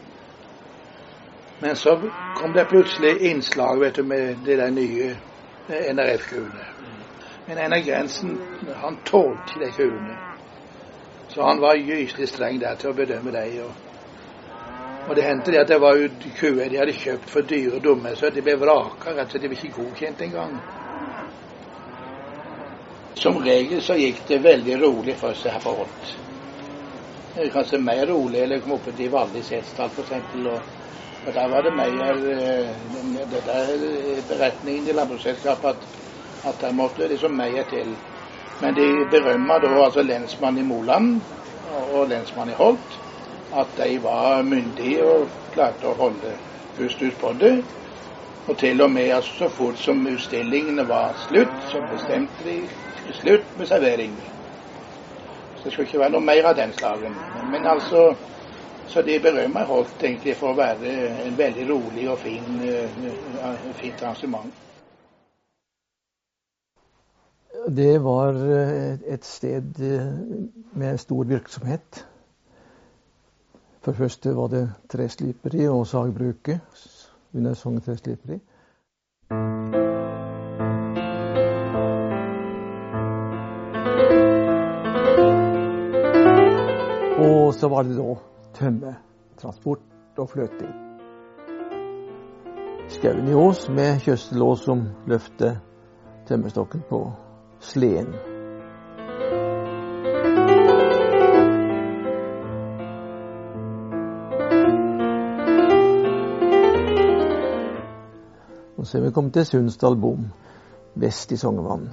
Men 1.62 1.76
så 1.76 1.94
kom 2.36 2.54
det 2.54 2.66
plutselig 2.72 3.22
innslag 3.30 3.80
vet 3.80 3.96
du, 3.96 4.04
med 4.04 4.36
de 4.46 4.58
der 4.58 4.70
nye 4.70 5.14
NRF-kuene. 5.70 6.66
Men 7.48 7.58
Einar 7.58 7.86
Grensen 7.86 8.38
han 8.82 8.98
tålte 9.06 9.60
de 9.62 9.72
kuene. 9.78 10.18
Så 11.30 11.44
han 11.44 11.62
var 11.62 11.78
gyselig 11.78 12.30
streng 12.34 12.62
der 12.62 12.76
til 12.76 12.90
å 12.90 12.98
bedømme 12.98 13.32
dem. 13.32 13.87
Og, 15.08 15.12
og, 15.12 15.16
det 15.16 15.24
hendte 15.24 15.52
det 15.52 15.60
at 15.62 15.70
det 15.72 15.80
var 15.80 15.96
jo 15.96 16.08
kuer 16.36 16.70
de 16.70 16.80
hadde 16.82 16.94
kjøpt 17.00 17.30
for 17.32 17.48
dyre 17.48 17.78
og 17.78 17.84
dumme, 17.84 18.12
så 18.16 18.30
de 18.30 18.42
ble 18.44 18.58
vraka. 18.60 19.14
rett 19.16 19.26
og 19.26 19.32
slett 19.32 19.44
De 19.44 19.48
ble 19.48 19.58
ikke 19.58 19.78
godkjent 19.78 20.22
engang. 20.22 20.58
Som 23.16 23.40
regel 23.40 23.82
så 23.82 23.96
gikk 23.96 24.26
det 24.28 24.42
veldig 24.44 24.76
rolig 24.82 25.16
for 25.16 25.34
seg 25.34 25.56
her 25.56 25.64
på 25.64 25.76
Holt. 25.80 26.12
Kanskje 27.54 27.80
mer 27.80 28.04
rolig 28.10 28.44
eller 28.44 28.60
kom 28.60 28.76
oppe 28.76 28.92
til 28.98 29.12
vanlig 29.14 29.46
Setesdal 29.48 29.96
f.eks. 29.96 30.12
Og, 30.44 30.60
og 31.24 31.34
der 31.34 31.50
var 31.56 31.64
det 31.64 31.74
mer 31.78 31.96
det 33.32 33.42
der 33.48 33.74
beretningen 34.28 34.92
i 34.92 35.00
Landbruksselskapet 35.00 35.70
at, 35.72 35.90
at 36.52 36.62
der 36.62 36.76
måtte 36.76 37.08
liksom 37.08 37.38
mer 37.38 37.64
til. 37.72 37.96
Men 38.60 38.76
de 38.76 38.88
berømma 39.12 39.60
da 39.64 39.76
altså 39.86 40.04
lensmannen 40.04 40.66
i 40.66 40.68
Moland 40.68 41.22
og 41.94 42.10
lensmannen 42.10 42.58
i 42.58 42.58
Holt 42.58 42.97
at 43.54 43.68
de 43.78 44.04
var 44.04 44.42
myndige 44.44 45.06
og 45.06 45.30
klarte 45.52 45.88
å 45.88 45.96
holde 45.98 46.38
pust 46.78 47.04
på 47.20 47.34
det. 47.40 47.56
Og 48.48 48.58
til 48.58 48.82
og 48.82 48.92
med 48.92 49.12
altså, 49.12 49.34
så 49.38 49.50
fort 49.50 49.78
som 49.78 50.08
utstillingene 50.08 50.88
var 50.88 51.14
slutt, 51.20 51.56
så 51.68 51.82
bestemte 51.90 52.44
de 52.44 52.70
slutt 53.14 53.58
med 53.58 53.66
servering. 53.66 54.16
Så 55.56 55.64
det 55.64 55.72
skulle 55.74 55.88
ikke 55.88 56.00
være 56.00 56.16
noe 56.16 56.24
mer 56.24 56.48
av 56.52 56.56
den 56.56 56.74
slagen. 56.74 57.18
Men 57.52 57.66
altså 57.66 58.16
Så 58.88 59.02
de 59.02 59.20
berømmer 59.20 59.66
holdt 59.68 60.04
egentlig 60.04 60.36
for 60.40 60.54
å 60.54 60.56
være 60.56 60.92
en 61.26 61.34
veldig 61.38 61.66
rolig 61.70 62.06
og 62.08 62.20
fin, 62.22 62.46
uh, 62.64 63.74
fint 63.76 64.02
arrangement. 64.02 64.54
Det 67.68 68.04
var 68.04 68.40
et 69.12 69.26
sted 69.26 69.82
med 70.72 70.98
stor 70.98 71.24
virksomhet. 71.24 72.08
For 73.88 73.92
det 73.92 73.98
første 73.98 74.32
var 74.36 74.48
det 74.52 74.66
tresliperi 74.92 75.68
og 75.72 75.86
sagbruket 75.88 76.60
under 77.34 77.54
Sogn 77.54 77.80
tresliperi. 77.82 78.36
Og 87.30 87.54
så 87.56 87.72
var 87.72 87.88
det 87.88 87.96
da 87.96 88.20
tømmertransport 88.60 89.80
og 90.18 90.30
fløting. 90.30 90.74
Skauen 92.90 93.28
i 93.32 93.40
Ås 93.40 93.70
med 93.70 94.04
kjøstelås 94.04 94.68
som 94.68 94.90
løfter 95.08 95.62
tømmerstokken 96.28 96.84
på 96.90 97.06
sleden. 97.60 98.37
Så 108.88 109.02
vi 109.04 109.12
kommet 109.12 109.34
til 109.36 109.46
Sundsdal 109.46 109.98
bom 110.00 110.30
vest 110.96 111.32
i 111.32 111.38
Sognevann. 111.38 111.90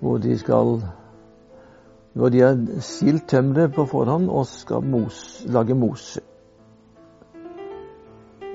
Hvor 0.00 0.18
de 0.18 0.38
skal 0.38 0.80
hvor 2.14 2.30
de 2.34 2.40
har 2.40 2.80
silt 2.82 3.28
tømmeret 3.28 3.74
på 3.74 3.84
forhånd 3.90 4.26
og 4.30 4.46
skal 4.46 4.82
mos, 4.82 5.44
lage 5.46 5.74
mose. 5.74 6.20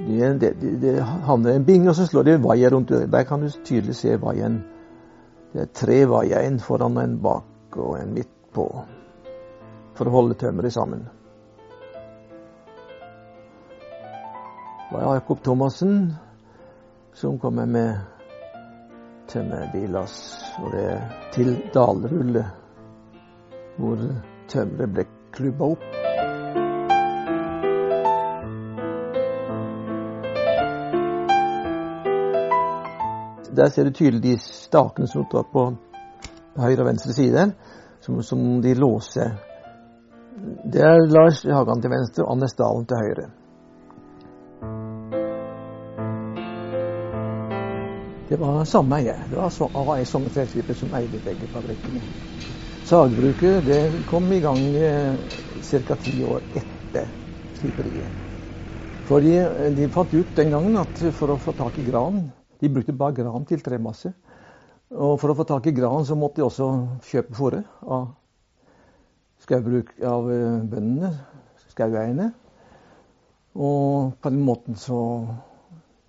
Det, 0.08 0.42
det, 0.42 0.54
det 0.82 0.94
i 1.00 1.56
en 1.56 1.66
binge, 1.66 1.90
og 1.90 1.96
så 1.96 2.06
slår 2.08 2.24
de 2.24 2.38
vaier 2.44 2.76
rundt. 2.76 2.90
Der 3.12 3.24
kan 3.24 3.42
du 3.42 3.50
tydelig 3.50 3.96
se 3.96 4.20
vaien. 4.22 4.62
Det 5.54 5.62
er 5.62 5.74
tre 5.74 6.06
vaier, 6.08 6.40
en 6.40 6.60
foran 6.60 6.98
og 6.98 7.04
en 7.04 7.20
bak 7.24 7.78
og 7.78 8.00
en 8.00 8.14
midt 8.14 8.32
på, 8.54 8.70
for 9.96 10.08
å 10.08 10.16
holde 10.20 10.40
tømmeret 10.40 10.74
sammen. 10.74 11.08
Var 14.92 15.14
Jakob 15.14 15.44
Thomassen 15.44 16.00
som 17.14 17.40
kommer 17.40 17.66
med 17.66 17.98
tømmerbillass, 19.30 20.16
og 20.64 20.72
det 20.72 21.02
til 21.34 21.56
Dalrulle 21.74 22.46
hvor 23.80 24.02
tømmeret 24.52 24.94
ble 24.94 25.06
klubba 25.32 25.72
opp. 25.74 25.86
Der 33.56 33.70
ser 33.70 33.84
du 33.84 33.92
tydelig 33.92 34.24
de 34.24 34.38
stakene 34.40 35.08
som 35.08 35.26
står 35.28 35.48
på 35.54 35.66
høyre 36.60 36.84
og 36.84 36.90
venstre 36.92 37.14
side, 37.16 37.50
som, 38.04 38.22
som 38.24 38.62
de 38.64 38.74
låser. 38.76 39.36
Det 40.64 40.84
er 40.84 41.08
Lars 41.12 41.44
Hagan 41.44 41.82
til 41.84 41.92
venstre 41.92 42.24
og 42.26 42.36
Anders 42.36 42.56
Dalen 42.60 42.88
til 42.88 43.04
høyre. 43.04 43.28
Det 48.30 48.38
var 48.38 48.66
samme 48.66 49.00
eier. 49.02 49.24
Det 49.30 49.36
var 49.36 49.96
AS 49.96 50.10
Sogn 50.10 50.30
Tresliper 50.30 50.78
som 50.78 50.92
eide 50.94 51.18
begge 51.26 51.48
fabrikkene. 51.50 52.04
Sagbruket 52.86 53.66
det 53.66 53.80
kom 54.08 54.30
i 54.32 54.40
gang 54.40 54.68
eh, 54.78 55.18
ca. 55.66 55.96
ti 55.98 56.22
år 56.24 56.46
etter 56.54 57.10
skiperiet. 57.58 58.14
For 59.02 59.26
de, 59.26 59.34
de, 59.74 59.90
fant 59.90 60.14
ut 60.14 60.36
den 60.38 60.54
gangen 60.54 60.78
at 60.78 61.02
for 61.18 61.34
å 61.34 61.40
få 61.42 61.56
tak 61.58 61.80
i 61.82 61.88
gran 61.88 62.28
De 62.62 62.70
brukte 62.70 62.94
bare 62.94 63.18
gran 63.18 63.46
til 63.50 63.64
tremasse. 63.66 64.12
Og 64.94 65.18
for 65.22 65.32
å 65.32 65.38
få 65.40 65.48
tak 65.50 65.66
i 65.72 65.74
gran 65.74 66.06
så 66.06 66.18
måtte 66.20 66.42
de 66.42 66.46
også 66.46 66.70
kjøpe 67.10 67.38
fôret 67.38 67.66
av 67.82 68.12
skaubruk 69.40 69.94
av 70.06 70.30
eh, 70.30 70.64
bøndene, 70.70 71.14
skaueierne. 71.72 72.34
Og 73.58 74.14
på 74.22 74.30
den 74.30 74.44
måten 74.46 74.78
så 74.78 75.00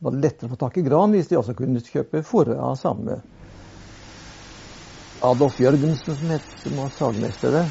var 0.01 0.15
det 0.17 0.25
lettere 0.25 0.49
å 0.49 0.55
få 0.55 0.61
tak 0.61 0.79
i 0.81 0.87
gran 0.87 1.13
hvis 1.13 1.29
de 1.29 1.39
også 1.39 1.55
kunne 1.59 1.83
kjøpe 1.85 2.25
fòre 2.27 2.57
av 2.57 2.79
samme 2.81 3.21
Adolf 5.21 5.59
Jørgensen, 5.61 6.17
som, 6.17 6.31
het, 6.33 6.45
som 6.63 6.77
var 6.81 6.93
sagmester 6.97 7.53
der. 7.53 7.67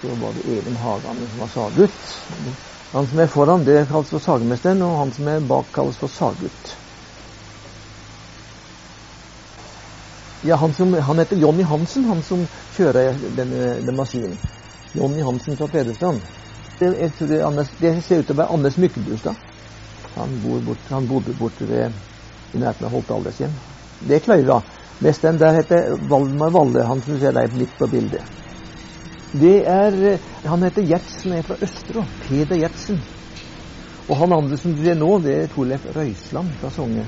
Så 0.00 0.14
var 0.18 0.32
det 0.34 0.56
Even 0.56 0.76
Hagan 0.76 1.20
som 1.30 1.38
var 1.44 1.52
saggutt. 1.54 2.08
Han 2.90 3.06
som 3.06 3.20
er 3.22 3.30
foran, 3.30 3.62
det 3.64 3.84
kalles 3.86 4.10
for 4.10 4.18
sagmesteren, 4.24 4.82
og 4.82 4.96
han 4.98 5.12
som 5.14 5.28
er 5.30 5.44
bak, 5.46 5.68
kalles 5.76 6.00
for 6.00 6.10
saggutt. 6.10 6.72
Ja, 10.42 10.56
han, 10.56 10.74
som, 10.74 10.94
han, 10.94 11.18
heter 11.22 11.36
Jonny 11.36 11.62
Hansen, 11.62 12.08
han 12.08 12.22
som 12.26 12.42
kjører 12.74 13.14
denne, 13.36 13.76
denne 13.78 13.94
maskinen. 13.94 14.34
Jonny 14.96 15.22
Hansen 15.22 15.54
fra 15.60 15.68
Tvedestrand. 15.70 16.18
Det, 16.80 16.90
det, 16.90 17.68
det, 17.78 17.94
ser 18.02 18.24
ut 18.24 18.26
til 18.26 18.34
å 18.34 18.40
være 18.40 18.56
Anders 18.56 18.80
Myklebustad. 18.80 19.49
Han, 20.16 20.36
bor 20.42 20.60
bort, 20.66 20.90
han 20.90 21.06
bodde 21.08 21.34
borte 21.38 21.68
ved, 21.68 21.96
i 22.54 22.58
nærheten 22.58 22.86
av 22.86 22.94
Holte 22.94 23.14
aldershjem. 23.14 23.56
Det 24.08 24.22
er 24.26 24.62
Mest 25.00 25.22
den 25.22 25.38
der 25.40 25.54
heter 25.56 25.94
Valdemar 26.08 26.50
Valle, 26.52 26.84
han 26.84 27.00
som 27.00 27.16
ser 27.20 27.32
deg 27.32 27.54
litt 27.56 27.72
på 27.78 27.86
bildet. 27.88 28.20
Det 29.32 29.62
er, 29.64 30.18
Han 30.44 30.62
heter 30.62 30.82
Gjertsen, 30.82 31.32
er 31.32 31.46
fra 31.46 31.56
Østerå. 31.62 32.04
Peder 32.26 32.58
Gjertsen. 32.60 33.00
Og 34.08 34.16
han 34.16 34.32
andre 34.32 34.58
som 34.58 34.74
du 34.74 34.82
ser 34.84 34.98
nå, 34.98 35.18
det 35.24 35.36
er 35.38 35.50
Torleif 35.54 35.86
Røisland 35.94 36.52
fra 36.60 36.70
Songe. 36.74 37.06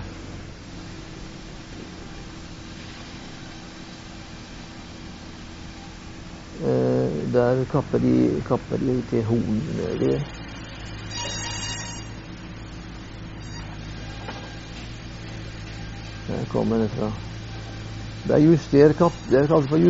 Eh, 6.63 7.19
der 7.35 7.65
kapper 7.73 7.99
de, 7.99 8.15
kapper 8.47 8.79
de 8.79 9.03
til 9.11 9.27
hornene. 9.27 10.23
Kommer 16.53 16.83
det 16.83 16.91
fra. 16.95 17.11
Det 18.23 18.37
er 18.37 18.45
justerkapp. 18.47 19.19
Det 19.31 19.47
kalles 19.51 19.69
for 19.69 19.83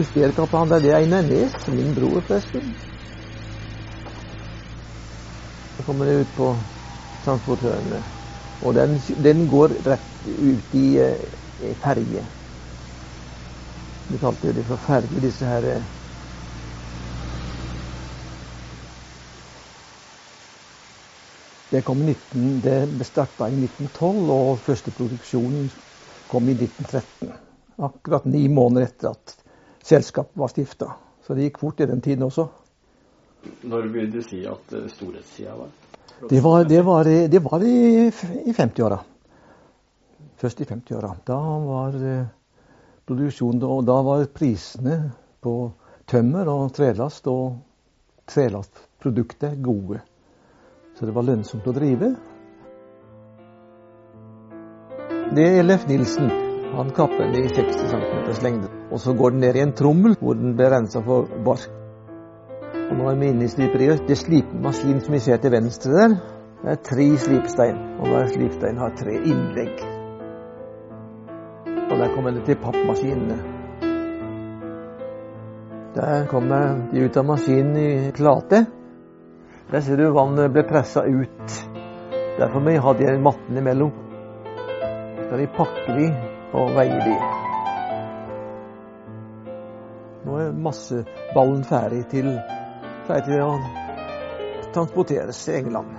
der, 0.71 0.81
det 0.81 0.91
er 0.93 1.03
Einar 1.03 1.23
Nes, 1.29 1.55
min 1.69 1.95
bror, 1.95 2.21
forresten. 2.29 2.75
Så 5.77 5.87
kommer 5.87 6.05
det 6.09 6.21
ut 6.21 6.35
på 6.37 6.55
transportørene. 7.25 8.03
Og 8.63 8.75
den, 8.75 8.99
den 9.25 9.49
går 9.51 9.79
rett 9.87 10.11
ut 10.27 10.75
i 10.79 10.89
i 11.63 11.75
ferge. 11.75 12.23
Vi 14.11 14.19
kalte 14.19 14.53
det 14.53 14.65
for 14.67 14.77
ferge, 14.77 15.21
disse 15.23 15.47
her 15.47 15.67
eh, 15.77 15.83
Det, 21.73 21.81
kom 21.85 21.97
19, 21.97 22.61
det 22.61 23.07
starta 23.07 23.47
i 23.49 23.55
1912, 23.57 24.31
og 24.31 24.59
første 24.61 24.91
produksjonen 24.91 25.71
kom 26.33 26.49
i 26.49 26.55
1913. 26.57 27.33
Akkurat 27.77 28.25
ni 28.25 28.47
måneder 28.49 28.87
etter 28.87 29.11
at 29.13 29.37
selskapet 29.85 30.39
var 30.41 30.49
stifta. 30.49 30.95
Så 31.27 31.37
det 31.37 31.45
gikk 31.51 31.59
fort 31.61 31.81
i 31.85 31.87
den 31.91 32.01
tiden 32.01 32.25
også. 32.25 32.47
Når 33.69 33.89
vil 33.93 34.09
du 34.15 34.23
si 34.25 34.41
at 34.49 34.73
eh, 34.73 34.87
storhetstida 34.89 35.57
var? 35.59 35.69
Det 36.31 36.41
var, 36.41 36.65
det 36.65 36.81
var, 36.87 37.05
det 37.05 37.43
var 37.45 37.65
i, 37.67 38.07
i 38.47 38.55
50-åra. 38.55 38.99
Først 40.41 40.65
i 40.65 40.71
50-åra. 40.71 41.13
Da 41.27 41.39
var 41.67 42.01
eh, 42.01 42.25
produksjonen 43.05 43.69
Og 43.69 43.85
da 43.85 43.99
var 44.07 44.25
prisene 44.33 44.99
på 45.43 45.57
tømmer 46.09 46.49
og 46.49 46.73
trelast 46.73 47.29
og 47.29 47.59
trelastprodukter 48.31 49.59
gode. 49.61 50.01
Så 50.97 51.05
det 51.05 51.13
var 51.13 51.29
lønnsomt 51.29 51.69
å 51.69 51.77
drive. 51.77 52.15
Det 55.33 55.45
er 55.49 55.63
Ellef 55.63 55.87
Nilsen. 55.89 56.27
Han 56.77 56.91
kapper 56.93 57.31
den 57.33 57.47
i 57.47 57.49
60 57.49 57.77
cm 57.89 58.43
lengde. 58.45 58.69
Og 58.93 59.01
så 59.01 59.15
går 59.17 59.31
den 59.31 59.41
ned 59.41 59.57
i 59.57 59.63
en 59.65 59.73
trommel 59.73 60.17
hvor 60.21 60.37
den 60.37 60.53
blir 60.57 60.69
rensa 60.75 61.01
for 61.07 61.31
bark. 61.47 61.65
Og 62.91 62.99
nå 62.99 63.07
er 63.09 63.17
vi 63.17 63.31
inne 63.33 63.47
i 63.47 63.49
sliperiet. 63.49 64.03
Det 64.09 64.19
slipemaskinen 64.21 65.01
som 65.01 65.17
vi 65.17 65.23
ser 65.25 65.41
til 65.41 65.55
venstre 65.55 65.95
der, 65.95 66.19
det 66.63 66.75
er 66.75 66.83
tre 66.85 67.07
slipstein. 67.17 67.81
Og 67.97 68.13
hver 68.13 68.29
slipstein 68.35 68.83
har 68.83 68.93
tre 68.99 69.17
innlegg. 69.23 69.81
Og 71.87 71.97
der 71.97 72.13
kommer 72.13 72.37
det 72.37 72.45
til 72.51 72.61
pappmaskinene. 72.61 73.41
Der 75.97 76.29
kommer 76.29 76.77
de 76.93 77.09
ut 77.09 77.17
av 77.17 77.29
maskinen 77.33 77.77
i 77.81 78.13
klate. 78.13 78.67
Der 79.73 79.81
ser 79.81 79.97
du 79.97 80.13
vannet 80.13 80.53
ble 80.53 80.69
pressa 80.69 81.09
ut. 81.09 81.61
Derfor 82.37 82.61
må 82.61 82.73
vi 82.73 82.81
ha 82.85 82.99
de 83.01 83.19
mattene 83.21 83.65
imellom. 83.65 84.02
Så 85.33 85.37
de 85.37 85.47
pakker 85.49 85.95
de 85.97 86.07
og 86.61 86.75
veier 86.77 86.99
de. 87.07 87.13
Nå 90.27 90.35
er 90.43 90.51
masseballen 90.67 91.63
ferdig 91.65 92.03
til, 92.11 92.29
ferdig 93.07 93.31
til 93.31 93.41
å 93.41 93.55
transporteres 94.75 95.41
til 95.47 95.57
England. 95.63 95.95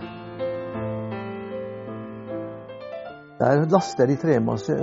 Der 3.40 3.66
laster 3.74 4.14
de 4.14 4.20
tremasse 4.22 4.78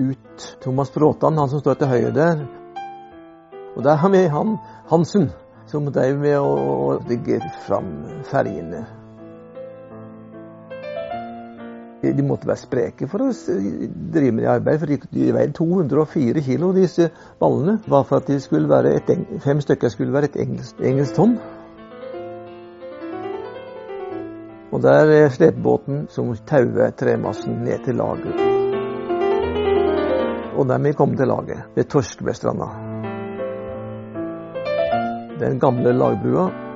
ut 0.00 0.48
Thomas 0.64 0.94
Bråtan, 0.96 1.36
han 1.36 1.52
som 1.52 1.60
står 1.60 1.82
til 1.82 1.92
høyre 1.92 2.16
der. 2.16 2.42
Og 3.76 3.84
der 3.84 4.00
har 4.00 4.16
vi 4.16 4.24
han 4.38 4.56
Hansen 4.88 5.28
som 5.68 5.92
drev 5.92 6.16
med 6.24 6.40
å 6.40 6.96
digge 7.12 7.44
fram 7.68 7.92
ferjene. 8.32 8.86
De 12.02 12.22
måtte 12.26 12.48
være 12.50 12.58
spreke 12.58 13.06
for 13.06 13.22
å 13.22 13.30
drive 13.30 14.34
med 14.34 14.42
det 14.42 14.50
arbeidet, 14.50 14.80
for 14.82 15.14
de 15.14 15.26
veide 15.36 15.54
204 15.54 16.42
kilo, 16.42 16.72
disse 16.74 17.08
ballene. 17.38 17.76
Bare 17.86 18.08
for 18.08 18.18
at 18.18 18.26
de 18.26 18.40
skulle 18.42 18.70
være 18.70 18.96
et, 18.98 19.12
fem 19.44 19.60
stykker 19.62 19.92
skulle 19.92 20.14
være 20.14 20.32
et 20.32 20.40
engelsk, 20.42 20.82
engelsk 20.82 21.14
tonn. 21.14 21.36
Og 24.72 24.82
der 24.82 25.12
er 25.14 25.30
slepebåten 25.30 26.06
som 26.10 26.32
tauer 26.48 26.90
tremassen 26.98 27.60
ned 27.62 27.84
til 27.86 28.00
laget. 28.00 28.40
Og 30.58 30.66
der 30.68 30.82
vi 30.82 30.96
kom 30.96 31.14
til 31.16 31.30
laget, 31.30 31.68
ved 31.76 31.86
Torskebøstranda 31.92 32.72
den 35.42 35.60
gamle 35.60 35.92
lagbrua. 35.92 36.71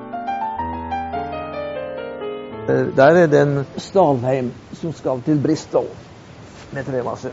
Eh, 2.67 2.95
der 2.97 3.03
er 3.23 3.27
det 3.27 3.41
en 3.41 3.65
Stalheim 3.77 4.51
som 4.73 4.93
skal 4.93 5.21
til 5.25 5.39
Bristol 5.43 5.87
med 6.73 6.83
tremasse. 6.83 7.31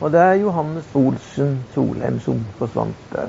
Og 0.00 0.12
det 0.12 0.20
er 0.20 0.40
Johannes 0.40 0.88
Olsen 0.94 1.58
Solheim 1.74 2.20
som 2.24 2.40
forsvant 2.58 3.08
der. 3.12 3.28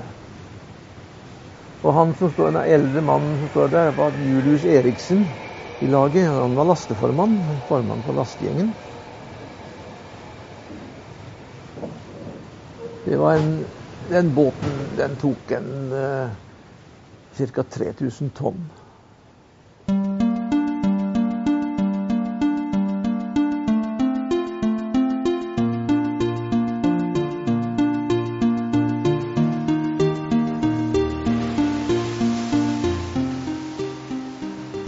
Og 1.83 1.93
han 1.93 2.13
som 2.15 2.31
står, 2.31 2.51
den 2.51 2.73
eldre 2.77 3.01
mannen 3.01 3.39
som 3.39 3.49
står 3.49 3.67
der, 3.73 3.91
var 3.97 4.17
Julius 4.21 4.65
Eriksen 4.65 5.25
i 5.81 5.89
laget. 5.89 6.29
Han 6.29 6.55
var 6.55 6.69
lasteformann, 6.69 7.41
formann 7.67 8.03
for 8.05 8.13
lastegjengen. 8.13 8.73
Det 13.05 13.19
var 13.19 13.33
en, 13.35 13.65
den 14.09 14.33
båten 14.35 14.77
den 14.97 15.15
tok 15.15 15.51
en 15.51 15.91
uh, 15.93 16.29
ca. 17.37 17.63
3000 17.63 18.29
tonn. 18.29 18.69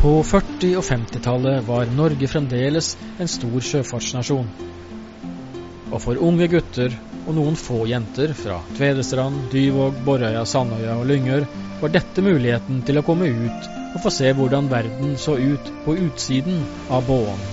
På 0.04 0.20
40- 0.24 0.76
og 0.78 0.84
50-tallet 0.84 1.64
var 1.68 1.90
Norge 1.96 2.28
fremdeles 2.28 2.94
en 3.20 3.30
stor 3.32 3.64
sjøfartsnasjon. 3.64 4.50
Og 5.94 6.02
for 6.02 6.20
unge 6.20 6.50
gutter 6.52 6.96
og 7.24 7.36
noen 7.38 7.56
få 7.60 7.84
jenter 7.88 8.34
fra 8.36 8.60
Tvedestrand, 8.76 9.48
Dyvåg, 9.54 10.04
Borøya, 10.06 10.44
Sandøya 10.46 10.98
og 11.00 11.08
Lyngør 11.08 11.48
var 11.82 11.94
dette 11.94 12.24
muligheten 12.24 12.84
til 12.88 13.00
å 13.00 13.06
komme 13.08 13.30
ut 13.32 13.72
og 13.94 14.00
få 14.04 14.12
se 14.14 14.32
hvordan 14.36 14.72
verden 14.72 15.18
så 15.20 15.38
ut 15.38 15.74
på 15.86 15.98
utsiden 16.08 16.64
av 16.92 17.06
båen. 17.08 17.44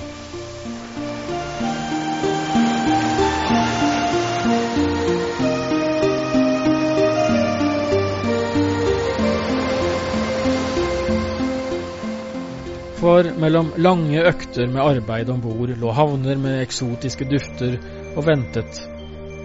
For 13.01 13.25
mellom 13.41 13.71
lange 13.81 14.21
økter 14.29 14.69
med 14.69 14.85
arbeid 14.85 15.31
om 15.33 15.41
bord 15.41 15.73
lå 15.81 15.93
havner 15.97 16.41
med 16.41 16.61
eksotiske 16.61 17.25
dufter 17.31 17.79
og 18.15 18.27
ventet, 18.27 18.90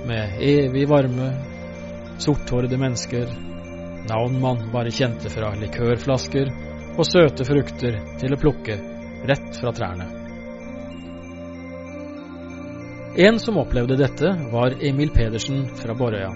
med 0.07 0.41
evig 0.41 0.87
varme, 0.89 1.31
sorthårede 2.21 2.77
mennesker, 2.77 3.31
navn 4.09 4.41
man 4.41 4.67
bare 4.73 4.93
kjente 4.93 5.31
fra 5.33 5.53
likørflasker, 5.59 6.51
og 6.95 7.07
søte 7.09 7.47
frukter 7.47 7.97
til 8.21 8.35
å 8.35 8.39
plukke 8.39 8.77
rett 9.27 9.57
fra 9.59 9.73
trærne. 9.75 10.07
En 13.15 13.39
som 13.39 13.57
opplevde 13.57 13.95
dette, 13.99 14.31
var 14.51 14.75
Emil 14.83 15.11
Pedersen 15.15 15.69
fra 15.79 15.95
Borøya. 15.95 16.33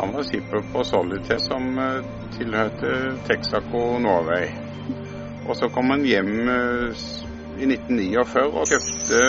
Han 0.00 0.14
var 0.14 0.24
skipper 0.24 0.62
på 0.72 0.84
Solite 0.88 1.36
som 1.44 1.78
eh, 1.78 2.06
tilhørte 2.32 2.92
Texaco 3.28 3.98
Norway. 4.00 4.48
Og 5.44 5.52
så 5.58 5.68
kom 5.74 5.92
han 5.92 6.06
hjem 6.08 6.48
eh, 6.48 7.04
i 7.60 7.68
1949 7.68 8.46
og 8.56 8.70
kjøpte 8.70 9.20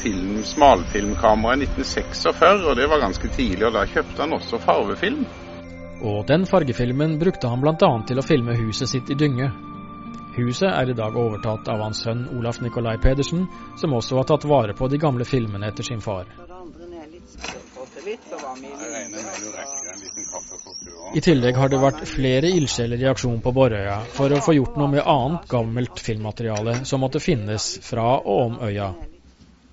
film, 0.00 0.40
smalfilmkamera 0.44 1.56
i 1.56 1.66
1946. 1.66 2.64
Og 2.70 2.76
det 2.78 2.88
var 2.90 3.02
ganske 3.04 3.30
tidlig, 3.36 3.66
og 3.68 3.76
da 3.76 3.84
kjøpte 3.90 4.22
han 4.24 4.36
også 4.36 4.60
farvefilm. 4.64 5.26
Og 6.06 6.26
den 6.28 6.44
fargefilmen 6.48 7.18
brukte 7.20 7.48
han 7.48 7.62
bl.a. 7.62 7.90
til 8.08 8.20
å 8.20 8.26
filme 8.26 8.56
huset 8.58 8.90
sitt 8.90 9.12
i 9.12 9.18
Dynge. 9.18 9.50
Huset 10.36 10.68
er 10.68 10.90
i 10.92 10.96
dag 10.96 11.16
overtatt 11.16 11.68
av 11.72 11.80
hans 11.80 12.02
sønn 12.04 12.26
Olaf 12.36 12.60
Nikolai 12.60 12.98
Pedersen, 13.00 13.46
som 13.80 13.94
også 13.96 14.18
har 14.20 14.28
tatt 14.28 14.44
vare 14.44 14.76
på 14.76 14.88
de 14.92 15.00
gamle 15.00 15.24
filmene 15.24 15.70
etter 15.70 15.86
sin 15.86 16.04
far. 16.04 16.28
I 21.14 21.20
tillegg 21.24 21.56
har 21.58 21.72
det 21.72 21.80
vært 21.82 22.02
flere 22.06 22.50
ildsjeler 22.54 23.02
i 23.02 23.08
aksjon 23.10 23.40
på 23.42 23.52
Borøya 23.56 23.98
for 24.14 24.30
å 24.30 24.40
få 24.44 24.54
gjort 24.54 24.76
noe 24.78 24.92
med 24.94 25.02
annet 25.02 25.48
gammelt 25.50 26.02
filmmateriale 26.02 26.80
som 26.86 27.02
måtte 27.02 27.22
finnes 27.22 27.64
fra 27.82 28.08
og 28.18 28.42
om 28.44 28.58
øya. 28.68 28.92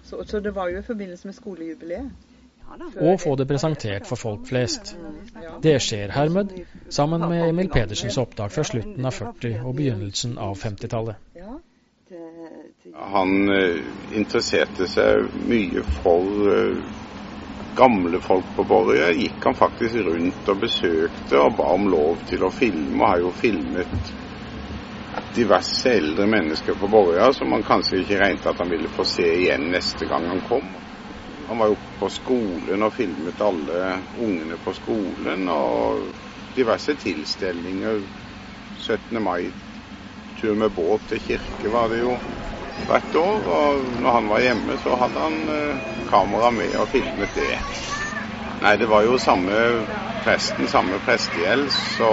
Så, 0.03 0.23
så 0.25 0.39
det 0.39 0.53
var 0.55 0.71
jo 0.73 0.81
i 0.81 0.86
forbindelse 0.88 1.29
med 1.29 1.36
skolejubileet? 1.38 2.29
Og 3.01 3.19
få 3.21 3.36
det 3.36 3.45
presentert 3.47 4.07
for 4.09 4.17
folk 4.17 4.47
flest. 4.49 4.95
Det 5.61 5.75
skjer 5.84 6.09
hermed, 6.15 6.55
sammen 6.89 7.21
med 7.29 7.49
Emil 7.51 7.69
Pedersens 7.69 8.17
opptak 8.17 8.51
fra 8.55 8.63
slutten 8.65 9.05
av 9.05 9.13
40- 9.13 9.61
og 9.61 9.75
begynnelsen 9.77 10.39
av 10.41 10.57
50-tallet. 10.57 11.15
Han 13.13 13.49
eh, 13.49 13.77
interesserte 14.17 14.88
seg 14.91 15.29
mye 15.49 15.84
for 16.01 16.49
eh, 16.51 17.03
gamle 17.76 18.19
folk 18.21 18.55
på 18.55 18.65
Borøya. 18.69 19.11
Gikk 19.17 19.45
han 19.45 19.57
faktisk 19.57 19.95
rundt 20.07 20.49
og 20.49 20.61
besøkte 20.61 21.39
og 21.41 21.57
ba 21.57 21.71
om 21.74 21.89
lov 21.91 22.21
til 22.30 22.45
å 22.45 22.51
filme, 22.53 23.01
og 23.01 23.09
har 23.09 23.24
jo 23.24 23.34
filmet 23.38 24.13
diverse 25.36 25.89
eldre 25.89 26.28
mennesker 26.30 26.78
på 26.78 26.89
Borøya 26.89 27.32
som 27.34 27.53
han 27.53 27.65
kanskje 27.65 28.01
ikke 28.01 28.19
regnet 28.21 28.49
at 28.49 28.61
han 28.61 28.69
ville 28.74 28.89
få 28.93 29.05
se 29.07 29.26
igjen 29.26 29.69
neste 29.74 30.09
gang 30.09 30.28
han 30.30 30.41
kom. 30.45 30.67
Han 31.47 31.59
var 31.59 31.74
jo 31.74 31.80
på 31.99 32.09
skolen 32.09 32.86
og 32.86 32.93
filmet 32.93 33.41
alle 33.41 33.80
ungene 34.21 34.57
på 34.63 34.74
skolen, 34.78 35.49
og 35.49 36.13
diverse 36.55 36.95
tilstelninger. 37.01 38.05
17. 38.78 39.21
mai-tur 39.24 40.55
med 40.59 40.74
båt 40.76 41.09
til 41.09 41.21
kirke 41.28 41.74
var 41.74 41.91
det 41.93 42.01
jo 42.01 42.15
hvert 42.88 43.15
år. 43.19 43.49
Og 43.57 43.91
når 44.03 44.17
han 44.17 44.30
var 44.32 44.45
hjemme, 44.45 44.78
så 44.82 44.95
hadde 45.01 45.26
han 45.26 45.41
eh, 45.49 45.84
kamera 46.09 46.51
med 46.53 46.76
og 46.80 46.89
filmet 46.91 47.36
det. 47.38 47.51
Nei, 48.63 48.78
det 48.80 48.88
var 48.88 49.03
jo 49.05 49.19
samme 49.19 49.59
presten, 50.24 50.69
samme 50.71 51.01
prestegjeld, 51.03 51.67
så 51.74 52.09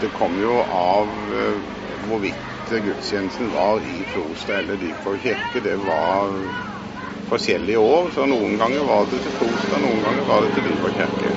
det 0.00 0.10
kom 0.16 0.38
jo 0.40 0.58
av 0.62 1.12
eh, 1.30 1.60
hvorvidt 2.06 2.72
gudstjenesten 2.82 3.52
var 3.54 3.84
i 3.86 4.00
frosta 4.10 4.58
eller 4.58 4.80
Dypvåg 4.80 5.20
kirke. 5.22 5.62
Det 5.62 5.76
var 5.86 6.34
forskjellige 7.28 7.78
år, 7.78 8.10
så 8.14 8.26
noen 8.26 8.58
ganger 8.58 8.86
var 8.88 9.06
det 9.10 9.22
til 9.26 9.34
frosta, 9.34 9.78
noen 9.82 10.02
ganger 10.02 10.26
var 10.26 10.46
det 10.46 10.56
til 10.56 10.66
Dypvåg 10.70 10.98
kirke. 10.98 11.36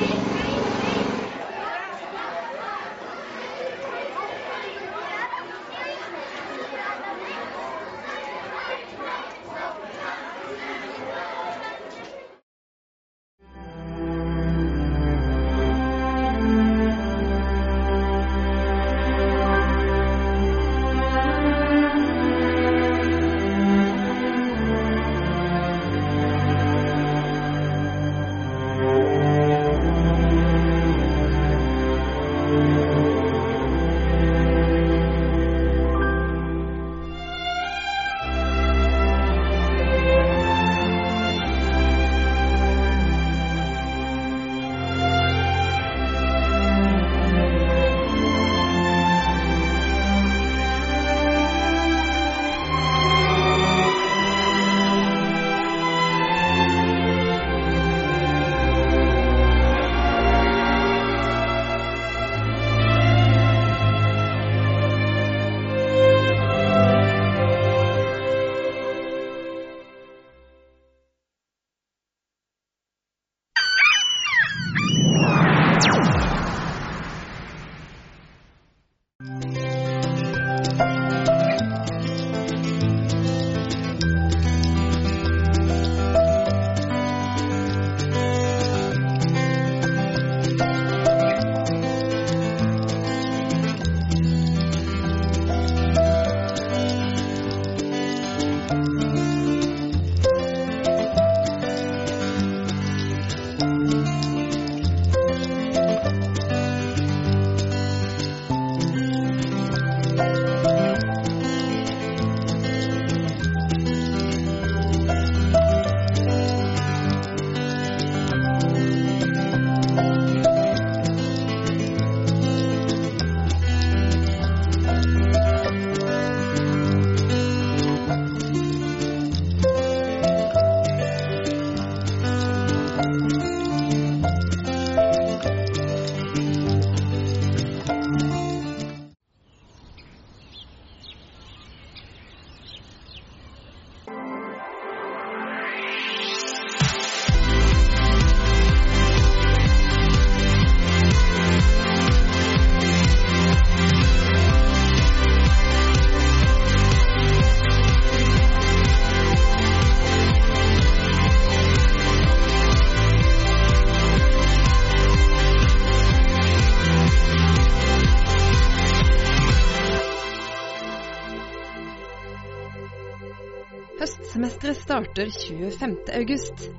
Starter 175.19 175.69
25. 175.69 175.97
august. 176.13 176.69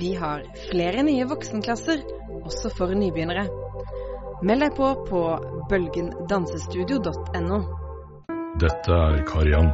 Vi 0.00 0.14
har 0.14 0.42
flere 0.70 1.02
nye 1.02 1.24
voksenklasser, 1.24 2.02
også 2.44 2.70
for 2.76 2.92
nybegynnere. 2.94 3.46
Meld 4.42 4.60
deg 4.60 4.76
på 4.76 4.90
på 5.08 5.20
bølgendansestudio.no. 5.70 7.58
Dette 8.60 8.92
er 8.92 9.24
Karian. 9.28 9.72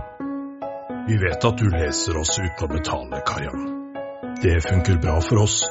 Vi 1.09 1.19
vet 1.19 1.45
at 1.45 1.59
du 1.59 1.67
leser 1.71 2.19
oss 2.19 2.39
uten 2.39 2.67
å 2.67 2.71
betale, 2.71 3.23
Karian. 3.27 3.69
Det 4.43 4.61
funker 4.69 5.03
bra 5.03 5.19
for 5.21 5.43
oss, 5.43 5.63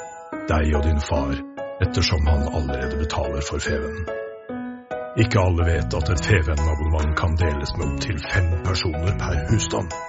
deg 0.52 0.76
og 0.76 0.84
din 0.84 1.00
far, 1.00 1.36
ettersom 1.82 2.28
han 2.28 2.48
allerede 2.52 3.00
betaler 3.00 3.44
for 3.48 3.64
Fevennen. 3.64 4.08
Ikke 5.20 5.40
alle 5.44 5.68
vet 5.68 5.94
at 5.96 6.10
et 6.12 6.28
Fevennen-abonnement 6.28 7.16
kan 7.20 7.36
deles 7.40 7.76
med 7.78 7.88
opptil 7.88 8.20
fem 8.32 8.56
personer 8.64 9.20
per 9.20 9.46
husstand. 9.52 10.02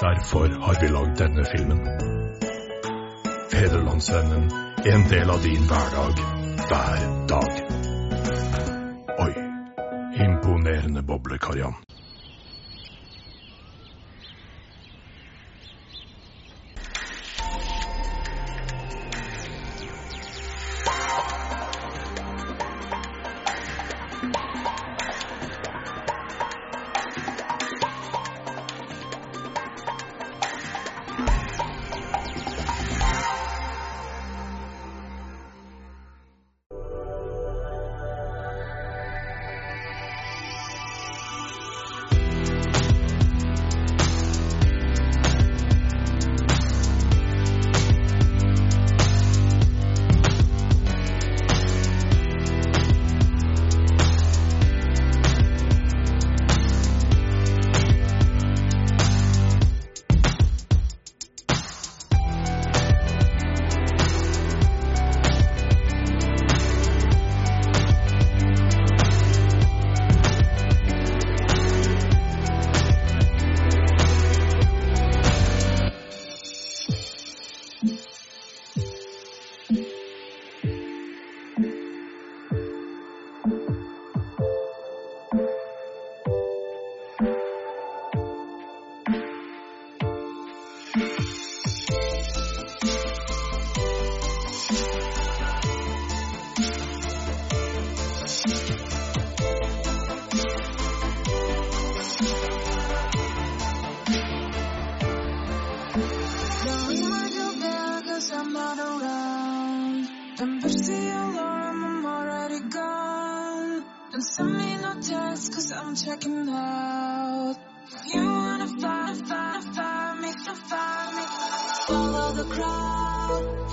Derfor 0.00 0.48
har 0.48 0.80
vi 0.80 0.88
lagd 0.88 1.18
denne 1.18 1.44
filmen. 1.44 1.78
Fedrelandsvennen, 3.52 4.50
en 4.84 5.02
del 5.10 5.30
av 5.30 5.42
din 5.42 5.64
hverdag, 5.70 6.14
hver 6.68 7.26
dag. 7.28 7.52
Oi, 9.18 9.32
imponerende 10.26 11.02
boble, 11.02 11.38
Karian. 11.38 11.87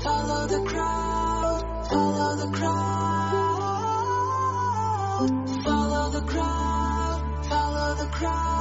Follow 0.03 0.47
the 0.47 0.61
crowd, 0.65 1.88
follow 1.89 2.36
the 2.36 2.47
crowd. 2.57 3.05
Follow 5.63 6.09
the 6.11 6.21
crowd, 6.21 7.45
follow 7.47 7.95
the 7.95 8.05
crowd, 8.11 8.55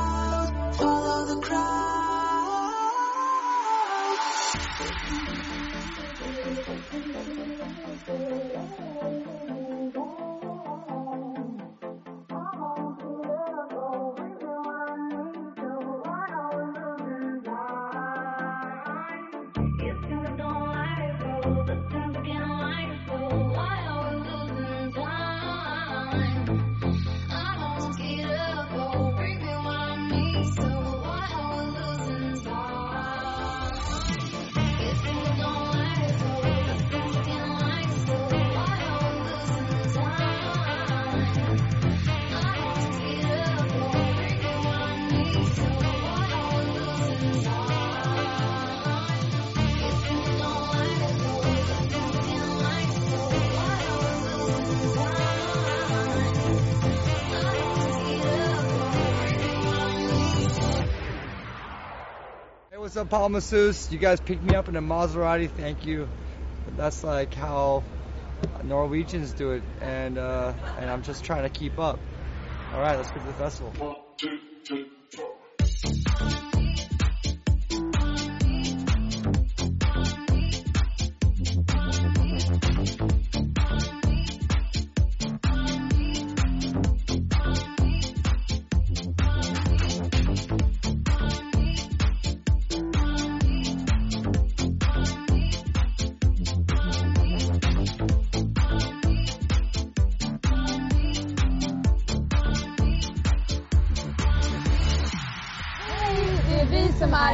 up, 63.05 63.11
Paul 63.11 63.29
Masseuse? 63.29 63.93
You 63.93 63.99
guys 63.99 64.21
picked 64.21 64.43
me 64.43 64.55
up 64.55 64.69
in 64.69 64.77
a 64.77 64.83
Maserati. 64.83 65.51
Thank 65.51 65.87
you. 65.87 66.09
That's 66.77 67.05
like 67.05 67.35
how 67.35 67.83
Norwegians 68.65 69.33
do 69.33 69.53
it, 69.53 69.63
and 69.81 70.17
uh, 70.19 70.53
and 70.79 70.91
I'm 70.91 71.03
just 71.03 71.25
trying 71.25 71.43
to 71.43 71.51
keep 71.51 71.79
up. 71.79 71.99
All 72.73 72.81
right, 72.81 72.97
let's 72.97 73.11
go 73.11 73.21
to 73.21 73.27
the 73.27 73.33
festival. 73.35 73.64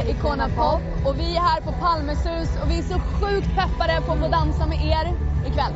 Icona 0.09 0.49
Pop 0.49 0.81
och 1.05 1.19
vi 1.19 1.35
är 1.35 1.41
här 1.41 1.61
på 1.61 1.71
Palmesus 1.71 2.49
och 2.63 2.71
vi 2.71 2.77
är 2.77 2.83
så 2.83 2.99
sjukt 2.99 3.47
peppade 3.55 4.01
på 4.05 4.11
att 4.11 4.19
få 4.19 4.27
dansa 4.27 4.67
med 4.67 4.77
er 4.85 5.13
ikväll. 5.47 5.73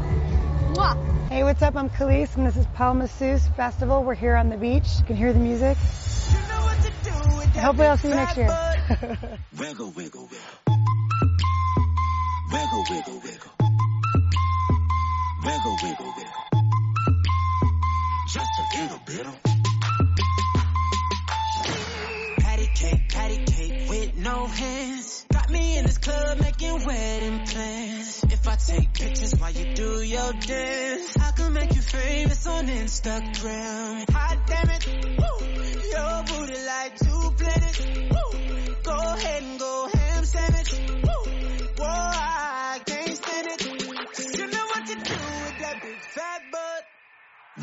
Mwah! 0.75 0.95
Hey, 1.29 1.43
what's 1.43 1.61
up? 1.61 1.75
I'm 1.75 1.89
Khalees, 1.89 2.37
and 2.37 2.45
this 2.47 2.55
is 2.55 2.67
Palma 2.75 3.07
Sus 3.07 3.47
Festival. 3.57 4.03
We're 4.03 4.13
here 4.13 4.35
on 4.35 4.49
the 4.49 4.57
beach. 4.57 4.99
You 4.99 5.05
can 5.05 5.15
hear 5.15 5.33
the 5.33 5.39
music. 5.39 5.77
Hopefully, 7.55 7.87
I'll 7.87 7.97
see 7.97 8.09
you 8.09 8.15
next 8.15 8.37
year. 8.37 8.47
Wiggle, 9.57 9.91
wiggle, 9.91 10.29
wiggle. 10.29 10.29
Wiggle, 12.51 12.83
wiggle, 12.89 13.19
wiggle. 13.23 13.51
Wiggle, 15.43 15.77
wiggle, 15.83 16.13
wiggle. 16.17 16.43
Just 18.27 18.59
a 18.59 18.63
little 18.81 18.99
bit 19.05 19.25
of. 19.25 19.35
Patty 22.39 22.67
cake, 22.75 23.09
patty 23.09 23.37
cake 23.45 23.71
with 23.71 23.74
no 24.25 24.47
hands. 24.47 25.25
Got 25.31 25.51
me 25.51 25.77
in 25.77 25.85
this 25.85 25.99
club 25.99 26.39
making 26.39 26.83
wedding 26.83 27.45
plans. 27.45 28.23
If 28.23 28.47
I 28.47 28.55
take 28.55 28.93
pictures 28.93 29.33
while 29.39 29.51
you 29.51 29.75
do 29.75 30.01
your 30.01 30.33
dance, 30.33 31.17
I 31.17 31.31
can 31.37 31.53
make 31.53 31.75
you 31.75 31.81
famous 31.81 32.47
on 32.47 32.67
Instagram. 32.67 34.09
Hot 34.09 34.37
damn 34.47 34.69
it, 34.71 34.83
Woo! 35.19 35.35
your 35.93 36.23
booty 36.23 36.59
like 36.65 36.97
two 36.97 37.31
planets. 37.37 37.74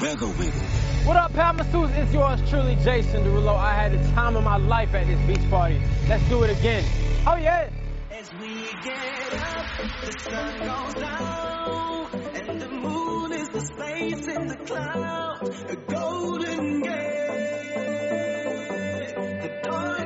Wiggle, 0.03 0.33
wiggle. 0.33 0.61
What 1.05 1.17
up, 1.17 1.33
pal 1.33 1.53
masseuse? 1.53 1.93
It's 1.95 2.13
yours 2.13 2.41
truly, 2.51 2.75
Jason 2.83 3.23
Derulo. 3.23 3.55
I 3.55 3.73
had 3.73 3.93
the 3.93 4.03
time 4.15 4.35
of 4.35 4.43
my 4.43 4.57
life 4.57 4.93
at 4.95 5.07
this 5.07 5.21
beach 5.29 5.49
party. 5.49 5.81
Let's 6.09 6.29
do 6.29 6.43
it 6.43 6.51
again. 6.59 6.85
Oh, 7.25 7.37
yeah. 7.37 7.71
As 8.11 8.33
we 8.35 8.67
get 8.83 9.33
up, 9.35 9.65
the 10.05 10.13
sun 10.19 10.59
goes 10.59 10.95
down, 10.95 12.11
and 12.35 12.61
the 12.61 12.69
moon 12.69 13.33
is 13.33 13.49
the 13.51 13.61
space 13.61 14.27
in 14.27 14.49
the 14.49 14.57
clouds, 14.57 15.65
a 15.69 15.77
golden 15.77 16.81
gate, 16.81 16.91
the 19.15 19.61
door 19.63 20.02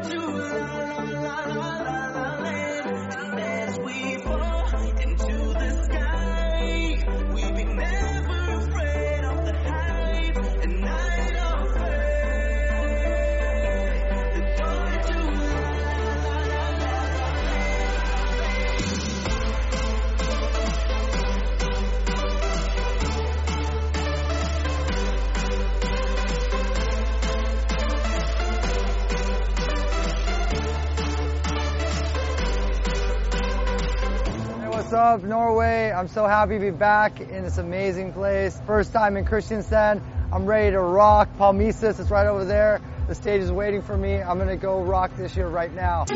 Up, 35.06 35.22
Norway? 35.22 35.92
I'm 35.92 36.08
so 36.08 36.26
happy 36.26 36.54
to 36.54 36.58
be 36.58 36.70
back 36.72 37.20
in 37.20 37.44
this 37.44 37.58
amazing 37.58 38.12
place. 38.12 38.60
First 38.66 38.92
time 38.92 39.16
in 39.16 39.24
Kristiansand. 39.24 40.02
I'm 40.32 40.46
ready 40.46 40.72
to 40.72 40.80
rock. 40.80 41.28
Palmisas 41.38 42.00
is 42.00 42.10
right 42.10 42.26
over 42.26 42.44
there. 42.44 42.80
The 43.06 43.14
stage 43.14 43.40
is 43.40 43.52
waiting 43.52 43.82
for 43.82 43.96
me. 43.96 44.20
I'm 44.20 44.36
gonna 44.36 44.56
go 44.56 44.82
rock 44.82 45.12
this 45.16 45.36
year 45.36 45.46
right 45.46 45.72
now. 45.72 46.06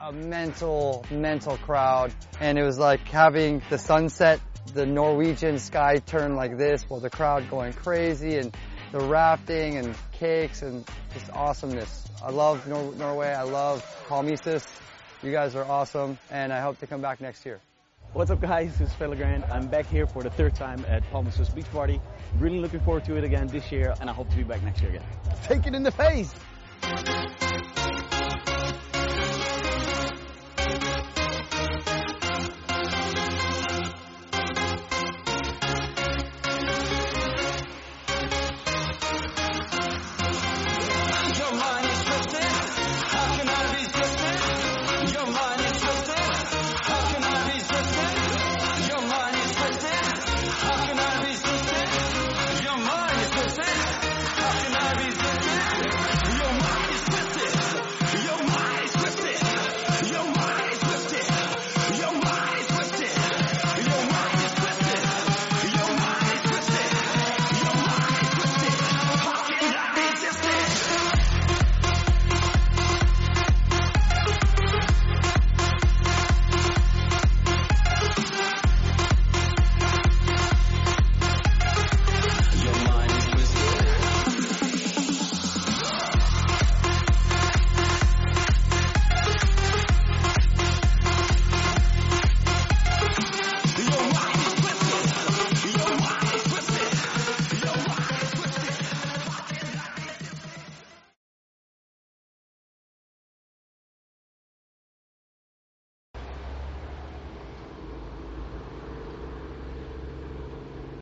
A 0.00 0.12
mental, 0.12 1.04
mental 1.10 1.56
crowd. 1.58 2.12
And 2.40 2.58
it 2.58 2.62
was 2.62 2.78
like 2.78 3.00
having 3.08 3.62
the 3.70 3.78
sunset, 3.78 4.40
the 4.74 4.86
Norwegian 4.86 5.58
sky 5.58 5.98
turn 5.98 6.36
like 6.36 6.56
this 6.56 6.88
while 6.88 7.00
the 7.00 7.10
crowd 7.10 7.48
going 7.50 7.72
crazy 7.72 8.36
and 8.38 8.56
the 8.92 9.00
rafting 9.00 9.76
and 9.76 9.94
cakes 10.12 10.62
and 10.62 10.84
just 11.12 11.30
awesomeness. 11.32 12.06
I 12.22 12.30
love 12.30 12.66
Nor- 12.66 12.94
Norway. 12.94 13.28
I 13.28 13.42
love 13.42 13.84
Palmisas. 14.08 14.66
You 15.22 15.32
guys 15.32 15.54
are 15.54 15.64
awesome. 15.64 16.18
And 16.30 16.52
I 16.52 16.60
hope 16.60 16.78
to 16.78 16.86
come 16.86 17.00
back 17.00 17.20
next 17.20 17.44
year. 17.44 17.60
What's 18.14 18.30
up 18.30 18.40
guys, 18.40 18.78
this 18.78 18.88
is 18.88 18.94
Fela 18.94 19.16
Grant. 19.18 19.44
I'm 19.50 19.66
back 19.68 19.84
here 19.86 20.06
for 20.06 20.22
the 20.22 20.30
third 20.30 20.54
time 20.54 20.82
at 20.88 21.02
Palmasus 21.10 21.50
Beach 21.50 21.70
Party. 21.70 22.00
Really 22.38 22.58
looking 22.58 22.80
forward 22.80 23.04
to 23.04 23.16
it 23.16 23.24
again 23.24 23.48
this 23.48 23.70
year 23.70 23.94
and 24.00 24.08
I 24.08 24.14
hope 24.14 24.30
to 24.30 24.36
be 24.36 24.44
back 24.44 24.62
next 24.62 24.80
year 24.80 24.90
again. 24.90 25.04
Take 25.44 25.66
it 25.66 25.74
in 25.74 25.82
the 25.82 25.92
face. 25.92 26.34